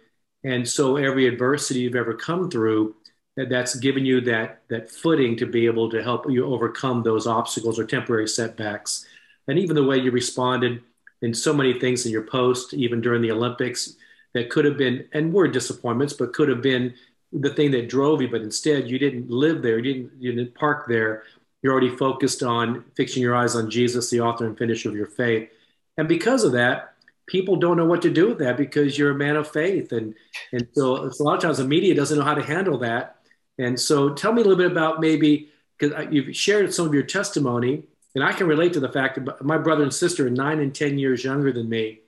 And 0.44 0.68
so 0.68 0.98
every 0.98 1.28
adversity 1.28 1.82
you've 1.82 1.96
ever 1.96 2.14
come 2.14 2.50
through, 2.50 2.96
that 3.36 3.50
that's 3.50 3.76
given 3.76 4.06
you 4.06 4.22
that 4.22 4.64
that 4.70 4.92
footing 4.92 5.38
to 5.38 5.46
be 5.46 5.66
able 5.66 5.90
to 5.92 6.04
help 6.04 6.30
you 6.30 6.46
overcome 6.46 7.04
those 7.04 7.26
obstacles 7.26 7.80
or 7.80 7.86
temporary 7.86 8.28
setbacks. 8.28 9.06
And 9.48 9.58
even 9.58 9.76
the 9.76 9.84
way 9.84 9.98
you 9.98 10.12
responded 10.12 10.82
in 11.22 11.34
so 11.34 11.54
many 11.54 11.80
things 11.80 12.06
in 12.06 12.12
your 12.12 12.24
post, 12.24 12.74
even 12.74 13.02
during 13.02 13.22
the 13.22 13.32
Olympics, 13.32 13.96
that 14.34 14.50
could 14.50 14.66
have 14.66 14.78
been 14.78 15.08
and 15.14 15.34
were 15.34 15.48
disappointments, 15.48 16.14
but 16.14 16.34
could 16.34 16.50
have 16.50 16.62
been 16.62 16.94
the 17.32 17.54
thing 17.54 17.72
that 17.72 17.90
drove 17.90 18.22
you, 18.22 18.28
but 18.28 18.42
instead 18.42 18.90
you 18.90 18.98
didn't 18.98 19.30
live 19.30 19.62
there, 19.62 19.78
you 19.78 19.94
didn't 19.94 20.12
you 20.20 20.32
didn't 20.34 20.56
park 20.56 20.88
there. 20.88 21.24
You're 21.62 21.74
already 21.74 21.96
focused 21.96 22.42
on 22.42 22.86
fixing 22.96 23.22
your 23.22 23.36
eyes 23.36 23.56
on 23.56 23.70
Jesus, 23.70 24.10
the 24.10 24.22
author 24.22 24.46
and 24.46 24.58
finisher 24.58 24.90
of 24.90 24.96
your 24.96 25.08
faith. 25.08 25.50
And 25.98 26.08
because 26.08 26.44
of 26.44 26.54
that, 26.54 26.94
people 27.28 27.58
don't 27.58 27.76
know 27.78 27.86
what 27.86 28.02
to 28.02 28.10
do 28.10 28.30
with 28.30 28.40
that 28.40 28.56
because 28.56 28.98
you're 28.98 29.12
a 29.12 29.16
man 29.16 29.36
of 29.36 29.48
faith. 29.48 29.92
And 29.92 30.16
and 30.52 30.68
so 30.74 30.96
a 30.98 31.24
lot 31.24 31.36
of 31.36 31.42
times 31.42 31.58
the 31.58 31.66
media 31.66 31.94
doesn't 31.94 32.18
know 32.18 32.26
how 32.26 32.34
to 32.34 32.44
handle 32.44 32.78
that. 32.80 33.18
And 33.58 33.80
so 33.80 34.14
tell 34.14 34.32
me 34.32 34.42
a 34.42 34.46
little 34.46 34.58
bit 34.58 34.72
about 34.72 35.00
maybe 35.00 35.50
because 35.78 36.08
you've 36.12 36.36
shared 36.36 36.74
some 36.74 36.88
of 36.88 36.94
your 36.94 37.04
testimony, 37.04 37.84
and 38.16 38.24
I 38.24 38.34
can 38.34 38.48
relate 38.48 38.74
to 38.74 38.80
the 38.80 38.92
fact 38.92 39.24
that 39.24 39.44
my 39.44 39.58
brother 39.58 39.84
and 39.84 39.94
sister 39.94 40.28
are 40.28 40.30
nine 40.30 40.60
and 40.60 40.74
ten 40.74 40.98
years 40.98 41.24
younger 41.24 41.52
than 41.52 41.70
me, 41.70 42.00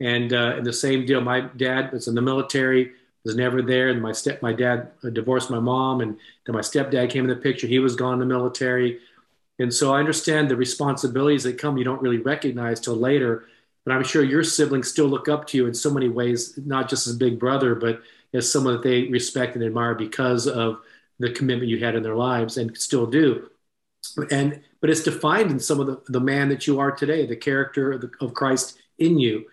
and 0.00 0.32
uh, 0.32 0.54
and 0.56 0.66
the 0.66 0.72
same 0.72 1.06
deal. 1.06 1.20
My 1.20 1.40
dad 1.40 1.92
was 1.92 2.08
in 2.08 2.14
the 2.14 2.22
military 2.22 2.92
was 3.26 3.36
never 3.36 3.60
there. 3.60 3.88
And 3.88 4.00
my 4.00 4.12
step, 4.12 4.40
my 4.40 4.52
dad 4.52 4.92
uh, 5.04 5.10
divorced 5.10 5.50
my 5.50 5.58
mom, 5.58 6.00
and 6.00 6.16
then 6.46 6.54
my 6.54 6.60
stepdad 6.60 7.10
came 7.10 7.24
in 7.24 7.30
the 7.30 7.36
picture. 7.36 7.66
He 7.66 7.80
was 7.80 7.96
gone 7.96 8.14
in 8.14 8.20
the 8.20 8.26
military, 8.26 9.00
and 9.58 9.72
so 9.72 9.92
I 9.92 9.98
understand 9.98 10.48
the 10.48 10.56
responsibilities 10.56 11.42
that 11.42 11.58
come 11.58 11.76
you 11.76 11.84
don't 11.84 12.02
really 12.02 12.18
recognize 12.18 12.80
till 12.80 12.96
later. 12.96 13.46
But 13.84 13.94
I'm 13.94 14.04
sure 14.04 14.24
your 14.24 14.42
siblings 14.42 14.88
still 14.88 15.06
look 15.06 15.28
up 15.28 15.46
to 15.48 15.56
you 15.56 15.66
in 15.66 15.74
so 15.74 15.90
many 15.90 16.08
ways, 16.08 16.58
not 16.64 16.88
just 16.88 17.06
as 17.06 17.16
big 17.16 17.38
brother, 17.38 17.74
but 17.74 18.00
as 18.34 18.50
someone 18.50 18.74
that 18.74 18.82
they 18.82 19.04
respect 19.04 19.54
and 19.54 19.64
admire 19.64 19.94
because 19.94 20.48
of 20.48 20.80
the 21.20 21.30
commitment 21.30 21.70
you 21.70 21.78
had 21.78 21.94
in 21.94 22.02
their 22.02 22.16
lives 22.16 22.56
and 22.56 22.76
still 22.76 23.06
do. 23.06 23.48
And 24.30 24.62
but 24.80 24.90
it's 24.90 25.02
defined 25.02 25.50
in 25.50 25.58
some 25.58 25.80
of 25.80 25.86
the, 25.86 26.00
the 26.08 26.20
man 26.20 26.48
that 26.48 26.66
you 26.66 26.78
are 26.80 26.92
today, 26.92 27.26
the 27.26 27.36
character 27.36 27.92
of, 27.92 28.00
the, 28.02 28.10
of 28.20 28.34
Christ 28.34 28.78
in 28.98 29.18
you. 29.18 29.46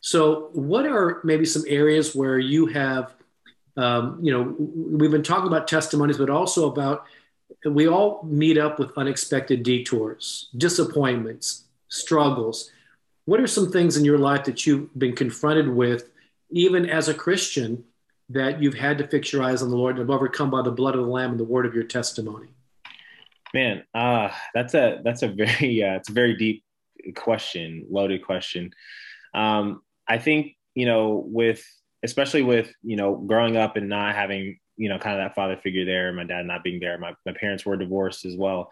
So, 0.00 0.50
what 0.52 0.86
are 0.86 1.20
maybe 1.24 1.44
some 1.44 1.64
areas 1.66 2.14
where 2.14 2.38
you 2.38 2.66
have 2.66 3.14
um, 3.78 4.18
you 4.20 4.32
know, 4.32 4.56
we've 4.58 5.10
been 5.10 5.22
talking 5.22 5.46
about 5.46 5.68
testimonies, 5.68 6.18
but 6.18 6.28
also 6.28 6.68
about 6.70 7.04
we 7.64 7.88
all 7.88 8.22
meet 8.24 8.58
up 8.58 8.78
with 8.78 8.96
unexpected 8.98 9.62
detours, 9.62 10.48
disappointments, 10.56 11.64
struggles. 11.88 12.70
What 13.24 13.40
are 13.40 13.46
some 13.46 13.70
things 13.70 13.96
in 13.96 14.04
your 14.04 14.18
life 14.18 14.44
that 14.44 14.66
you've 14.66 14.96
been 14.98 15.14
confronted 15.14 15.68
with, 15.68 16.10
even 16.50 16.90
as 16.90 17.08
a 17.08 17.14
Christian, 17.14 17.84
that 18.30 18.60
you've 18.60 18.74
had 18.74 18.98
to 18.98 19.06
fix 19.06 19.32
your 19.32 19.44
eyes 19.44 19.62
on 19.62 19.70
the 19.70 19.76
Lord 19.76 19.92
and 19.92 20.00
have 20.00 20.10
overcome 20.10 20.50
by 20.50 20.62
the 20.62 20.72
blood 20.72 20.94
of 20.94 21.04
the 21.04 21.10
Lamb 21.10 21.30
and 21.30 21.40
the 21.40 21.44
word 21.44 21.64
of 21.64 21.74
your 21.74 21.84
testimony? 21.84 22.48
Man, 23.54 23.84
uh, 23.94 24.30
that's 24.54 24.74
a 24.74 25.00
that's 25.04 25.22
a 25.22 25.28
very 25.28 25.82
uh, 25.84 25.94
it's 25.94 26.08
a 26.08 26.12
very 26.12 26.36
deep 26.36 26.64
question, 27.14 27.86
loaded 27.88 28.24
question. 28.24 28.72
Um, 29.34 29.82
I 30.08 30.18
think 30.18 30.56
you 30.74 30.84
know 30.84 31.22
with 31.26 31.64
especially 32.04 32.42
with 32.42 32.72
you 32.82 32.96
know 32.96 33.16
growing 33.16 33.56
up 33.56 33.76
and 33.76 33.88
not 33.88 34.14
having 34.14 34.58
you 34.76 34.88
know 34.88 34.98
kind 34.98 35.18
of 35.18 35.24
that 35.24 35.34
father 35.34 35.56
figure 35.56 35.84
there 35.84 36.12
my 36.12 36.24
dad 36.24 36.46
not 36.46 36.62
being 36.62 36.80
there 36.80 36.98
my, 36.98 37.12
my 37.26 37.32
parents 37.32 37.64
were 37.64 37.76
divorced 37.76 38.24
as 38.24 38.36
well. 38.36 38.70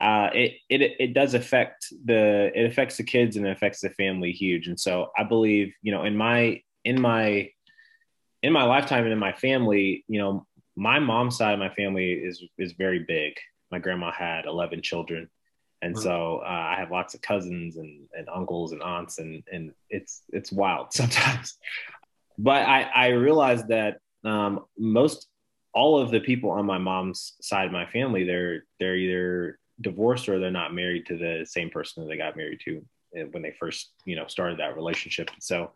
Uh, 0.00 0.30
it, 0.32 0.54
it 0.70 0.96
it 0.98 1.14
does 1.14 1.34
affect 1.34 1.92
the 2.06 2.50
it 2.54 2.64
affects 2.64 2.96
the 2.96 3.04
kids 3.04 3.36
and 3.36 3.46
it 3.46 3.50
affects 3.50 3.80
the 3.80 3.90
family 3.90 4.32
huge. 4.32 4.66
And 4.66 4.78
so 4.78 5.10
i 5.16 5.24
believe 5.24 5.74
you 5.82 5.92
know 5.92 6.04
in 6.04 6.16
my 6.16 6.62
in 6.84 7.00
my 7.00 7.50
in 8.42 8.52
my 8.52 8.64
lifetime 8.64 9.04
and 9.04 9.12
in 9.12 9.18
my 9.18 9.32
family 9.32 10.04
you 10.08 10.18
know 10.18 10.46
my 10.76 10.98
mom's 10.98 11.36
side 11.36 11.52
of 11.52 11.58
my 11.58 11.68
family 11.74 12.12
is 12.12 12.42
is 12.58 12.72
very 12.72 13.00
big. 13.00 13.34
My 13.70 13.78
grandma 13.78 14.10
had 14.10 14.46
11 14.46 14.82
children. 14.82 15.28
And 15.82 15.98
so 15.98 16.42
uh, 16.44 16.48
I 16.48 16.74
have 16.78 16.90
lots 16.90 17.14
of 17.14 17.22
cousins 17.22 17.76
and, 17.76 18.06
and 18.12 18.28
uncles 18.28 18.72
and 18.72 18.82
aunts, 18.82 19.18
and 19.18 19.42
and 19.50 19.72
it's 19.88 20.22
it's 20.28 20.52
wild 20.52 20.92
sometimes 20.92 21.56
but 22.42 22.66
I, 22.66 22.82
I 22.82 23.08
realized 23.08 23.68
that 23.68 23.98
um, 24.24 24.64
most 24.78 25.28
all 25.74 26.00
of 26.00 26.10
the 26.10 26.20
people 26.20 26.50
on 26.50 26.64
my 26.64 26.78
mom's 26.78 27.34
side 27.40 27.66
of 27.66 27.72
my 27.72 27.86
family, 27.86 28.24
they're 28.24 28.64
they're 28.78 28.96
either 28.96 29.58
divorced 29.80 30.28
or 30.28 30.38
they're 30.38 30.50
not 30.50 30.74
married 30.74 31.06
to 31.06 31.16
the 31.16 31.46
same 31.46 31.70
person 31.70 32.02
that 32.02 32.08
they 32.08 32.16
got 32.16 32.36
married 32.36 32.60
to 32.64 32.84
eh, 33.16 33.24
when 33.30 33.42
they 33.42 33.54
first 33.60 33.92
you 34.06 34.16
know 34.16 34.26
started 34.26 34.58
that 34.58 34.74
relationship. 34.74 35.30
So 35.38 35.72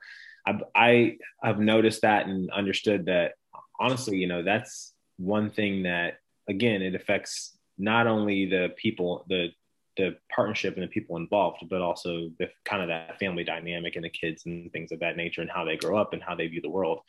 I've, 0.46 0.62
I 0.74 1.16
have 1.42 1.58
noticed 1.58 2.02
that 2.02 2.26
and 2.26 2.50
understood 2.50 3.06
that 3.06 3.32
honestly, 3.78 4.16
you 4.16 4.26
know, 4.26 4.42
that's 4.42 4.94
one 5.18 5.50
thing 5.50 5.82
that 5.82 6.18
again 6.48 6.80
it 6.80 6.94
affects 6.94 7.56
not 7.76 8.06
only 8.06 8.46
the 8.46 8.70
people 8.76 9.26
the 9.28 9.48
the 9.96 10.16
partnership 10.34 10.74
and 10.74 10.82
the 10.82 10.88
people 10.88 11.16
involved, 11.16 11.58
but 11.68 11.80
also 11.80 12.30
the 12.38 12.48
kind 12.64 12.82
of 12.82 12.88
that 12.88 13.18
family 13.18 13.44
dynamic 13.44 13.96
and 13.96 14.04
the 14.04 14.10
kids 14.10 14.44
and 14.46 14.72
things 14.72 14.92
of 14.92 15.00
that 15.00 15.16
nature 15.16 15.40
and 15.40 15.50
how 15.50 15.64
they 15.64 15.76
grow 15.76 15.96
up 15.96 16.12
and 16.12 16.22
how 16.22 16.34
they 16.34 16.46
view 16.46 16.60
the 16.60 16.70
world. 16.70 17.00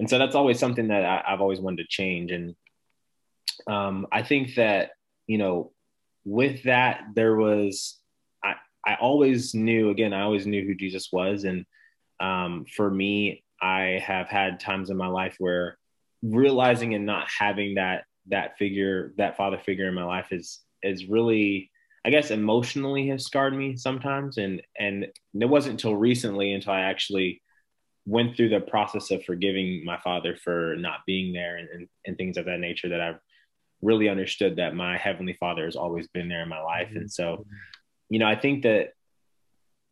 And 0.00 0.08
so 0.08 0.18
that's 0.18 0.34
always 0.34 0.58
something 0.58 0.88
that 0.88 1.04
I, 1.04 1.30
have 1.30 1.40
always 1.40 1.60
wanted 1.60 1.82
to 1.82 1.88
change. 1.88 2.32
And 2.32 2.54
um, 3.66 4.06
I 4.12 4.22
think 4.22 4.54
that, 4.56 4.90
you 5.26 5.38
know, 5.38 5.72
with 6.24 6.64
that, 6.64 7.04
there 7.14 7.36
was, 7.36 7.98
I, 8.42 8.54
I 8.86 8.96
always 8.96 9.54
knew, 9.54 9.90
again, 9.90 10.12
I 10.12 10.22
always 10.22 10.46
knew 10.46 10.66
who 10.66 10.74
Jesus 10.74 11.10
was. 11.12 11.44
And 11.44 11.64
um, 12.20 12.66
for 12.76 12.90
me, 12.90 13.44
I 13.60 14.02
have 14.04 14.28
had 14.28 14.60
times 14.60 14.90
in 14.90 14.96
my 14.96 15.08
life 15.08 15.36
where 15.38 15.78
realizing 16.22 16.94
and 16.94 17.06
not 17.06 17.28
having 17.28 17.74
that, 17.76 18.04
that 18.28 18.58
figure, 18.58 19.14
that 19.18 19.36
father 19.36 19.58
figure 19.58 19.88
in 19.88 19.94
my 19.94 20.04
life 20.04 20.28
is, 20.30 20.60
is 20.82 21.06
really, 21.06 21.70
I 22.06 22.10
guess 22.10 22.30
emotionally 22.30 23.08
has 23.08 23.24
scarred 23.24 23.54
me 23.54 23.76
sometimes. 23.76 24.38
And 24.38 24.62
and 24.78 25.06
it 25.34 25.46
wasn't 25.46 25.72
until 25.72 25.96
recently 25.96 26.52
until 26.52 26.72
I 26.72 26.82
actually 26.82 27.42
went 28.06 28.36
through 28.36 28.50
the 28.50 28.60
process 28.60 29.10
of 29.10 29.24
forgiving 29.24 29.84
my 29.84 29.98
father 29.98 30.36
for 30.36 30.76
not 30.78 31.00
being 31.04 31.32
there 31.32 31.56
and, 31.56 31.68
and, 31.68 31.88
and 32.06 32.16
things 32.16 32.36
of 32.36 32.44
that 32.44 32.60
nature 32.60 32.88
that 32.90 33.00
I've 33.00 33.18
really 33.82 34.08
understood 34.08 34.56
that 34.56 34.76
my 34.76 34.96
heavenly 34.96 35.36
father 35.40 35.64
has 35.64 35.74
always 35.74 36.06
been 36.06 36.28
there 36.28 36.42
in 36.42 36.48
my 36.48 36.62
life. 36.62 36.90
And 36.94 37.10
so, 37.10 37.44
you 38.08 38.20
know, 38.20 38.26
I 38.26 38.36
think 38.36 38.62
that 38.62 38.90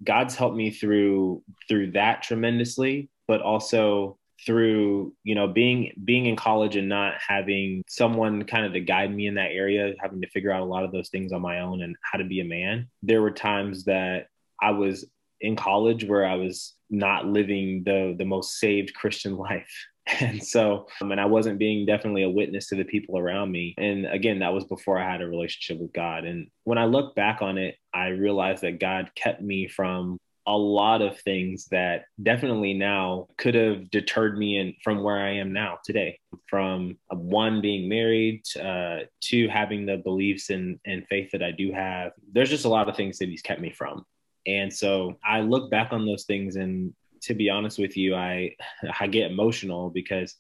God's 0.04 0.36
helped 0.36 0.56
me 0.56 0.70
through 0.70 1.42
through 1.68 1.92
that 1.92 2.22
tremendously, 2.22 3.10
but 3.26 3.42
also 3.42 4.18
through 4.44 5.14
you 5.22 5.34
know 5.34 5.46
being 5.46 5.92
being 6.04 6.26
in 6.26 6.36
college 6.36 6.76
and 6.76 6.88
not 6.88 7.14
having 7.26 7.82
someone 7.86 8.44
kind 8.44 8.66
of 8.66 8.72
to 8.72 8.80
guide 8.80 9.14
me 9.14 9.26
in 9.26 9.34
that 9.34 9.52
area 9.52 9.94
having 10.00 10.20
to 10.20 10.28
figure 10.30 10.50
out 10.50 10.62
a 10.62 10.66
lot 10.66 10.84
of 10.84 10.92
those 10.92 11.08
things 11.08 11.32
on 11.32 11.40
my 11.40 11.60
own 11.60 11.82
and 11.82 11.96
how 12.02 12.18
to 12.18 12.24
be 12.24 12.40
a 12.40 12.44
man. 12.44 12.88
There 13.02 13.22
were 13.22 13.30
times 13.30 13.84
that 13.84 14.28
i 14.60 14.70
was 14.70 15.06
in 15.40 15.56
college 15.56 16.04
where 16.04 16.24
i 16.24 16.34
was 16.34 16.74
not 16.90 17.26
living 17.26 17.82
the 17.84 18.14
the 18.18 18.24
most 18.24 18.58
saved 18.58 18.94
christian 18.94 19.36
life. 19.48 19.72
And 20.20 20.44
so 20.44 20.86
um, 21.00 21.12
and 21.12 21.20
i 21.20 21.26
wasn't 21.26 21.58
being 21.58 21.86
definitely 21.86 22.24
a 22.24 22.28
witness 22.28 22.68
to 22.68 22.76
the 22.76 22.84
people 22.84 23.18
around 23.18 23.50
me. 23.50 23.74
And 23.78 24.06
again 24.06 24.40
that 24.40 24.52
was 24.52 24.64
before 24.64 24.98
i 24.98 25.10
had 25.10 25.22
a 25.22 25.26
relationship 25.26 25.80
with 25.80 25.92
god. 25.92 26.24
And 26.24 26.48
when 26.64 26.78
i 26.78 26.84
look 26.84 27.14
back 27.14 27.40
on 27.40 27.56
it 27.56 27.76
i 27.94 28.08
realized 28.08 28.62
that 28.62 28.80
god 28.80 29.10
kept 29.14 29.40
me 29.40 29.68
from 29.68 30.18
a 30.46 30.56
lot 30.56 31.00
of 31.00 31.18
things 31.20 31.66
that 31.70 32.04
definitely 32.22 32.74
now 32.74 33.28
could 33.38 33.54
have 33.54 33.90
deterred 33.90 34.36
me 34.36 34.58
in, 34.58 34.74
from 34.82 35.02
where 35.02 35.18
I 35.18 35.36
am 35.36 35.52
now 35.52 35.78
today. 35.84 36.18
From 36.48 36.98
uh, 37.10 37.16
one 37.16 37.60
being 37.60 37.88
married 37.88 38.42
uh, 38.60 39.00
to 39.22 39.48
having 39.48 39.86
the 39.86 39.98
beliefs 39.98 40.50
and, 40.50 40.78
and 40.84 41.06
faith 41.08 41.30
that 41.32 41.42
I 41.42 41.50
do 41.50 41.72
have, 41.72 42.12
there's 42.32 42.50
just 42.50 42.66
a 42.66 42.68
lot 42.68 42.88
of 42.88 42.96
things 42.96 43.18
that 43.18 43.28
he's 43.28 43.42
kept 43.42 43.60
me 43.60 43.70
from. 43.70 44.04
And 44.46 44.72
so 44.72 45.16
I 45.24 45.40
look 45.40 45.70
back 45.70 45.92
on 45.92 46.04
those 46.04 46.24
things, 46.24 46.56
and 46.56 46.92
to 47.22 47.34
be 47.34 47.48
honest 47.48 47.78
with 47.78 47.96
you, 47.96 48.14
I 48.14 48.56
I 49.00 49.06
get 49.06 49.30
emotional 49.30 49.88
because 49.88 50.36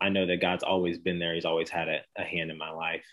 I 0.00 0.08
know 0.08 0.26
that 0.26 0.40
God's 0.40 0.64
always 0.64 0.98
been 0.98 1.20
there. 1.20 1.34
He's 1.34 1.44
always 1.44 1.70
had 1.70 1.88
a, 1.88 2.00
a 2.18 2.24
hand 2.24 2.50
in 2.50 2.58
my 2.58 2.70
life. 2.70 3.04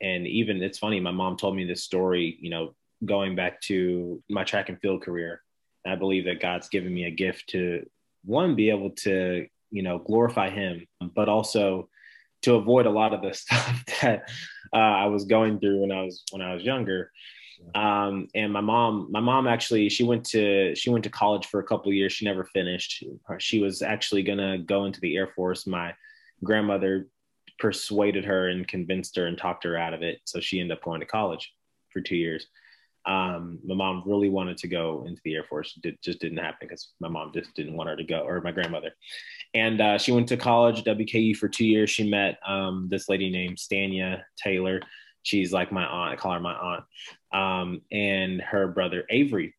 And 0.00 0.26
even 0.26 0.62
it's 0.62 0.78
funny, 0.78 1.00
my 1.00 1.10
mom 1.10 1.36
told 1.36 1.54
me 1.54 1.64
this 1.64 1.82
story, 1.82 2.38
you 2.40 2.48
know, 2.48 2.74
going 3.04 3.36
back 3.36 3.60
to 3.62 4.22
my 4.30 4.44
track 4.44 4.68
and 4.68 4.80
field 4.80 5.02
career 5.02 5.42
I 5.86 5.96
believe 5.96 6.24
that 6.26 6.40
God's 6.40 6.68
given 6.68 6.92
me 6.92 7.04
a 7.04 7.10
gift 7.10 7.48
to 7.50 7.86
one 8.24 8.54
be 8.54 8.70
able 8.70 8.90
to 8.90 9.46
you 9.70 9.82
know 9.82 9.98
glorify 9.98 10.50
Him, 10.50 10.86
but 11.14 11.28
also 11.28 11.88
to 12.42 12.54
avoid 12.54 12.86
a 12.86 12.90
lot 12.90 13.12
of 13.12 13.22
the 13.22 13.32
stuff 13.34 13.84
that 14.00 14.28
uh, 14.72 14.76
I 14.76 15.06
was 15.06 15.24
going 15.24 15.60
through 15.60 15.80
when 15.80 15.92
I 15.92 16.02
was 16.02 16.22
when 16.30 16.42
I 16.42 16.54
was 16.54 16.62
younger. 16.62 17.10
Um, 17.74 18.28
and 18.34 18.52
my 18.52 18.60
mom, 18.60 19.08
my 19.10 19.20
mom 19.20 19.46
actually, 19.46 19.88
she 19.88 20.04
went 20.04 20.24
to 20.26 20.74
she 20.74 20.90
went 20.90 21.04
to 21.04 21.10
college 21.10 21.46
for 21.46 21.60
a 21.60 21.64
couple 21.64 21.92
years. 21.92 22.12
She 22.12 22.24
never 22.24 22.44
finished. 22.44 23.04
She 23.38 23.60
was 23.60 23.82
actually 23.82 24.22
gonna 24.22 24.58
go 24.58 24.84
into 24.84 25.00
the 25.00 25.16
Air 25.16 25.28
Force. 25.28 25.66
My 25.66 25.94
grandmother 26.42 27.08
persuaded 27.58 28.24
her 28.24 28.48
and 28.48 28.66
convinced 28.66 29.16
her 29.16 29.26
and 29.26 29.38
talked 29.38 29.64
her 29.64 29.76
out 29.76 29.94
of 29.94 30.02
it. 30.02 30.20
So 30.24 30.40
she 30.40 30.60
ended 30.60 30.76
up 30.76 30.84
going 30.84 31.00
to 31.00 31.06
college 31.06 31.52
for 31.90 32.00
two 32.00 32.16
years 32.16 32.48
um, 33.06 33.58
my 33.64 33.74
mom 33.74 34.02
really 34.06 34.28
wanted 34.28 34.56
to 34.58 34.68
go 34.68 35.04
into 35.06 35.20
the 35.24 35.34
Air 35.34 35.44
Force. 35.44 35.78
It 35.82 36.00
just 36.02 36.20
didn't 36.20 36.38
happen 36.38 36.68
because 36.68 36.92
my 37.00 37.08
mom 37.08 37.32
just 37.34 37.54
didn't 37.54 37.76
want 37.76 37.90
her 37.90 37.96
to 37.96 38.04
go, 38.04 38.20
or 38.20 38.40
my 38.40 38.52
grandmother. 38.52 38.92
And 39.52 39.80
uh, 39.80 39.98
she 39.98 40.12
went 40.12 40.28
to 40.28 40.36
college, 40.36 40.84
WKU, 40.84 41.36
for 41.36 41.48
two 41.48 41.66
years. 41.66 41.90
She 41.90 42.08
met 42.08 42.38
um, 42.46 42.88
this 42.90 43.08
lady 43.08 43.30
named 43.30 43.58
Stania 43.58 44.22
Taylor. 44.36 44.80
She's 45.22 45.52
like 45.52 45.70
my 45.70 45.84
aunt. 45.84 46.12
I 46.12 46.16
call 46.16 46.32
her 46.32 46.40
my 46.40 46.54
aunt. 46.54 46.84
Um, 47.32 47.82
and 47.92 48.40
her 48.40 48.68
brother 48.68 49.04
Avery. 49.10 49.54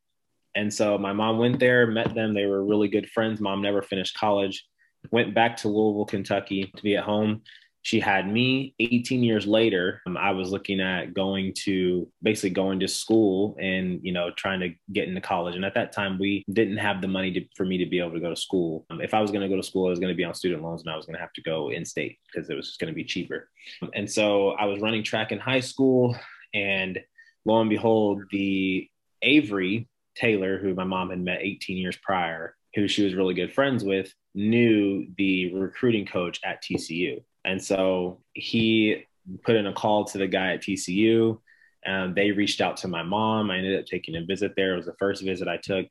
And 0.55 0.73
so 0.73 0.97
my 0.97 1.13
mom 1.13 1.37
went 1.37 1.59
there, 1.59 1.85
met 1.85 2.15
them. 2.15 2.33
They 2.33 2.45
were 2.45 2.63
really 2.63 2.87
good 2.87 3.09
friends. 3.09 3.41
Mom 3.41 3.61
never 3.61 3.81
finished 3.81 4.17
college. 4.17 4.65
Went 5.11 5.35
back 5.35 5.57
to 5.57 5.67
Louisville, 5.67 6.05
Kentucky 6.05 6.71
to 6.75 6.81
be 6.81 6.95
at 6.95 7.03
home 7.03 7.41
she 7.85 7.99
had 7.99 8.27
me. 8.27 8.73
18 8.79 9.23
years 9.23 9.45
later 9.45 10.01
um, 10.07 10.17
i 10.17 10.31
was 10.31 10.49
looking 10.51 10.81
at 10.81 11.13
going 11.13 11.53
to 11.53 12.07
basically 12.23 12.49
going 12.49 12.79
to 12.79 12.87
school 12.87 13.55
and 13.61 13.99
you 14.01 14.11
know 14.11 14.31
trying 14.31 14.59
to 14.59 14.73
get 14.91 15.07
into 15.07 15.21
college. 15.21 15.55
And 15.55 15.63
at 15.63 15.75
that 15.75 15.91
time 15.91 16.17
we 16.19 16.43
didn't 16.51 16.77
have 16.77 16.99
the 16.99 17.07
money 17.07 17.31
to, 17.33 17.45
for 17.55 17.63
me 17.63 17.77
to 17.77 17.85
be 17.85 17.99
able 17.99 18.13
to 18.13 18.19
go 18.19 18.31
to 18.31 18.35
school. 18.35 18.85
Um, 18.89 19.01
if 19.01 19.13
i 19.13 19.21
was 19.21 19.31
going 19.31 19.43
to 19.43 19.47
go 19.47 19.55
to 19.55 19.63
school 19.63 19.85
i 19.85 19.91
was 19.91 19.99
going 19.99 20.13
to 20.13 20.17
be 20.17 20.23
on 20.23 20.33
student 20.33 20.63
loans 20.63 20.81
and 20.81 20.89
i 20.89 20.95
was 20.95 21.05
going 21.05 21.15
to 21.15 21.21
have 21.21 21.33
to 21.33 21.41
go 21.41 21.69
in 21.69 21.85
state 21.85 22.17
because 22.25 22.49
it 22.49 22.55
was 22.55 22.67
just 22.67 22.79
going 22.79 22.91
to 22.91 22.95
be 22.95 23.03
cheaper. 23.03 23.49
And 23.93 24.11
so 24.11 24.51
i 24.51 24.65
was 24.65 24.81
running 24.81 25.03
track 25.03 25.31
in 25.31 25.39
high 25.39 25.59
school 25.59 26.15
and 26.53 26.99
lo 27.45 27.61
and 27.61 27.69
behold 27.69 28.23
the 28.31 28.89
avery 29.21 29.87
taylor 30.15 30.57
who 30.57 30.73
my 30.73 30.83
mom 30.83 31.11
had 31.11 31.19
met 31.19 31.39
18 31.41 31.77
years 31.77 31.97
prior 31.97 32.55
who 32.73 32.87
she 32.87 33.03
was 33.03 33.13
really 33.13 33.33
good 33.33 33.53
friends 33.53 33.83
with 33.83 34.13
knew 34.33 35.07
the 35.17 35.53
recruiting 35.53 36.05
coach 36.05 36.39
at 36.43 36.63
tcu 36.63 37.21
and 37.45 37.63
so 37.63 38.19
he 38.33 39.05
put 39.43 39.55
in 39.55 39.67
a 39.67 39.73
call 39.73 40.05
to 40.05 40.17
the 40.17 40.27
guy 40.27 40.53
at 40.53 40.61
TCU. 40.61 41.39
And 41.85 42.03
um, 42.03 42.13
they 42.15 42.31
reached 42.31 42.61
out 42.61 42.77
to 42.77 42.87
my 42.87 43.03
mom. 43.03 43.51
I 43.51 43.57
ended 43.57 43.79
up 43.79 43.85
taking 43.85 44.15
a 44.15 44.25
visit 44.25 44.53
there. 44.55 44.73
It 44.73 44.77
was 44.77 44.87
the 44.87 44.95
first 44.97 45.23
visit 45.23 45.47
I 45.47 45.57
took. 45.57 45.85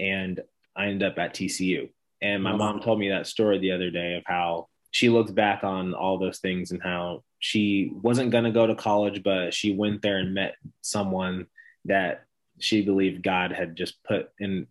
And 0.00 0.40
I 0.74 0.86
ended 0.86 1.10
up 1.10 1.18
at 1.18 1.34
TCU. 1.34 1.90
And 2.22 2.42
my 2.42 2.56
mom 2.56 2.80
told 2.80 2.98
me 2.98 3.10
that 3.10 3.26
story 3.26 3.58
the 3.58 3.72
other 3.72 3.90
day 3.90 4.14
of 4.14 4.22
how 4.26 4.68
she 4.90 5.10
looked 5.10 5.34
back 5.34 5.62
on 5.62 5.92
all 5.92 6.18
those 6.18 6.38
things 6.38 6.70
and 6.70 6.82
how 6.82 7.22
she 7.38 7.92
wasn't 8.02 8.30
going 8.30 8.44
to 8.44 8.50
go 8.50 8.66
to 8.66 8.74
college, 8.74 9.22
but 9.22 9.52
she 9.52 9.74
went 9.74 10.00
there 10.00 10.16
and 10.16 10.32
met 10.32 10.54
someone 10.80 11.46
that 11.84 12.24
she 12.58 12.80
believed 12.80 13.22
God 13.22 13.52
had 13.52 13.76
just 13.76 14.02
put 14.04 14.30
in. 14.40 14.66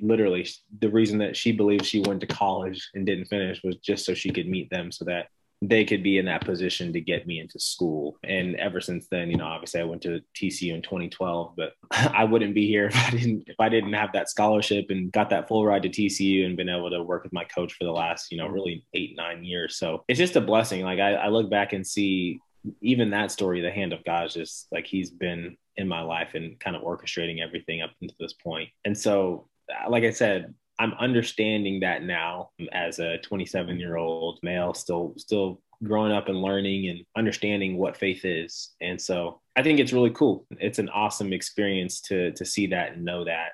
Literally, 0.00 0.48
the 0.80 0.90
reason 0.90 1.18
that 1.18 1.36
she 1.36 1.52
believed 1.52 1.84
she 1.84 2.00
went 2.00 2.20
to 2.20 2.26
college 2.26 2.88
and 2.94 3.06
didn't 3.06 3.26
finish 3.26 3.62
was 3.62 3.76
just 3.76 4.04
so 4.04 4.14
she 4.14 4.30
could 4.30 4.48
meet 4.48 4.68
them 4.70 4.90
so 4.90 5.04
that 5.04 5.26
they 5.60 5.84
could 5.84 6.02
be 6.02 6.18
in 6.18 6.26
that 6.26 6.44
position 6.44 6.92
to 6.92 7.00
get 7.00 7.26
me 7.26 7.40
into 7.40 7.58
school. 7.58 8.16
And 8.22 8.54
ever 8.56 8.80
since 8.80 9.08
then, 9.10 9.30
you 9.30 9.36
know, 9.36 9.46
obviously 9.46 9.80
I 9.80 9.84
went 9.84 10.02
to 10.02 10.20
TCU 10.36 10.72
in 10.72 10.82
2012, 10.82 11.54
but 11.56 11.72
I 11.90 12.24
wouldn't 12.24 12.54
be 12.54 12.66
here 12.66 12.86
if 12.92 12.96
I 12.96 13.10
didn't 13.10 13.44
if 13.48 13.56
I 13.58 13.68
didn't 13.68 13.92
have 13.94 14.12
that 14.12 14.30
scholarship 14.30 14.86
and 14.90 15.10
got 15.10 15.30
that 15.30 15.48
full 15.48 15.66
ride 15.66 15.82
to 15.82 15.88
TCU 15.88 16.46
and 16.46 16.56
been 16.56 16.68
able 16.68 16.90
to 16.90 17.02
work 17.02 17.24
with 17.24 17.32
my 17.32 17.44
coach 17.44 17.72
for 17.72 17.84
the 17.84 17.92
last, 17.92 18.30
you 18.30 18.38
know, 18.38 18.46
really 18.46 18.84
eight 18.94 19.16
nine 19.16 19.44
years. 19.44 19.76
So 19.76 20.04
it's 20.08 20.18
just 20.18 20.36
a 20.36 20.40
blessing. 20.40 20.82
Like 20.82 21.00
I, 21.00 21.14
I 21.14 21.28
look 21.28 21.50
back 21.50 21.72
and 21.72 21.86
see 21.86 22.40
even 22.80 23.10
that 23.10 23.32
story, 23.32 23.60
the 23.60 23.70
hand 23.70 23.92
of 23.92 24.04
God 24.04 24.26
is 24.26 24.34
just 24.34 24.66
like 24.72 24.86
He's 24.86 25.10
been 25.10 25.56
in 25.76 25.88
my 25.88 26.02
life 26.02 26.34
and 26.34 26.58
kind 26.60 26.76
of 26.76 26.82
orchestrating 26.82 27.40
everything 27.40 27.82
up 27.82 27.90
into 28.00 28.14
this 28.18 28.32
point. 28.32 28.68
And 28.84 28.96
so, 28.96 29.48
like 29.88 30.04
I 30.04 30.10
said, 30.10 30.54
I'm 30.78 30.94
understanding 30.94 31.80
that 31.80 32.04
now 32.04 32.50
as 32.72 32.98
a 32.98 33.18
27 33.18 33.78
year 33.78 33.96
old 33.96 34.38
male, 34.42 34.74
still 34.74 35.14
still 35.16 35.60
growing 35.84 36.12
up 36.12 36.28
and 36.28 36.42
learning 36.42 36.88
and 36.88 37.04
understanding 37.16 37.76
what 37.76 37.96
faith 37.96 38.24
is. 38.24 38.70
And 38.80 39.00
so 39.00 39.40
I 39.56 39.62
think 39.62 39.78
it's 39.78 39.92
really 39.92 40.10
cool. 40.10 40.46
It's 40.58 40.78
an 40.78 40.88
awesome 40.88 41.32
experience 41.32 42.00
to 42.02 42.32
to 42.32 42.44
see 42.44 42.68
that 42.68 42.92
and 42.92 43.04
know 43.04 43.24
that. 43.24 43.50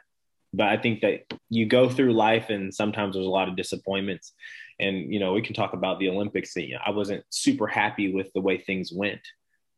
But 0.52 0.68
I 0.68 0.76
think 0.76 1.00
that 1.00 1.24
you 1.50 1.66
go 1.66 1.88
through 1.88 2.12
life 2.12 2.50
and 2.50 2.72
sometimes 2.72 3.14
there's 3.14 3.26
a 3.26 3.30
lot 3.30 3.48
of 3.48 3.56
disappointments. 3.56 4.32
And 4.78 5.12
you 5.12 5.18
know, 5.18 5.32
we 5.32 5.42
can 5.42 5.54
talk 5.54 5.72
about 5.72 5.98
the 5.98 6.10
Olympics 6.10 6.52
thing. 6.52 6.72
I 6.84 6.90
wasn't 6.90 7.24
super 7.30 7.66
happy 7.66 8.12
with 8.12 8.32
the 8.34 8.40
way 8.40 8.58
things 8.58 8.92
went. 8.92 9.20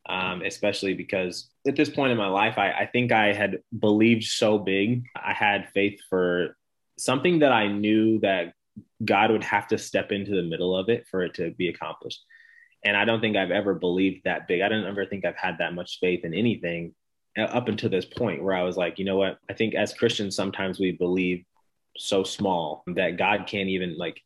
Um, 0.08 0.42
especially 0.42 0.94
because 0.94 1.50
at 1.66 1.74
this 1.74 1.90
point 1.90 2.12
in 2.12 2.18
my 2.18 2.28
life, 2.28 2.58
I, 2.58 2.70
I 2.70 2.86
think 2.86 3.10
I 3.10 3.32
had 3.32 3.58
believed 3.76 4.22
so 4.22 4.56
big. 4.56 5.04
I 5.16 5.32
had 5.32 5.70
faith 5.74 5.98
for 6.08 6.56
something 6.98 7.40
that 7.40 7.52
I 7.52 7.68
knew 7.68 8.20
that 8.20 8.54
God 9.04 9.30
would 9.30 9.44
have 9.44 9.68
to 9.68 9.78
step 9.78 10.12
into 10.12 10.34
the 10.34 10.42
middle 10.42 10.76
of 10.76 10.88
it 10.88 11.06
for 11.10 11.22
it 11.22 11.34
to 11.34 11.50
be 11.52 11.68
accomplished. 11.68 12.24
And 12.84 12.96
I 12.96 13.04
don't 13.04 13.20
think 13.20 13.36
I've 13.36 13.50
ever 13.50 13.74
believed 13.74 14.24
that 14.24 14.46
big. 14.46 14.60
I 14.60 14.68
don't 14.68 14.86
ever 14.86 15.06
think 15.06 15.24
I've 15.24 15.36
had 15.36 15.58
that 15.58 15.74
much 15.74 15.98
faith 16.00 16.24
in 16.24 16.34
anything 16.34 16.94
uh, 17.36 17.42
up 17.42 17.68
until 17.68 17.90
this 17.90 18.04
point 18.04 18.42
where 18.42 18.54
I 18.54 18.62
was 18.62 18.76
like, 18.76 18.98
you 18.98 19.04
know 19.04 19.16
what? 19.16 19.38
I 19.50 19.54
think 19.54 19.74
as 19.74 19.94
Christians, 19.94 20.36
sometimes 20.36 20.78
we 20.78 20.92
believe 20.92 21.44
so 21.96 22.22
small 22.22 22.84
that 22.88 23.16
God 23.16 23.46
can't 23.46 23.70
even 23.70 23.96
like 23.96 24.20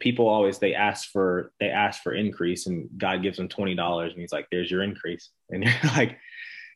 people 0.00 0.26
always 0.26 0.58
they 0.58 0.74
ask 0.74 1.10
for 1.10 1.52
they 1.60 1.68
ask 1.68 2.02
for 2.02 2.14
increase 2.14 2.66
and 2.66 2.88
God 2.96 3.22
gives 3.22 3.36
them 3.36 3.48
twenty 3.48 3.74
dollars 3.74 4.12
and 4.12 4.20
he's 4.20 4.32
like, 4.32 4.46
there's 4.50 4.70
your 4.70 4.82
increase. 4.82 5.30
And 5.50 5.64
you're 5.64 5.92
like, 5.96 6.18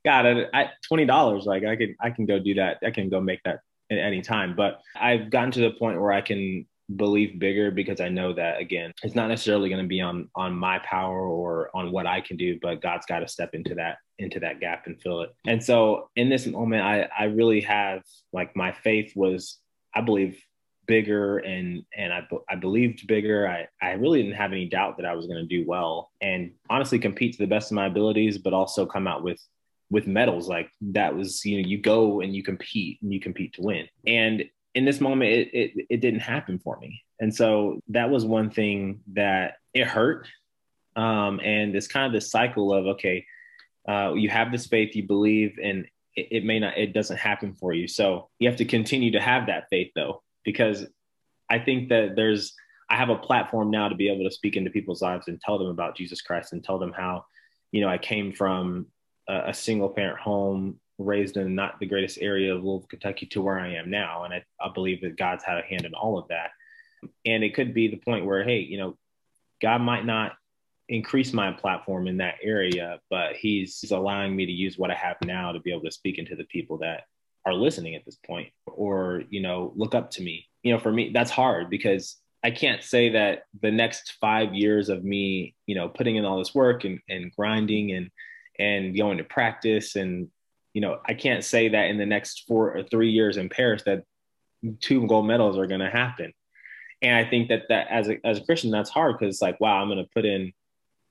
God, 0.04 0.26
at 0.26 0.70
twenty 0.86 1.04
dollars, 1.04 1.44
like 1.44 1.64
I 1.64 1.76
can 1.76 1.96
I 2.00 2.10
can 2.10 2.26
go 2.26 2.38
do 2.38 2.54
that. 2.54 2.78
I 2.84 2.90
can 2.90 3.08
go 3.10 3.20
make 3.20 3.42
that 3.44 3.60
at 3.92 3.98
any 3.98 4.22
time. 4.22 4.54
But 4.56 4.80
I've 4.98 5.30
gotten 5.30 5.50
to 5.52 5.60
the 5.60 5.72
point 5.72 6.00
where 6.00 6.12
I 6.12 6.20
can 6.20 6.66
believe 6.96 7.38
bigger 7.38 7.70
because 7.70 8.00
I 8.00 8.08
know 8.08 8.32
that 8.34 8.60
again, 8.60 8.92
it's 9.02 9.14
not 9.14 9.28
necessarily 9.28 9.68
going 9.68 9.82
to 9.82 9.88
be 9.88 10.00
on 10.00 10.28
on 10.34 10.54
my 10.54 10.78
power 10.80 11.26
or 11.26 11.70
on 11.74 11.92
what 11.92 12.06
I 12.06 12.20
can 12.20 12.36
do, 12.36 12.58
but 12.60 12.82
God's 12.82 13.06
got 13.06 13.20
to 13.20 13.28
step 13.28 13.54
into 13.54 13.74
that 13.76 13.98
into 14.18 14.40
that 14.40 14.60
gap 14.60 14.86
and 14.86 15.00
fill 15.00 15.22
it. 15.22 15.34
And 15.46 15.62
so 15.62 16.08
in 16.16 16.28
this 16.28 16.46
moment, 16.46 16.82
I 16.82 17.08
I 17.18 17.24
really 17.24 17.60
have 17.62 18.02
like 18.32 18.54
my 18.56 18.72
faith 18.72 19.12
was 19.14 19.58
I 19.94 20.00
believe 20.00 20.42
bigger 20.86 21.38
and 21.38 21.84
and 21.96 22.12
I, 22.12 22.26
I 22.50 22.56
believed 22.56 23.06
bigger 23.06 23.48
I, 23.48 23.66
I 23.80 23.92
really 23.92 24.22
didn't 24.22 24.36
have 24.36 24.52
any 24.52 24.68
doubt 24.68 24.96
that 24.96 25.06
i 25.06 25.14
was 25.14 25.26
going 25.26 25.38
to 25.38 25.46
do 25.46 25.64
well 25.66 26.10
and 26.20 26.52
honestly 26.70 26.98
compete 26.98 27.32
to 27.32 27.38
the 27.38 27.46
best 27.46 27.70
of 27.70 27.76
my 27.76 27.86
abilities 27.86 28.38
but 28.38 28.52
also 28.52 28.84
come 28.84 29.06
out 29.06 29.22
with 29.22 29.40
with 29.92 30.06
medals 30.06 30.48
like 30.48 30.70
that 30.80 31.14
was 31.14 31.44
you 31.44 31.60
know 31.60 31.68
you 31.68 31.78
go 31.78 32.20
and 32.20 32.34
you 32.34 32.42
compete 32.42 32.98
and 33.02 33.12
you 33.12 33.20
compete 33.20 33.54
to 33.54 33.62
win. 33.62 33.86
And 34.06 34.44
in 34.74 34.84
this 34.84 35.00
moment 35.00 35.30
it, 35.30 35.50
it, 35.52 35.86
it 35.90 36.00
didn't 36.00 36.20
happen 36.20 36.58
for 36.58 36.78
me. 36.78 37.02
And 37.20 37.32
so 37.34 37.80
that 37.88 38.10
was 38.10 38.24
one 38.24 38.50
thing 38.50 39.00
that 39.12 39.58
it 39.74 39.86
hurt. 39.86 40.26
Um, 40.96 41.40
and 41.40 41.76
it's 41.76 41.86
kind 41.86 42.06
of 42.06 42.12
this 42.12 42.30
cycle 42.30 42.74
of 42.74 42.86
okay 42.86 43.24
uh, 43.88 44.12
you 44.14 44.28
have 44.28 44.52
this 44.52 44.66
faith 44.66 44.94
you 44.94 45.06
believe 45.06 45.58
and 45.62 45.86
it, 46.16 46.28
it 46.30 46.44
may 46.44 46.58
not 46.58 46.76
it 46.76 46.92
doesn't 46.92 47.18
happen 47.18 47.54
for 47.54 47.72
you. 47.72 47.86
So 47.86 48.30
you 48.38 48.48
have 48.48 48.58
to 48.58 48.64
continue 48.64 49.12
to 49.12 49.20
have 49.20 49.46
that 49.46 49.68
faith 49.70 49.92
though 49.94 50.22
because 50.44 50.86
i 51.50 51.58
think 51.58 51.88
that 51.88 52.16
there's 52.16 52.54
i 52.90 52.96
have 52.96 53.08
a 53.08 53.16
platform 53.16 53.70
now 53.70 53.88
to 53.88 53.94
be 53.94 54.08
able 54.08 54.24
to 54.24 54.34
speak 54.34 54.56
into 54.56 54.70
people's 54.70 55.02
lives 55.02 55.28
and 55.28 55.40
tell 55.40 55.58
them 55.58 55.68
about 55.68 55.96
jesus 55.96 56.22
christ 56.22 56.52
and 56.52 56.64
tell 56.64 56.78
them 56.78 56.92
how 56.92 57.24
you 57.70 57.80
know 57.80 57.88
i 57.88 57.98
came 57.98 58.32
from 58.32 58.86
a, 59.28 59.54
single 59.54 59.88
parent 59.88 60.18
home 60.18 60.78
raised 60.98 61.36
in 61.36 61.54
not 61.54 61.78
the 61.80 61.86
greatest 61.86 62.18
area 62.20 62.54
of 62.54 62.64
Louisville, 62.64 62.88
Kentucky 62.88 63.26
to 63.26 63.42
where 63.42 63.58
I 63.58 63.74
am 63.74 63.90
now. 63.90 64.24
And 64.24 64.34
I, 64.34 64.44
I 64.60 64.70
believe 64.72 65.00
that 65.02 65.16
God's 65.16 65.44
had 65.44 65.58
a 65.58 65.62
hand 65.62 65.84
in 65.84 65.94
all 65.94 66.18
of 66.18 66.28
that. 66.28 66.50
And 67.24 67.42
it 67.42 67.54
could 67.54 67.74
be 67.74 67.88
the 67.88 67.96
point 67.96 68.26
where, 68.26 68.44
hey, 68.44 68.60
you 68.60 68.78
know, 68.78 68.96
God 69.60 69.80
might 69.80 70.04
not 70.04 70.32
increase 70.88 71.32
my 71.32 71.52
platform 71.52 72.06
in 72.06 72.18
that 72.18 72.36
area, 72.42 73.00
but 73.10 73.34
he's, 73.36 73.80
he's 73.80 73.92
allowing 73.92 74.34
me 74.34 74.46
to 74.46 74.52
use 74.52 74.78
what 74.78 74.90
I 74.90 74.94
have 74.94 75.16
now 75.24 75.52
to 75.52 75.60
be 75.60 75.72
able 75.72 75.84
to 75.84 75.92
speak 75.92 76.18
into 76.18 76.36
the 76.36 76.44
people 76.44 76.78
that 76.78 77.04
are 77.46 77.54
listening 77.54 77.94
at 77.94 78.04
this 78.04 78.18
point 78.26 78.50
or, 78.66 79.22
you 79.30 79.40
know, 79.40 79.72
look 79.74 79.94
up 79.94 80.10
to 80.12 80.22
me. 80.22 80.48
You 80.62 80.72
know, 80.72 80.78
for 80.78 80.92
me, 80.92 81.10
that's 81.12 81.30
hard 81.30 81.70
because 81.70 82.16
I 82.44 82.50
can't 82.50 82.82
say 82.82 83.10
that 83.10 83.44
the 83.60 83.70
next 83.70 84.16
five 84.20 84.54
years 84.54 84.88
of 84.88 85.04
me, 85.04 85.54
you 85.66 85.74
know, 85.74 85.88
putting 85.88 86.16
in 86.16 86.24
all 86.24 86.38
this 86.38 86.54
work 86.54 86.84
and, 86.84 87.00
and 87.08 87.32
grinding 87.36 87.92
and 87.92 88.10
and 88.58 88.96
going 88.96 89.18
to 89.18 89.24
practice. 89.24 89.96
And 89.96 90.28
you 90.72 90.80
know 90.80 90.98
i 91.06 91.14
can't 91.14 91.44
say 91.44 91.68
that 91.68 91.90
in 91.90 91.98
the 91.98 92.06
next 92.06 92.44
four 92.46 92.76
or 92.76 92.82
three 92.82 93.10
years 93.10 93.36
in 93.36 93.48
paris 93.48 93.82
that 93.84 94.04
two 94.80 95.06
gold 95.06 95.26
medals 95.26 95.58
are 95.58 95.66
going 95.66 95.80
to 95.80 95.90
happen. 95.90 96.32
And 97.00 97.14
i 97.14 97.28
think 97.28 97.48
that 97.48 97.64
that 97.68 97.88
as 97.88 98.08
a, 98.08 98.24
as 98.24 98.38
a 98.38 98.44
christian 98.44 98.70
that's 98.70 98.90
hard 98.90 99.18
because 99.18 99.34
it's 99.34 99.42
like 99.42 99.60
wow 99.60 99.80
i'm 99.80 99.88
going 99.88 99.98
to 99.98 100.10
put 100.14 100.24
in 100.24 100.52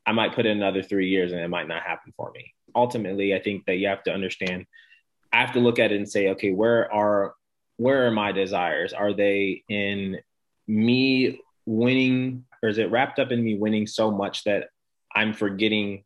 i 0.06 0.12
might 0.12 0.34
put 0.34 0.46
in 0.46 0.58
another 0.58 0.84
three 0.84 1.10
years 1.10 1.32
and 1.32 1.42
it 1.42 1.48
might 1.50 1.68
not 1.68 1.84
happen 1.84 2.14
for 2.16 2.32
me. 2.32 2.54
Ultimately 2.76 3.36
i 3.36 3.40
think 3.40 3.66
that 3.66 3.76
you 3.76 3.88
have 3.88 4.04
to 4.04 4.14
understand 4.14 4.66
i 5.34 5.42
have 5.42 5.54
to 5.54 5.60
look 5.60 5.80
at 5.80 5.92
it 5.92 5.98
and 5.98 6.10
say 6.10 6.30
okay 6.30 6.52
where 6.52 6.92
are 6.94 7.36
where 7.78 8.06
are 8.06 8.12
my 8.12 8.32
desires? 8.32 8.94
Are 8.94 9.12
they 9.12 9.64
in 9.68 10.20
me 10.68 11.42
winning 11.66 12.46
or 12.62 12.70
is 12.70 12.78
it 12.78 12.92
wrapped 12.92 13.18
up 13.18 13.32
in 13.32 13.44
me 13.44 13.56
winning 13.56 13.88
so 13.88 14.12
much 14.12 14.44
that 14.44 14.70
i'm 15.16 15.34
forgetting 15.34 16.04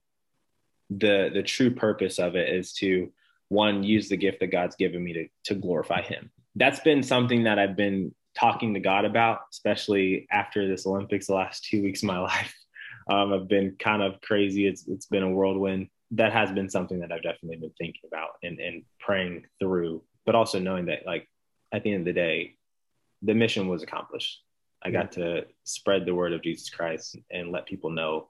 the 0.90 1.30
the 1.34 1.44
true 1.44 1.72
purpose 1.72 2.20
of 2.20 2.36
it 2.36 2.50
is 2.50 2.74
to 2.74 3.12
one 3.50 3.84
use 3.84 4.10
the 4.10 4.18
gift 4.18 4.40
that 4.40 4.48
God's 4.48 4.76
given 4.76 5.04
me 5.04 5.14
to 5.14 5.28
to 5.46 5.56
glorify 5.56 6.02
Him. 6.02 6.32
That's 6.56 6.80
been 6.80 7.04
something 7.04 7.44
that 7.44 7.60
I've 7.60 7.76
been 7.76 8.14
talking 8.38 8.74
to 8.74 8.80
God 8.80 9.06
about, 9.06 9.42
especially 9.52 10.28
after 10.32 10.68
this 10.68 10.86
Olympics. 10.86 11.28
The 11.28 11.36
last 11.36 11.66
two 11.66 11.82
weeks 11.82 12.04
of 12.04 12.08
my 12.08 12.20
life, 12.34 12.54
um, 13.10 13.34
I've 13.34 13.48
been 13.48 13.76
kind 13.80 14.02
of 14.02 14.22
crazy. 14.22 14.68
It's 14.68 14.88
it's 14.88 15.08
been 15.08 15.24
a 15.24 15.32
whirlwind. 15.32 15.90
That 16.12 16.34
has 16.34 16.52
been 16.52 16.70
something 16.70 17.00
that 17.00 17.12
I've 17.12 17.24
definitely 17.24 17.58
been 17.58 17.74
thinking 17.78 18.02
about 18.08 18.30
and 18.44 18.60
and 18.60 18.84
praying 19.00 19.46
through, 19.60 20.04
but 20.26 20.36
also 20.36 20.60
knowing 20.60 20.86
that 20.86 21.06
like 21.06 21.28
at 21.72 21.84
the 21.84 21.92
end 21.92 22.02
of 22.08 22.14
the 22.14 22.20
day, 22.20 22.56
the 23.22 23.34
mission 23.34 23.68
was 23.68 23.84
accomplished. 23.84 24.42
I 24.84 24.92
got 24.92 25.14
to 25.14 25.46
spread 25.64 26.06
the 26.06 26.14
word 26.14 26.32
of 26.32 26.44
Jesus 26.44 26.70
Christ 26.70 27.18
and 27.32 27.52
let 27.52 27.66
people 27.66 27.90
know 27.90 28.30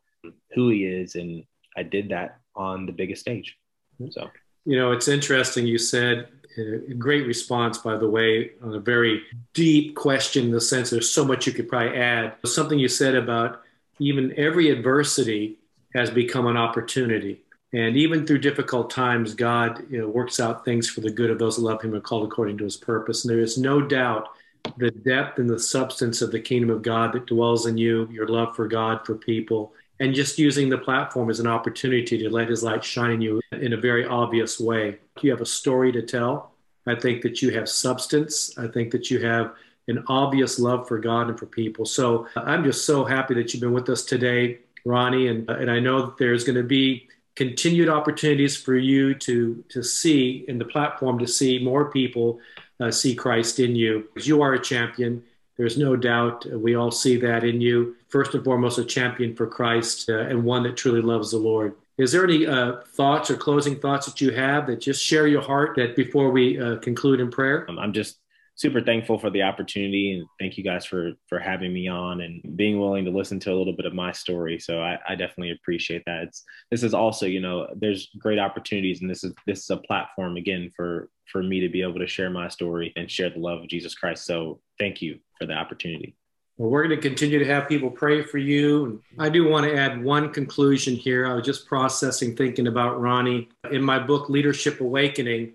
who 0.54 0.70
He 0.70 0.86
is 0.86 1.16
and 1.16 1.44
I 1.78 1.84
did 1.84 2.10
that 2.10 2.40
on 2.56 2.86
the 2.86 2.92
biggest 2.92 3.22
stage. 3.22 3.58
Mm-hmm. 4.02 4.12
So, 4.12 4.30
you 4.66 4.78
know, 4.78 4.92
it's 4.92 5.08
interesting. 5.08 5.68
You 5.68 5.78
said 5.78 6.28
a 6.58 6.94
great 6.94 7.26
response, 7.28 7.78
by 7.78 7.98
the 7.98 8.10
way, 8.10 8.52
on 8.64 8.74
a 8.74 8.80
very 8.80 9.24
deep 9.54 9.96
question 9.96 10.46
in 10.46 10.52
the 10.52 10.62
sense 10.62 10.90
there's 10.90 11.10
so 11.10 11.26
much 11.26 11.46
you 11.46 11.54
could 11.54 11.68
probably 11.68 11.98
add. 11.98 12.36
Something 12.46 12.80
you 12.80 12.88
said 12.88 13.16
about 13.16 13.62
even 14.00 14.34
every 14.38 14.70
adversity 14.70 15.58
has 15.94 16.10
become 16.10 16.48
an 16.48 16.58
opportunity. 16.58 17.42
And 17.74 17.98
even 17.98 18.26
through 18.26 18.40
difficult 18.40 18.90
times, 18.90 19.34
God 19.34 19.86
you 19.90 20.00
know, 20.00 20.08
works 20.08 20.40
out 20.40 20.64
things 20.64 20.90
for 20.90 21.02
the 21.02 21.10
good 21.10 21.30
of 21.30 21.40
those 21.40 21.58
who 21.58 21.64
love 21.64 21.82
Him 21.82 21.94
and 21.94 22.04
called 22.04 22.26
according 22.26 22.58
to 22.60 22.64
His 22.64 22.78
purpose. 22.78 23.26
And 23.26 23.34
there 23.34 23.42
is 23.42 23.58
no 23.58 23.82
doubt 23.82 24.30
the 24.78 24.92
depth 24.92 25.40
and 25.40 25.50
the 25.50 25.60
substance 25.60 26.22
of 26.22 26.32
the 26.32 26.40
kingdom 26.40 26.70
of 26.70 26.82
God 26.82 27.14
that 27.14 27.28
dwells 27.28 27.66
in 27.66 27.78
you, 27.78 28.08
your 28.12 28.28
love 28.28 28.56
for 28.56 28.68
God, 28.68 29.06
for 29.06 29.16
people, 29.16 29.74
and 30.00 30.14
just 30.14 30.38
using 30.38 30.70
the 30.70 30.78
platform 30.78 31.30
as 31.30 31.40
an 31.40 31.48
opportunity 31.48 32.18
to 32.18 32.30
let 32.30 32.50
His 32.50 32.64
light 32.64 32.84
shine 32.84 33.12
in 33.12 33.22
you 33.22 33.42
in 33.52 33.74
a 33.74 33.78
very 33.78 34.06
obvious 34.06 34.60
way. 34.60 34.98
You 35.22 35.32
have 35.32 35.42
a 35.42 35.46
story 35.46 35.92
to 35.94 36.02
tell. 36.02 36.52
I 36.88 36.96
think 36.96 37.22
that 37.24 37.42
you 37.42 37.52
have 37.52 37.68
substance. 37.68 38.58
I 38.58 38.68
think 38.68 38.92
that 38.92 39.10
you 39.10 39.26
have 39.26 39.54
an 39.88 40.04
obvious 40.08 40.60
love 40.60 40.88
for 40.88 41.00
God 41.00 41.30
and 41.30 41.40
for 41.40 41.46
people. 41.46 41.86
So 41.86 42.28
I'm 42.36 42.64
just 42.64 42.86
so 42.86 43.06
happy 43.06 43.34
that 43.36 43.54
you've 43.54 43.62
been 43.62 43.74
with 43.74 43.90
us 43.90 44.04
today, 44.04 44.60
Ronnie. 44.84 45.28
And, 45.28 45.50
and 45.50 45.70
I 45.70 45.80
know 45.80 46.06
that 46.06 46.18
there's 46.18 46.44
going 46.44 46.58
to 46.58 46.64
be 46.64 47.08
continued 47.36 47.90
opportunities 47.90 48.56
for 48.56 48.76
you 48.76 49.14
to, 49.16 49.64
to 49.70 49.84
see 49.84 50.46
in 50.48 50.58
the 50.58 50.66
platform 50.66 51.20
to 51.20 51.28
see 51.28 51.60
more 51.60 51.92
people 51.92 52.40
uh, 52.80 52.92
see 52.92 53.16
Christ 53.16 53.60
in 53.60 53.76
you. 53.76 54.08
You 54.22 54.42
are 54.42 54.54
a 54.54 54.62
champion. 54.62 55.24
There's 55.58 55.78
no 55.78 55.96
doubt. 55.96 56.46
We 56.52 56.76
all 56.76 56.92
see 56.92 57.18
that 57.18 57.44
in 57.44 57.62
you. 57.62 57.96
First 58.10 58.34
and 58.34 58.44
foremost, 58.44 58.78
a 58.78 58.86
champion 58.86 59.36
for 59.36 59.48
Christ 59.48 60.10
uh, 60.10 60.20
and 60.20 60.44
one 60.44 60.64
that 60.64 60.78
truly 60.78 61.02
loves 61.02 61.32
the 61.32 61.38
Lord. 61.38 61.76
Is 61.98 62.12
there 62.12 62.26
any 62.26 62.46
uh, 62.46 62.82
thoughts 62.88 63.32
or 63.32 63.38
closing 63.38 63.80
thoughts 63.80 64.06
that 64.06 64.20
you 64.20 64.32
have 64.32 64.68
that 64.68 64.82
just 64.82 65.02
share 65.02 65.28
your 65.28 65.42
heart 65.42 65.76
that 65.78 65.96
before 65.96 66.30
we 66.30 66.60
uh, 66.60 66.78
conclude 66.78 67.22
in 67.22 67.32
prayer? 67.32 67.66
I'm 67.70 67.94
just 67.94 68.18
super 68.56 68.82
thankful 68.82 69.20
for 69.20 69.30
the 69.30 69.44
opportunity 69.44 70.14
and 70.14 70.28
thank 70.40 70.58
you 70.58 70.64
guys 70.64 70.86
for 70.86 71.12
for 71.28 71.40
having 71.40 71.74
me 71.74 71.88
on 71.88 72.22
and 72.22 72.42
being 72.56 72.80
willing 72.80 73.06
to 73.06 73.12
listen 73.12 73.40
to 73.40 73.52
a 73.52 73.56
little 73.56 73.76
bit 73.76 73.86
of 73.86 73.94
my 73.94 74.12
story 74.12 74.58
so 74.58 74.82
i, 74.82 74.98
I 75.08 75.16
definitely 75.16 75.52
appreciate 75.52 76.04
that 76.06 76.24
it's 76.24 76.44
this 76.72 76.84
is 76.84 76.94
also 76.94 77.26
you 77.26 77.42
know 77.42 77.68
there's 77.76 78.10
great 78.18 78.40
opportunities 78.40 79.02
and 79.02 79.10
this 79.10 79.24
is 79.24 79.34
this 79.46 79.64
is 79.64 79.70
a 79.70 79.78
platform 79.78 80.38
again 80.38 80.72
for 80.76 81.10
for 81.32 81.44
me 81.44 81.60
to 81.60 81.70
be 81.70 81.82
able 81.82 82.00
to 82.00 82.08
share 82.08 82.30
my 82.30 82.48
story 82.48 82.94
and 82.96 83.12
share 83.12 83.30
the 83.30 83.40
love 83.40 83.62
of 83.62 83.68
jesus 83.68 83.94
christ 83.94 84.26
so 84.26 84.60
thank 84.80 85.02
you 85.02 85.20
for 85.38 85.46
the 85.46 85.54
opportunity 85.54 86.16
well, 86.58 86.70
we're 86.70 86.88
going 86.88 87.02
to 87.02 87.10
continue 87.10 87.38
to 87.38 87.46
have 87.46 87.68
people 87.68 87.92
pray 87.92 88.24
for 88.24 88.38
you. 88.38 89.04
I 89.20 89.28
do 89.28 89.46
want 89.46 89.66
to 89.66 89.76
add 89.76 90.02
one 90.02 90.32
conclusion 90.32 90.96
here. 90.96 91.28
I 91.28 91.34
was 91.34 91.46
just 91.46 91.68
processing, 91.68 92.34
thinking 92.34 92.68
about 92.68 93.02
Ronnie. 93.02 93.50
In 93.72 93.84
my 93.84 94.00
book, 94.00 94.30
Leadership 94.30 94.80
Awakening, 94.80 95.52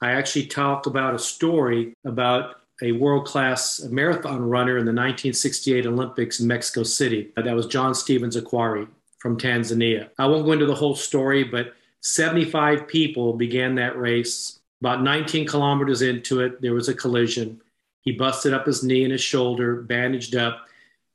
I 0.00 0.12
actually 0.12 0.46
talked 0.46 0.86
about 0.86 1.14
a 1.14 1.18
story 1.18 1.94
about 2.04 2.56
a 2.82 2.92
world 2.92 3.26
class 3.26 3.80
marathon 3.90 4.40
runner 4.40 4.78
in 4.78 4.84
the 4.84 4.92
1968 4.92 5.86
Olympics 5.86 6.38
in 6.40 6.46
Mexico 6.46 6.84
City. 6.84 7.32
That 7.36 7.56
was 7.56 7.66
John 7.66 7.94
Stevens 7.94 8.36
Akhwari 8.36 8.86
from 9.18 9.36
Tanzania. 9.36 10.10
I 10.18 10.26
won't 10.26 10.44
go 10.44 10.52
into 10.52 10.66
the 10.66 10.74
whole 10.74 10.94
story, 10.94 11.42
but 11.42 11.74
75 12.02 12.86
people 12.86 13.32
began 13.32 13.74
that 13.74 13.98
race. 13.98 14.60
About 14.80 15.02
19 15.02 15.46
kilometers 15.46 16.02
into 16.02 16.40
it, 16.40 16.60
there 16.62 16.74
was 16.74 16.88
a 16.88 16.94
collision. 16.94 17.60
He 18.02 18.12
busted 18.12 18.54
up 18.54 18.66
his 18.66 18.84
knee 18.84 19.02
and 19.02 19.12
his 19.12 19.20
shoulder, 19.20 19.82
bandaged 19.82 20.36
up. 20.36 20.66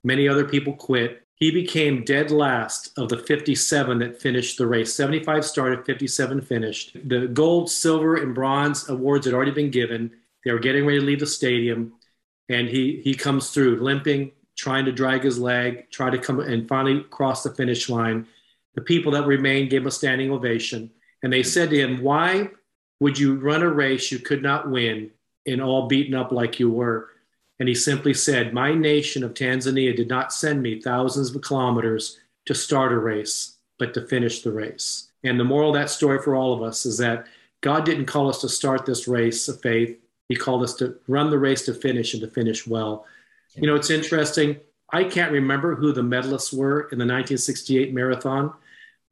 Many 0.02 0.28
other 0.28 0.44
people 0.44 0.74
quit. 0.74 1.23
He 1.36 1.50
became 1.50 2.04
dead 2.04 2.30
last 2.30 2.96
of 2.96 3.08
the 3.08 3.18
57 3.18 3.98
that 3.98 4.20
finished 4.20 4.56
the 4.56 4.66
race. 4.66 4.94
75 4.94 5.44
started, 5.44 5.84
57 5.84 6.40
finished. 6.40 6.96
The 7.08 7.26
gold, 7.26 7.70
silver, 7.70 8.16
and 8.16 8.34
bronze 8.34 8.88
awards 8.88 9.26
had 9.26 9.34
already 9.34 9.50
been 9.50 9.70
given. 9.70 10.12
They 10.44 10.52
were 10.52 10.60
getting 10.60 10.86
ready 10.86 11.00
to 11.00 11.04
leave 11.04 11.20
the 11.20 11.26
stadium, 11.26 11.94
and 12.48 12.68
he 12.68 13.00
he 13.02 13.14
comes 13.14 13.50
through 13.50 13.80
limping, 13.80 14.32
trying 14.56 14.84
to 14.84 14.92
drag 14.92 15.24
his 15.24 15.38
leg, 15.38 15.90
try 15.90 16.10
to 16.10 16.18
come 16.18 16.38
and 16.38 16.68
finally 16.68 17.02
cross 17.10 17.42
the 17.42 17.54
finish 17.54 17.88
line. 17.88 18.26
The 18.74 18.82
people 18.82 19.12
that 19.12 19.26
remained 19.26 19.70
gave 19.70 19.82
him 19.82 19.88
a 19.88 19.90
standing 19.90 20.30
ovation, 20.30 20.90
and 21.22 21.32
they 21.32 21.42
said 21.42 21.70
to 21.70 21.76
him, 21.78 22.02
"Why 22.02 22.50
would 23.00 23.18
you 23.18 23.34
run 23.36 23.62
a 23.62 23.68
race 23.68 24.12
you 24.12 24.18
could 24.20 24.42
not 24.42 24.70
win 24.70 25.10
and 25.46 25.60
all 25.60 25.88
beaten 25.88 26.14
up 26.14 26.30
like 26.30 26.60
you 26.60 26.70
were?" 26.70 27.10
And 27.60 27.68
he 27.68 27.74
simply 27.74 28.14
said, 28.14 28.52
My 28.52 28.74
nation 28.74 29.22
of 29.22 29.34
Tanzania 29.34 29.94
did 29.94 30.08
not 30.08 30.32
send 30.32 30.62
me 30.62 30.80
thousands 30.80 31.34
of 31.34 31.42
kilometers 31.42 32.18
to 32.46 32.54
start 32.54 32.92
a 32.92 32.98
race, 32.98 33.56
but 33.78 33.94
to 33.94 34.06
finish 34.06 34.42
the 34.42 34.52
race. 34.52 35.08
And 35.22 35.38
the 35.38 35.44
moral 35.44 35.70
of 35.70 35.74
that 35.74 35.90
story 35.90 36.20
for 36.20 36.34
all 36.34 36.52
of 36.52 36.62
us 36.62 36.84
is 36.84 36.98
that 36.98 37.26
God 37.60 37.84
didn't 37.84 38.06
call 38.06 38.28
us 38.28 38.40
to 38.42 38.48
start 38.48 38.84
this 38.84 39.08
race 39.08 39.48
of 39.48 39.60
faith. 39.62 39.98
He 40.28 40.36
called 40.36 40.62
us 40.62 40.74
to 40.74 40.96
run 41.08 41.30
the 41.30 41.38
race 41.38 41.64
to 41.66 41.74
finish 41.74 42.12
and 42.12 42.20
to 42.22 42.28
finish 42.28 42.66
well. 42.66 43.06
You 43.54 43.66
know, 43.66 43.74
it's 43.74 43.90
interesting. 43.90 44.60
I 44.92 45.04
can't 45.04 45.32
remember 45.32 45.74
who 45.74 45.92
the 45.92 46.02
medalists 46.02 46.52
were 46.52 46.82
in 46.92 46.98
the 46.98 47.04
1968 47.04 47.94
marathon, 47.94 48.52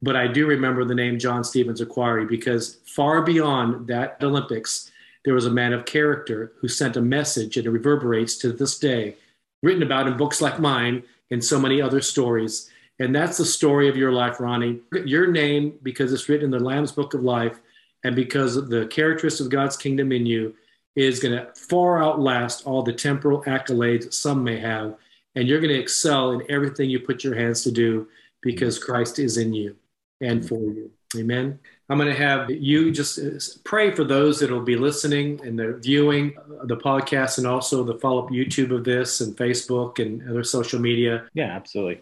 but 0.01 0.15
I 0.15 0.27
do 0.27 0.45
remember 0.45 0.85
the 0.85 0.95
name 0.95 1.17
John 1.17 1.43
Stevens 1.43 1.81
Akhwari 1.81 2.27
because 2.27 2.75
far 2.85 3.21
beyond 3.21 3.87
that 3.87 4.17
Olympics, 4.21 4.91
there 5.25 5.33
was 5.33 5.45
a 5.45 5.51
man 5.51 5.73
of 5.73 5.85
character 5.85 6.53
who 6.59 6.67
sent 6.67 6.97
a 6.97 7.01
message 7.01 7.57
and 7.57 7.65
it 7.65 7.71
reverberates 7.71 8.35
to 8.37 8.51
this 8.51 8.77
day, 8.77 9.15
written 9.61 9.83
about 9.83 10.07
in 10.07 10.17
books 10.17 10.41
like 10.41 10.59
mine 10.59 11.03
and 11.31 11.43
so 11.43 11.59
many 11.59 11.81
other 11.81 12.01
stories. 12.01 12.69
And 12.99 13.15
that's 13.15 13.37
the 13.37 13.45
story 13.45 13.89
of 13.89 13.97
your 13.97 14.11
life, 14.11 14.39
Ronnie. 14.39 14.79
Your 15.05 15.27
name, 15.27 15.79
because 15.81 16.13
it's 16.13 16.29
written 16.29 16.45
in 16.45 16.51
the 16.51 16.59
Lamb's 16.59 16.91
Book 16.91 17.13
of 17.13 17.23
Life, 17.23 17.59
and 18.03 18.15
because 18.15 18.55
of 18.55 18.69
the 18.69 18.85
characteristics 18.87 19.39
of 19.39 19.49
God's 19.49 19.77
kingdom 19.77 20.11
in 20.11 20.25
you, 20.25 20.53
is 20.95 21.19
going 21.19 21.35
to 21.35 21.51
far 21.55 22.03
outlast 22.03 22.67
all 22.67 22.83
the 22.83 22.93
temporal 22.93 23.41
accolades 23.43 24.13
some 24.13 24.43
may 24.43 24.59
have. 24.59 24.95
And 25.35 25.47
you're 25.47 25.59
going 25.59 25.73
to 25.73 25.79
excel 25.79 26.31
in 26.31 26.43
everything 26.51 26.89
you 26.89 26.99
put 26.99 27.23
your 27.23 27.33
hands 27.33 27.63
to 27.63 27.71
do 27.71 28.07
because 28.41 28.77
Christ 28.77 29.17
is 29.17 29.37
in 29.37 29.53
you 29.53 29.75
and 30.21 30.47
for 30.47 30.59
you. 30.59 30.91
Amen. 31.17 31.59
I'm 31.89 31.97
going 31.97 32.09
to 32.09 32.17
have 32.17 32.49
you 32.49 32.91
just 32.91 33.19
uh, 33.19 33.59
pray 33.65 33.91
for 33.91 34.03
those 34.03 34.39
that 34.39 34.49
will 34.49 34.61
be 34.61 34.77
listening 34.77 35.41
and 35.43 35.59
they're 35.59 35.77
viewing 35.77 36.33
the 36.63 36.77
podcast 36.77 37.37
and 37.37 37.45
also 37.45 37.83
the 37.83 37.99
follow 37.99 38.23
up 38.23 38.31
YouTube 38.31 38.73
of 38.73 38.85
this 38.85 39.19
and 39.19 39.35
Facebook 39.35 39.99
and 39.99 40.27
other 40.29 40.43
social 40.43 40.79
media. 40.79 41.25
Yeah, 41.33 41.51
absolutely. 41.51 42.01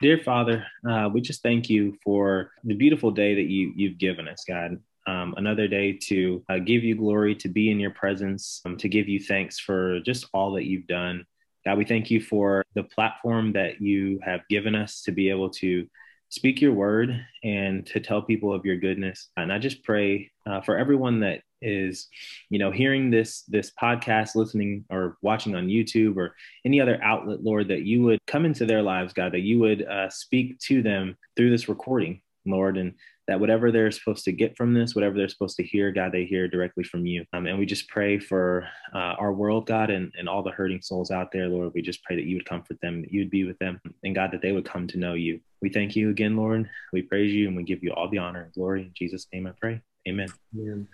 Dear 0.00 0.18
Father, 0.18 0.66
uh, 0.88 1.10
we 1.12 1.20
just 1.20 1.42
thank 1.42 1.68
you 1.68 1.96
for 2.02 2.50
the 2.64 2.74
beautiful 2.74 3.10
day 3.10 3.34
that 3.34 3.48
you, 3.50 3.72
you've 3.76 3.98
given 3.98 4.26
us, 4.26 4.42
God. 4.48 4.80
Um, 5.06 5.34
another 5.36 5.68
day 5.68 5.92
to 6.04 6.44
uh, 6.48 6.58
give 6.58 6.82
you 6.82 6.96
glory, 6.96 7.34
to 7.36 7.48
be 7.48 7.70
in 7.70 7.78
your 7.78 7.90
presence, 7.90 8.62
um, 8.64 8.76
to 8.78 8.88
give 8.88 9.08
you 9.08 9.20
thanks 9.20 9.58
for 9.58 10.00
just 10.00 10.26
all 10.32 10.52
that 10.52 10.64
you've 10.64 10.86
done. 10.86 11.24
God, 11.64 11.78
we 11.78 11.84
thank 11.84 12.10
you 12.10 12.20
for 12.20 12.64
the 12.74 12.82
platform 12.82 13.52
that 13.52 13.80
you 13.80 14.18
have 14.24 14.40
given 14.48 14.74
us 14.74 15.02
to 15.02 15.12
be 15.12 15.28
able 15.28 15.50
to 15.50 15.86
speak 16.32 16.62
your 16.62 16.72
word 16.72 17.14
and 17.44 17.84
to 17.84 18.00
tell 18.00 18.22
people 18.22 18.54
of 18.54 18.64
your 18.64 18.78
goodness. 18.78 19.28
And 19.36 19.52
I 19.52 19.58
just 19.58 19.84
pray 19.84 20.30
uh, 20.46 20.62
for 20.62 20.78
everyone 20.78 21.20
that 21.20 21.42
is, 21.60 22.08
you 22.48 22.58
know, 22.58 22.70
hearing 22.70 23.10
this 23.10 23.42
this 23.42 23.70
podcast, 23.70 24.34
listening 24.34 24.86
or 24.88 25.18
watching 25.20 25.54
on 25.54 25.66
YouTube 25.66 26.16
or 26.16 26.34
any 26.64 26.80
other 26.80 26.98
outlet, 27.02 27.44
Lord, 27.44 27.68
that 27.68 27.82
you 27.82 28.02
would 28.04 28.18
come 28.26 28.46
into 28.46 28.64
their 28.64 28.80
lives, 28.80 29.12
God, 29.12 29.32
that 29.32 29.40
you 29.40 29.58
would 29.58 29.82
uh, 29.82 30.08
speak 30.08 30.58
to 30.60 30.82
them 30.82 31.18
through 31.36 31.50
this 31.50 31.68
recording, 31.68 32.22
Lord, 32.46 32.76
and 32.76 32.94
that 33.28 33.38
whatever 33.38 33.70
they're 33.70 33.90
supposed 33.90 34.24
to 34.24 34.32
get 34.32 34.56
from 34.56 34.74
this, 34.74 34.94
whatever 34.94 35.16
they're 35.16 35.28
supposed 35.28 35.56
to 35.56 35.62
hear, 35.62 35.92
God, 35.92 36.12
they 36.12 36.24
hear 36.24 36.48
directly 36.48 36.84
from 36.84 37.06
you. 37.06 37.24
Um, 37.32 37.46
and 37.46 37.58
we 37.58 37.66
just 37.66 37.88
pray 37.88 38.18
for 38.18 38.66
uh, 38.94 39.14
our 39.18 39.32
world, 39.32 39.66
God, 39.66 39.90
and, 39.90 40.12
and 40.18 40.28
all 40.28 40.42
the 40.42 40.50
hurting 40.50 40.82
souls 40.82 41.10
out 41.10 41.30
there, 41.32 41.48
Lord. 41.48 41.72
We 41.74 41.82
just 41.82 42.02
pray 42.02 42.16
that 42.16 42.24
you 42.24 42.36
would 42.36 42.48
comfort 42.48 42.80
them, 42.80 43.02
that 43.02 43.12
you 43.12 43.20
would 43.20 43.30
be 43.30 43.44
with 43.44 43.58
them, 43.58 43.80
and 44.02 44.14
God, 44.14 44.32
that 44.32 44.42
they 44.42 44.52
would 44.52 44.64
come 44.64 44.86
to 44.88 44.98
know 44.98 45.14
you. 45.14 45.40
We 45.60 45.68
thank 45.68 45.94
you 45.94 46.10
again, 46.10 46.36
Lord. 46.36 46.68
We 46.92 47.02
praise 47.02 47.32
you 47.32 47.46
and 47.46 47.56
we 47.56 47.62
give 47.62 47.82
you 47.82 47.92
all 47.92 48.08
the 48.08 48.18
honor 48.18 48.42
and 48.42 48.52
glory. 48.52 48.82
In 48.82 48.92
Jesus' 48.94 49.28
name 49.32 49.46
I 49.46 49.52
pray. 49.60 49.80
Amen. 50.08 50.28
Amen. 50.58 50.88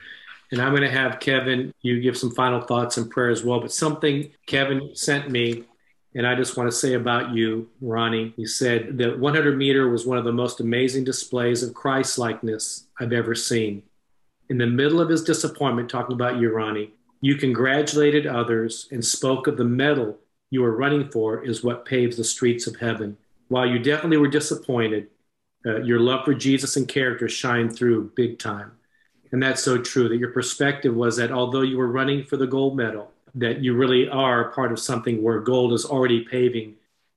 And 0.53 0.63
I'm 0.63 0.73
going 0.73 0.83
to 0.83 0.91
have 0.91 1.21
Kevin, 1.21 1.73
you 1.83 2.01
give 2.01 2.17
some 2.17 2.31
final 2.31 2.61
thoughts 2.61 2.97
and 2.97 3.11
prayer 3.11 3.31
as 3.31 3.45
well. 3.45 3.61
But 3.61 3.73
something 3.73 4.31
Kevin 4.47 4.91
sent 4.95 5.31
me 5.31 5.65
and 6.15 6.27
I 6.27 6.35
just 6.35 6.57
want 6.57 6.71
to 6.71 6.77
say 6.77 6.95
about 6.95 7.35
you, 7.35 7.69
Ronnie, 7.81 8.33
you 8.37 8.47
said 8.47 8.99
that 8.99 9.19
100 9.19 9.59
meter 9.59 9.89
was 9.89 10.07
one 10.07 10.19
of 10.19 10.25
the 10.25 10.33
most 10.33 10.61
amazing 10.61 11.05
displays 11.05 11.63
of 11.63 11.75
Christ 11.75 12.19
likeness 12.19 12.85
I've 12.99 13.13
ever 13.13 13.35
seen. 13.35 13.83
In 14.49 14.59
the 14.59 14.67
middle 14.67 15.01
of 15.01 15.11
his 15.11 15.23
disappointment, 15.23 15.91
talking 15.91 16.15
about 16.15 16.41
you, 16.41 16.51
Ronnie, 16.51 16.93
you 17.21 17.37
congratulated 17.37 18.27
others 18.27 18.89
and 18.91 19.05
spoke 19.05 19.47
of 19.47 19.57
the 19.57 19.65
medal 19.65 20.19
you 20.51 20.63
were 20.63 20.77
running 20.77 21.11
for 21.11 21.45
is 21.45 21.63
what 21.63 21.85
paves 21.85 22.17
the 22.17 22.25
streets 22.25 22.67
of 22.67 22.77
heaven. 22.77 23.17
While 23.49 23.67
you 23.67 23.79
definitely 23.79 24.17
were 24.17 24.29
disappointed, 24.29 25.09
uh, 25.67 25.83
your 25.83 26.01
love 26.01 26.25
for 26.25 26.33
Jesus 26.33 26.77
and 26.77 26.89
character 26.89 27.29
shined 27.29 27.77
through 27.77 28.13
big 28.15 28.39
time. 28.39 28.73
And 29.33 29.43
that's 29.43 29.63
so 29.63 29.77
true 29.79 30.09
that 30.09 30.17
your 30.17 30.33
perspective 30.33 30.95
was 30.95 31.17
that 31.17 31.33
although 31.33 31.61
you 31.61 31.77
were 31.77 31.89
running 31.89 32.25
for 32.25 32.39
the 32.39 32.47
gold 32.47 32.77
medal, 32.77 33.13
that 33.35 33.63
you 33.63 33.75
really 33.75 34.09
are 34.09 34.51
part 34.53 34.73
of 34.73 34.79
something 34.79 35.23
where 35.23 35.41
gold 35.41 35.73
is 35.73 35.85
already 35.85 36.25
paving 36.25 36.75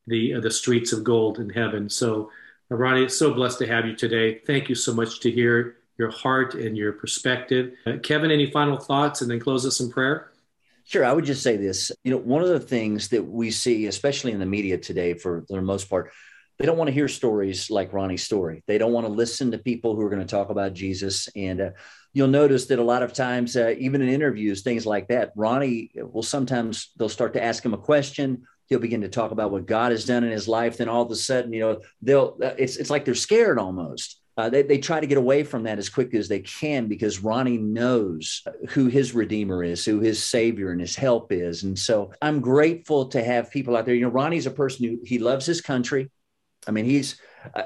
the 0.07 0.35
uh, 0.35 0.39
the 0.39 0.51
streets 0.51 0.91
of 0.93 1.03
gold 1.03 1.39
in 1.39 1.49
heaven. 1.49 1.89
So, 1.89 2.31
uh, 2.69 2.75
Ronnie, 2.75 3.09
so 3.09 3.33
blessed 3.33 3.59
to 3.59 3.67
have 3.67 3.85
you 3.85 3.95
today. 3.95 4.39
Thank 4.45 4.69
you 4.69 4.75
so 4.75 4.93
much 4.93 5.19
to 5.21 5.31
hear 5.31 5.77
your 5.97 6.09
heart 6.09 6.55
and 6.55 6.75
your 6.75 6.93
perspective. 6.93 7.73
Uh, 7.85 7.97
Kevin, 8.01 8.31
any 8.31 8.49
final 8.51 8.77
thoughts, 8.77 9.21
and 9.21 9.29
then 9.29 9.39
close 9.39 9.65
us 9.65 9.79
in 9.79 9.91
prayer. 9.91 10.31
Sure. 10.83 11.05
I 11.05 11.13
would 11.13 11.25
just 11.25 11.43
say 11.43 11.57
this. 11.57 11.91
You 12.03 12.11
know, 12.11 12.17
one 12.17 12.41
of 12.41 12.49
the 12.49 12.59
things 12.59 13.09
that 13.09 13.23
we 13.23 13.51
see, 13.51 13.85
especially 13.85 14.31
in 14.31 14.39
the 14.39 14.45
media 14.45 14.77
today, 14.77 15.13
for 15.13 15.45
the 15.47 15.61
most 15.61 15.89
part, 15.89 16.11
they 16.57 16.65
don't 16.65 16.77
want 16.77 16.89
to 16.89 16.93
hear 16.93 17.07
stories 17.07 17.69
like 17.69 17.93
Ronnie's 17.93 18.23
story. 18.23 18.63
They 18.67 18.77
don't 18.77 18.91
want 18.91 19.07
to 19.07 19.13
listen 19.13 19.51
to 19.51 19.57
people 19.57 19.95
who 19.95 20.01
are 20.01 20.09
going 20.09 20.25
to 20.25 20.27
talk 20.27 20.49
about 20.49 20.73
Jesus. 20.73 21.29
And 21.35 21.61
uh, 21.61 21.69
you'll 22.13 22.27
notice 22.27 22.65
that 22.67 22.79
a 22.79 22.83
lot 22.83 23.03
of 23.03 23.13
times, 23.13 23.55
uh, 23.55 23.73
even 23.77 24.01
in 24.01 24.09
interviews, 24.09 24.61
things 24.61 24.85
like 24.85 25.07
that, 25.07 25.31
Ronnie 25.35 25.91
will 25.95 26.23
sometimes 26.23 26.91
they'll 26.97 27.09
start 27.09 27.33
to 27.33 27.43
ask 27.43 27.63
him 27.63 27.73
a 27.73 27.77
question. 27.77 28.43
He'll 28.67 28.79
begin 28.79 29.01
to 29.01 29.09
talk 29.09 29.31
about 29.31 29.51
what 29.51 29.65
God 29.65 29.91
has 29.91 30.05
done 30.05 30.23
in 30.23 30.31
his 30.31 30.47
life. 30.47 30.77
Then 30.77 30.89
all 30.89 31.03
of 31.03 31.11
a 31.11 31.15
sudden, 31.15 31.51
you 31.53 31.59
know, 31.59 31.81
they'll 32.01 32.37
uh, 32.41 32.53
it's 32.57 32.77
it's 32.77 32.89
like 32.89 33.05
they're 33.05 33.15
scared 33.15 33.59
almost. 33.59 34.21
Uh, 34.37 34.49
they, 34.49 34.61
they 34.61 34.77
try 34.77 34.99
to 34.99 35.07
get 35.07 35.17
away 35.17 35.43
from 35.43 35.63
that 35.63 35.77
as 35.77 35.89
quickly 35.89 36.17
as 36.17 36.29
they 36.29 36.39
can 36.39 36.87
because 36.87 37.21
Ronnie 37.21 37.57
knows 37.57 38.41
who 38.69 38.87
his 38.87 39.13
Redeemer 39.13 39.61
is, 39.61 39.83
who 39.83 39.99
his 39.99 40.23
Savior 40.23 40.71
and 40.71 40.79
his 40.79 40.95
help 40.95 41.33
is. 41.33 41.63
And 41.63 41.77
so 41.77 42.13
I'm 42.21 42.39
grateful 42.39 43.07
to 43.07 43.21
have 43.21 43.51
people 43.51 43.75
out 43.75 43.85
there. 43.85 43.93
You 43.93 44.03
know, 44.03 44.09
Ronnie's 44.09 44.45
a 44.47 44.51
person 44.51 44.87
who 44.87 44.99
he 45.03 45.19
loves 45.19 45.45
his 45.45 45.59
country. 45.59 46.09
I 46.67 46.71
mean, 46.71 46.85
he's, 46.85 47.19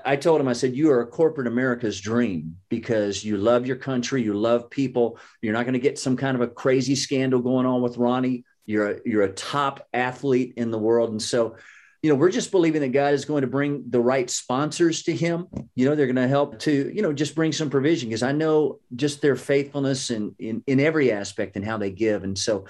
I 0.06 0.16
told 0.16 0.40
him, 0.40 0.48
I 0.48 0.54
said, 0.54 0.76
you 0.76 0.90
are 0.92 1.02
a 1.02 1.08
corporate 1.08 1.48
America's 1.48 2.00
dream 2.00 2.58
because 2.70 3.26
you 3.26 3.38
love 3.38 3.68
your 3.68 3.76
country, 3.76 4.24
you 4.24 4.34
love 4.34 4.70
people. 4.70 5.20
You're 5.42 5.54
not 5.54 5.66
going 5.66 5.74
to 5.74 5.80
get 5.80 6.00
some 6.00 6.16
kind 6.16 6.36
of 6.36 6.42
a 6.42 6.48
crazy 6.48 6.96
scandal 6.96 7.42
going 7.42 7.66
on 7.66 7.82
with 7.82 7.98
Ronnie. 7.98 8.46
You're 8.66 8.92
a, 8.92 9.00
you're 9.06 9.24
a 9.24 9.34
top 9.34 9.86
athlete 9.94 10.54
in 10.56 10.72
the 10.72 10.78
world. 10.78 11.12
And 11.12 11.22
so, 11.22 11.58
you 12.02 12.10
know, 12.10 12.16
we're 12.16 12.32
just 12.32 12.52
believing 12.52 12.82
that 12.82 12.94
God 12.94 13.14
is 13.14 13.26
going 13.26 13.42
to 13.42 13.48
bring 13.48 13.84
the 13.90 14.00
right 14.00 14.30
sponsors 14.30 15.04
to 15.04 15.16
him. 15.16 15.48
You 15.76 15.90
know, 15.90 15.96
they're 15.96 16.06
going 16.06 16.16
to 16.16 16.28
help 16.28 16.60
to, 16.60 16.92
you 16.94 17.02
know, 17.02 17.12
just 17.12 17.36
bring 17.36 17.52
some 17.52 17.70
provision 17.70 18.10
because 18.10 18.24
I 18.24 18.32
know 18.32 18.80
just 18.96 19.22
their 19.22 19.36
faithfulness 19.36 20.10
in, 20.10 20.36
in, 20.40 20.64
in 20.68 20.80
every 20.80 21.12
aspect 21.12 21.58
and 21.58 21.66
how 21.66 21.78
they 21.78 21.92
give. 21.92 22.24
And 22.24 22.38
so 22.38 22.66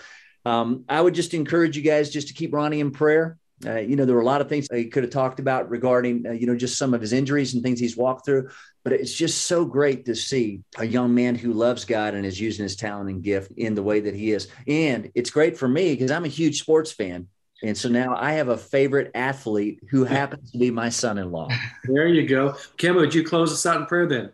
um, 0.46 0.86
I 0.90 1.02
would 1.02 1.14
just 1.14 1.34
encourage 1.34 1.76
you 1.76 1.84
guys 1.84 2.10
just 2.10 2.30
to 2.30 2.34
keep 2.34 2.54
Ronnie 2.54 2.80
in 2.80 2.92
prayer. 2.92 3.38
Uh, 3.66 3.80
you 3.80 3.96
know, 3.96 4.04
there 4.04 4.16
were 4.16 4.22
a 4.22 4.26
lot 4.26 4.42
of 4.42 4.50
things 4.50 4.68
he 4.72 4.88
could 4.88 5.04
have 5.04 5.12
talked 5.12 5.40
about 5.40 5.70
regarding, 5.70 6.26
uh, 6.28 6.32
you 6.32 6.46
know, 6.46 6.56
just 6.56 6.78
some 6.78 6.94
of 6.94 7.00
his 7.00 7.14
injuries 7.14 7.54
and 7.54 7.64
things 7.64 7.80
he's 7.80 7.96
walked 7.96 8.26
through. 8.26 8.50
But 8.84 8.94
it's 8.94 9.14
just 9.14 9.46
so 9.46 9.64
great 9.64 10.06
to 10.06 10.16
see 10.16 10.62
a 10.78 10.86
young 10.86 11.16
man 11.16 11.36
who 11.36 11.54
loves 11.54 11.86
God 11.86 12.14
and 12.16 12.26
is 12.26 12.40
using 12.40 12.64
his 12.64 12.76
talent 12.76 13.10
and 13.10 13.24
gift 13.24 13.52
in 13.56 13.74
the 13.74 13.84
way 13.84 14.02
that 14.02 14.16
he 14.16 14.32
is. 14.32 14.50
And 14.68 15.10
it's 15.16 15.30
great 15.30 15.58
for 15.58 15.68
me 15.68 15.94
because 15.94 16.12
I'm 16.12 16.26
a 16.26 16.30
huge 16.30 16.60
sports 16.60 16.92
fan. 16.92 17.28
And 17.64 17.78
so 17.78 17.88
now 17.88 18.16
I 18.16 18.34
have 18.34 18.50
a 18.50 18.58
favorite 18.58 19.12
athlete 19.16 19.80
who 19.90 20.04
happens 20.06 20.52
to 20.52 20.58
be 20.58 20.70
my 20.70 20.90
son 20.90 21.18
in 21.18 21.32
law. 21.32 21.48
There 21.86 22.08
you 22.08 22.28
go. 22.28 22.56
Kim, 22.78 22.96
would 22.96 23.16
you 23.16 23.24
close 23.24 23.54
us 23.54 23.66
out 23.66 23.80
in 23.80 23.86
prayer 23.86 24.08
then? 24.08 24.32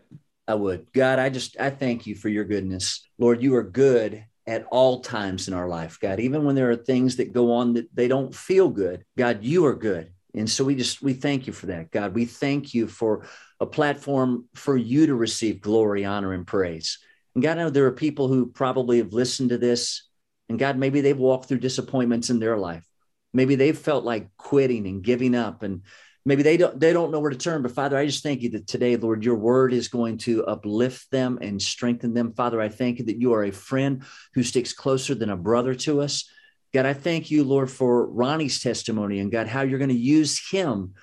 I 0.48 0.56
would. 0.56 0.92
God, 0.92 1.20
I 1.20 1.30
just, 1.30 1.60
I 1.60 1.70
thank 1.70 2.08
you 2.08 2.16
for 2.16 2.28
your 2.28 2.44
goodness. 2.44 3.08
Lord, 3.20 3.42
you 3.44 3.56
are 3.56 3.64
good 3.64 4.26
at 4.48 4.66
all 4.72 5.02
times 5.02 5.48
in 5.48 5.54
our 5.54 5.68
life, 5.68 6.00
God. 6.00 6.20
Even 6.20 6.44
when 6.44 6.56
there 6.56 6.72
are 6.72 6.76
things 6.76 7.18
that 7.18 7.34
go 7.34 7.54
on 7.54 7.74
that 7.74 7.96
they 7.96 8.08
don't 8.08 8.34
feel 8.34 8.70
good, 8.70 9.06
God, 9.18 9.44
you 9.44 9.66
are 9.66 9.76
good. 9.76 10.12
And 10.34 10.50
so 10.50 10.64
we 10.64 10.76
just 10.76 11.02
we 11.02 11.14
thank 11.14 11.48
you 11.48 11.54
for 11.54 11.68
that, 11.68 11.92
God. 11.92 12.16
We 12.16 12.26
thank 12.26 12.74
you 12.74 12.88
for 12.88 13.26
a 13.60 13.66
platform 13.66 14.46
for 14.56 14.78
you 14.78 15.08
to 15.08 15.16
receive 15.16 15.62
glory, 15.62 16.06
honor, 16.06 16.34
and 16.34 16.48
praise. 16.48 17.00
And 17.36 17.44
God, 17.44 17.58
I 17.58 17.64
know 17.64 17.70
there 17.70 17.86
are 17.86 17.92
people 17.92 18.28
who 18.28 18.48
probably 18.48 18.98
have 18.98 19.14
listened 19.14 19.50
to 19.50 19.58
this, 19.58 20.08
and 20.50 20.58
God, 20.58 20.78
maybe 20.78 21.02
they've 21.02 21.18
walked 21.18 21.48
through 21.48 21.60
disappointments 21.60 22.30
in 22.30 22.40
their 22.40 22.58
life. 22.58 22.86
Maybe 23.34 23.56
they've 23.56 23.78
felt 23.78 24.04
like 24.04 24.30
quitting 24.38 24.88
and 24.88 25.04
giving 25.04 25.36
up, 25.36 25.64
and 25.64 25.82
maybe 26.26 26.44
they 26.44 26.58
don't 26.58 26.80
they 26.80 26.94
don't 26.94 27.12
know 27.12 27.20
where 27.20 27.32
to 27.32 27.38
turn 27.38 27.62
but 27.62 27.72
father 27.72 27.98
i 27.98 28.06
just 28.06 28.24
thank 28.24 28.42
you 28.42 28.50
that 28.50 28.68
today 28.68 28.96
lord 28.96 29.24
your 29.24 29.36
word 29.36 29.74
is 29.74 29.88
going 29.88 30.18
to 30.18 30.46
uplift 30.46 31.10
them 31.12 31.40
and 31.42 31.62
strengthen 31.62 32.14
them. 32.14 32.34
Father 32.34 32.62
i 32.62 32.70
thank 32.70 33.00
you 33.00 33.06
that 33.06 33.20
you 33.20 33.34
are 33.34 33.44
a 33.44 33.52
friend 33.52 34.04
who 34.34 34.44
sticks 34.44 34.74
closer 34.74 35.16
than 35.16 35.30
a 35.30 35.38
brother 35.38 35.74
to 35.74 36.02
us. 36.02 36.30
God 36.74 36.86
i 36.86 36.94
thank 36.94 37.32
you 37.32 37.44
lord 37.44 37.70
for 37.70 38.08
ronnie's 38.08 38.62
testimony 38.62 39.20
and 39.20 39.32
god 39.32 39.48
how 39.48 39.62
you're 39.62 39.80
going 39.80 39.90
to 39.90 39.96
use 39.96 40.50
him 40.50 40.94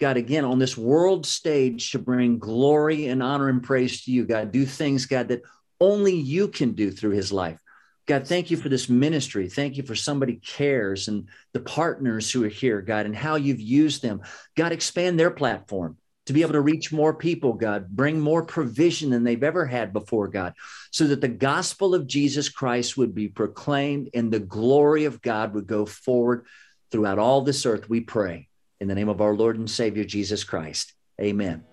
god 0.00 0.16
again 0.16 0.44
on 0.44 0.58
this 0.58 0.76
world 0.76 1.26
stage 1.26 1.90
to 1.92 1.98
bring 1.98 2.38
glory 2.38 3.06
and 3.06 3.22
honor 3.22 3.48
and 3.48 3.62
praise 3.62 4.04
to 4.04 4.10
you. 4.10 4.24
God 4.24 4.52
do 4.52 4.66
things 4.66 5.06
god 5.06 5.28
that 5.28 5.42
only 5.80 6.14
you 6.14 6.48
can 6.48 6.72
do 6.72 6.90
through 6.90 7.10
his 7.10 7.32
life 7.32 7.61
God, 8.06 8.26
thank 8.26 8.50
you 8.50 8.56
for 8.56 8.68
this 8.68 8.88
ministry. 8.88 9.48
Thank 9.48 9.76
you 9.76 9.84
for 9.84 9.94
somebody 9.94 10.36
cares 10.36 11.08
and 11.08 11.28
the 11.52 11.60
partners 11.60 12.30
who 12.30 12.44
are 12.44 12.48
here, 12.48 12.82
God, 12.82 13.06
and 13.06 13.14
how 13.14 13.36
you've 13.36 13.60
used 13.60 14.02
them. 14.02 14.22
God, 14.56 14.72
expand 14.72 15.18
their 15.18 15.30
platform 15.30 15.96
to 16.26 16.32
be 16.32 16.42
able 16.42 16.52
to 16.52 16.60
reach 16.60 16.92
more 16.92 17.14
people, 17.14 17.52
God, 17.52 17.88
bring 17.88 18.20
more 18.20 18.44
provision 18.44 19.10
than 19.10 19.24
they've 19.24 19.42
ever 19.42 19.66
had 19.66 19.92
before, 19.92 20.28
God, 20.28 20.54
so 20.90 21.06
that 21.08 21.20
the 21.20 21.28
gospel 21.28 21.94
of 21.94 22.06
Jesus 22.06 22.48
Christ 22.48 22.96
would 22.96 23.14
be 23.14 23.28
proclaimed 23.28 24.10
and 24.14 24.30
the 24.30 24.40
glory 24.40 25.04
of 25.04 25.20
God 25.20 25.54
would 25.54 25.66
go 25.66 25.84
forward 25.86 26.46
throughout 26.90 27.18
all 27.18 27.42
this 27.42 27.66
earth. 27.66 27.88
We 27.88 28.00
pray 28.00 28.48
in 28.80 28.88
the 28.88 28.94
name 28.94 29.08
of 29.08 29.20
our 29.20 29.34
Lord 29.34 29.58
and 29.58 29.70
Savior, 29.70 30.04
Jesus 30.04 30.44
Christ. 30.44 30.92
Amen. 31.20 31.71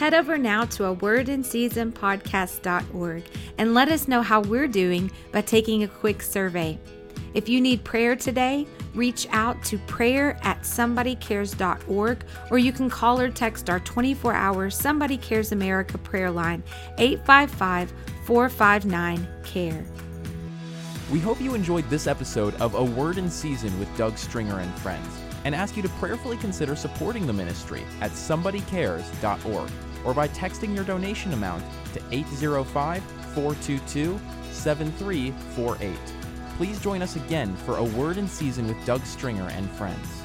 Head 0.00 0.14
over 0.14 0.38
now 0.38 0.64
to 0.64 0.86
a 0.86 0.94
word 0.94 1.28
in 1.28 1.44
season 1.44 1.92
podcast.org 1.92 3.22
and 3.58 3.74
let 3.74 3.90
us 3.90 4.08
know 4.08 4.22
how 4.22 4.40
we're 4.40 4.66
doing 4.66 5.10
by 5.30 5.42
taking 5.42 5.82
a 5.82 5.88
quick 5.88 6.22
survey. 6.22 6.78
If 7.34 7.50
you 7.50 7.60
need 7.60 7.84
prayer 7.84 8.16
today, 8.16 8.66
reach 8.94 9.26
out 9.30 9.62
to 9.64 9.76
prayer 9.80 10.38
at 10.42 10.62
somebodycares.org 10.62 12.24
or 12.50 12.58
you 12.58 12.72
can 12.72 12.88
call 12.88 13.20
or 13.20 13.28
text 13.28 13.68
our 13.68 13.78
24 13.80 14.32
hour 14.32 14.70
Somebody 14.70 15.18
Cares 15.18 15.52
America 15.52 15.98
prayer 15.98 16.30
line 16.30 16.62
855 16.96 17.92
459 18.24 19.28
CARE. 19.44 19.84
We 21.12 21.18
hope 21.18 21.42
you 21.42 21.54
enjoyed 21.54 21.86
this 21.90 22.06
episode 22.06 22.54
of 22.54 22.74
A 22.74 22.82
Word 22.82 23.18
in 23.18 23.30
Season 23.30 23.78
with 23.78 23.94
Doug 23.98 24.16
Stringer 24.16 24.60
and 24.60 24.74
Friends 24.78 25.14
and 25.44 25.54
ask 25.54 25.76
you 25.76 25.82
to 25.82 25.90
prayerfully 25.90 26.38
consider 26.38 26.74
supporting 26.74 27.26
the 27.26 27.34
ministry 27.34 27.82
at 28.00 28.12
somebodycares.org 28.12 29.70
or 30.04 30.14
by 30.14 30.28
texting 30.28 30.74
your 30.74 30.84
donation 30.84 31.32
amount 31.32 31.64
to 31.92 32.02
805 32.10 33.02
422 33.34 34.20
7348. 34.52 35.96
Please 36.56 36.80
join 36.80 37.02
us 37.02 37.16
again 37.16 37.56
for 37.56 37.78
A 37.78 37.84
Word 37.84 38.18
in 38.18 38.28
Season 38.28 38.66
with 38.66 38.84
Doug 38.84 39.04
Stringer 39.04 39.48
and 39.50 39.70
friends. 39.70 40.19